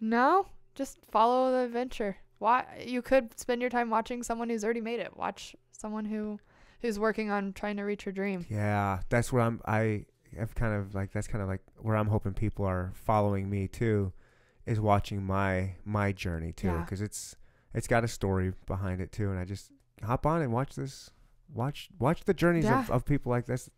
[0.00, 2.16] No, just follow the adventure.
[2.38, 5.16] Why you could spend your time watching someone who's already made it.
[5.16, 6.38] Watch someone who
[6.80, 8.46] who's working on trying to reach your dream.
[8.48, 9.60] Yeah, that's what I'm.
[9.66, 10.06] I
[10.38, 13.68] have kind of like that's kind of like where I'm hoping people are following me
[13.68, 14.12] too,
[14.64, 16.78] is watching my my journey too, Yeah.
[16.80, 17.36] because it's
[17.74, 19.70] it's got a story behind it too, and I just
[20.02, 21.10] hop on and watch this,
[21.52, 23.68] watch watch the journeys of, of people like this.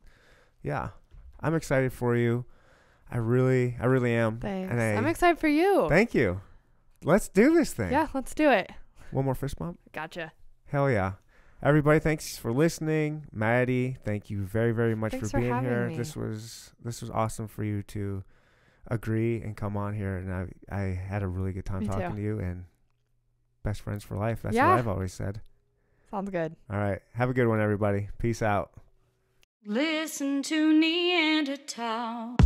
[0.62, 0.90] Yeah,
[1.40, 2.44] I'm excited for you.
[3.12, 4.38] I really, I really am.
[4.38, 4.70] Thanks.
[4.72, 5.86] And I, I'm excited for you.
[5.88, 6.40] Thank you.
[7.04, 7.92] Let's do this thing.
[7.92, 8.70] Yeah, let's do it.
[9.10, 9.78] One more fist bump.
[9.92, 10.32] Gotcha.
[10.66, 11.12] Hell yeah.
[11.62, 13.26] Everybody, thanks for listening.
[13.30, 15.88] Maddie, thank you very, very much Thanks for for being having here.
[15.88, 15.96] me.
[15.96, 18.24] This was this was awesome for you to
[18.88, 22.10] agree and come on here and I I had a really good time Me talking
[22.10, 22.16] too.
[22.16, 22.64] to you and
[23.62, 24.40] best friends for life.
[24.42, 24.70] That's Yeah.
[24.70, 25.40] what I've always said.
[26.10, 26.56] Sounds good.
[26.68, 27.00] All right.
[27.14, 28.08] Have a good one everybody.
[28.18, 28.72] Peace out.
[29.64, 32.36] Listen to Neanderthal.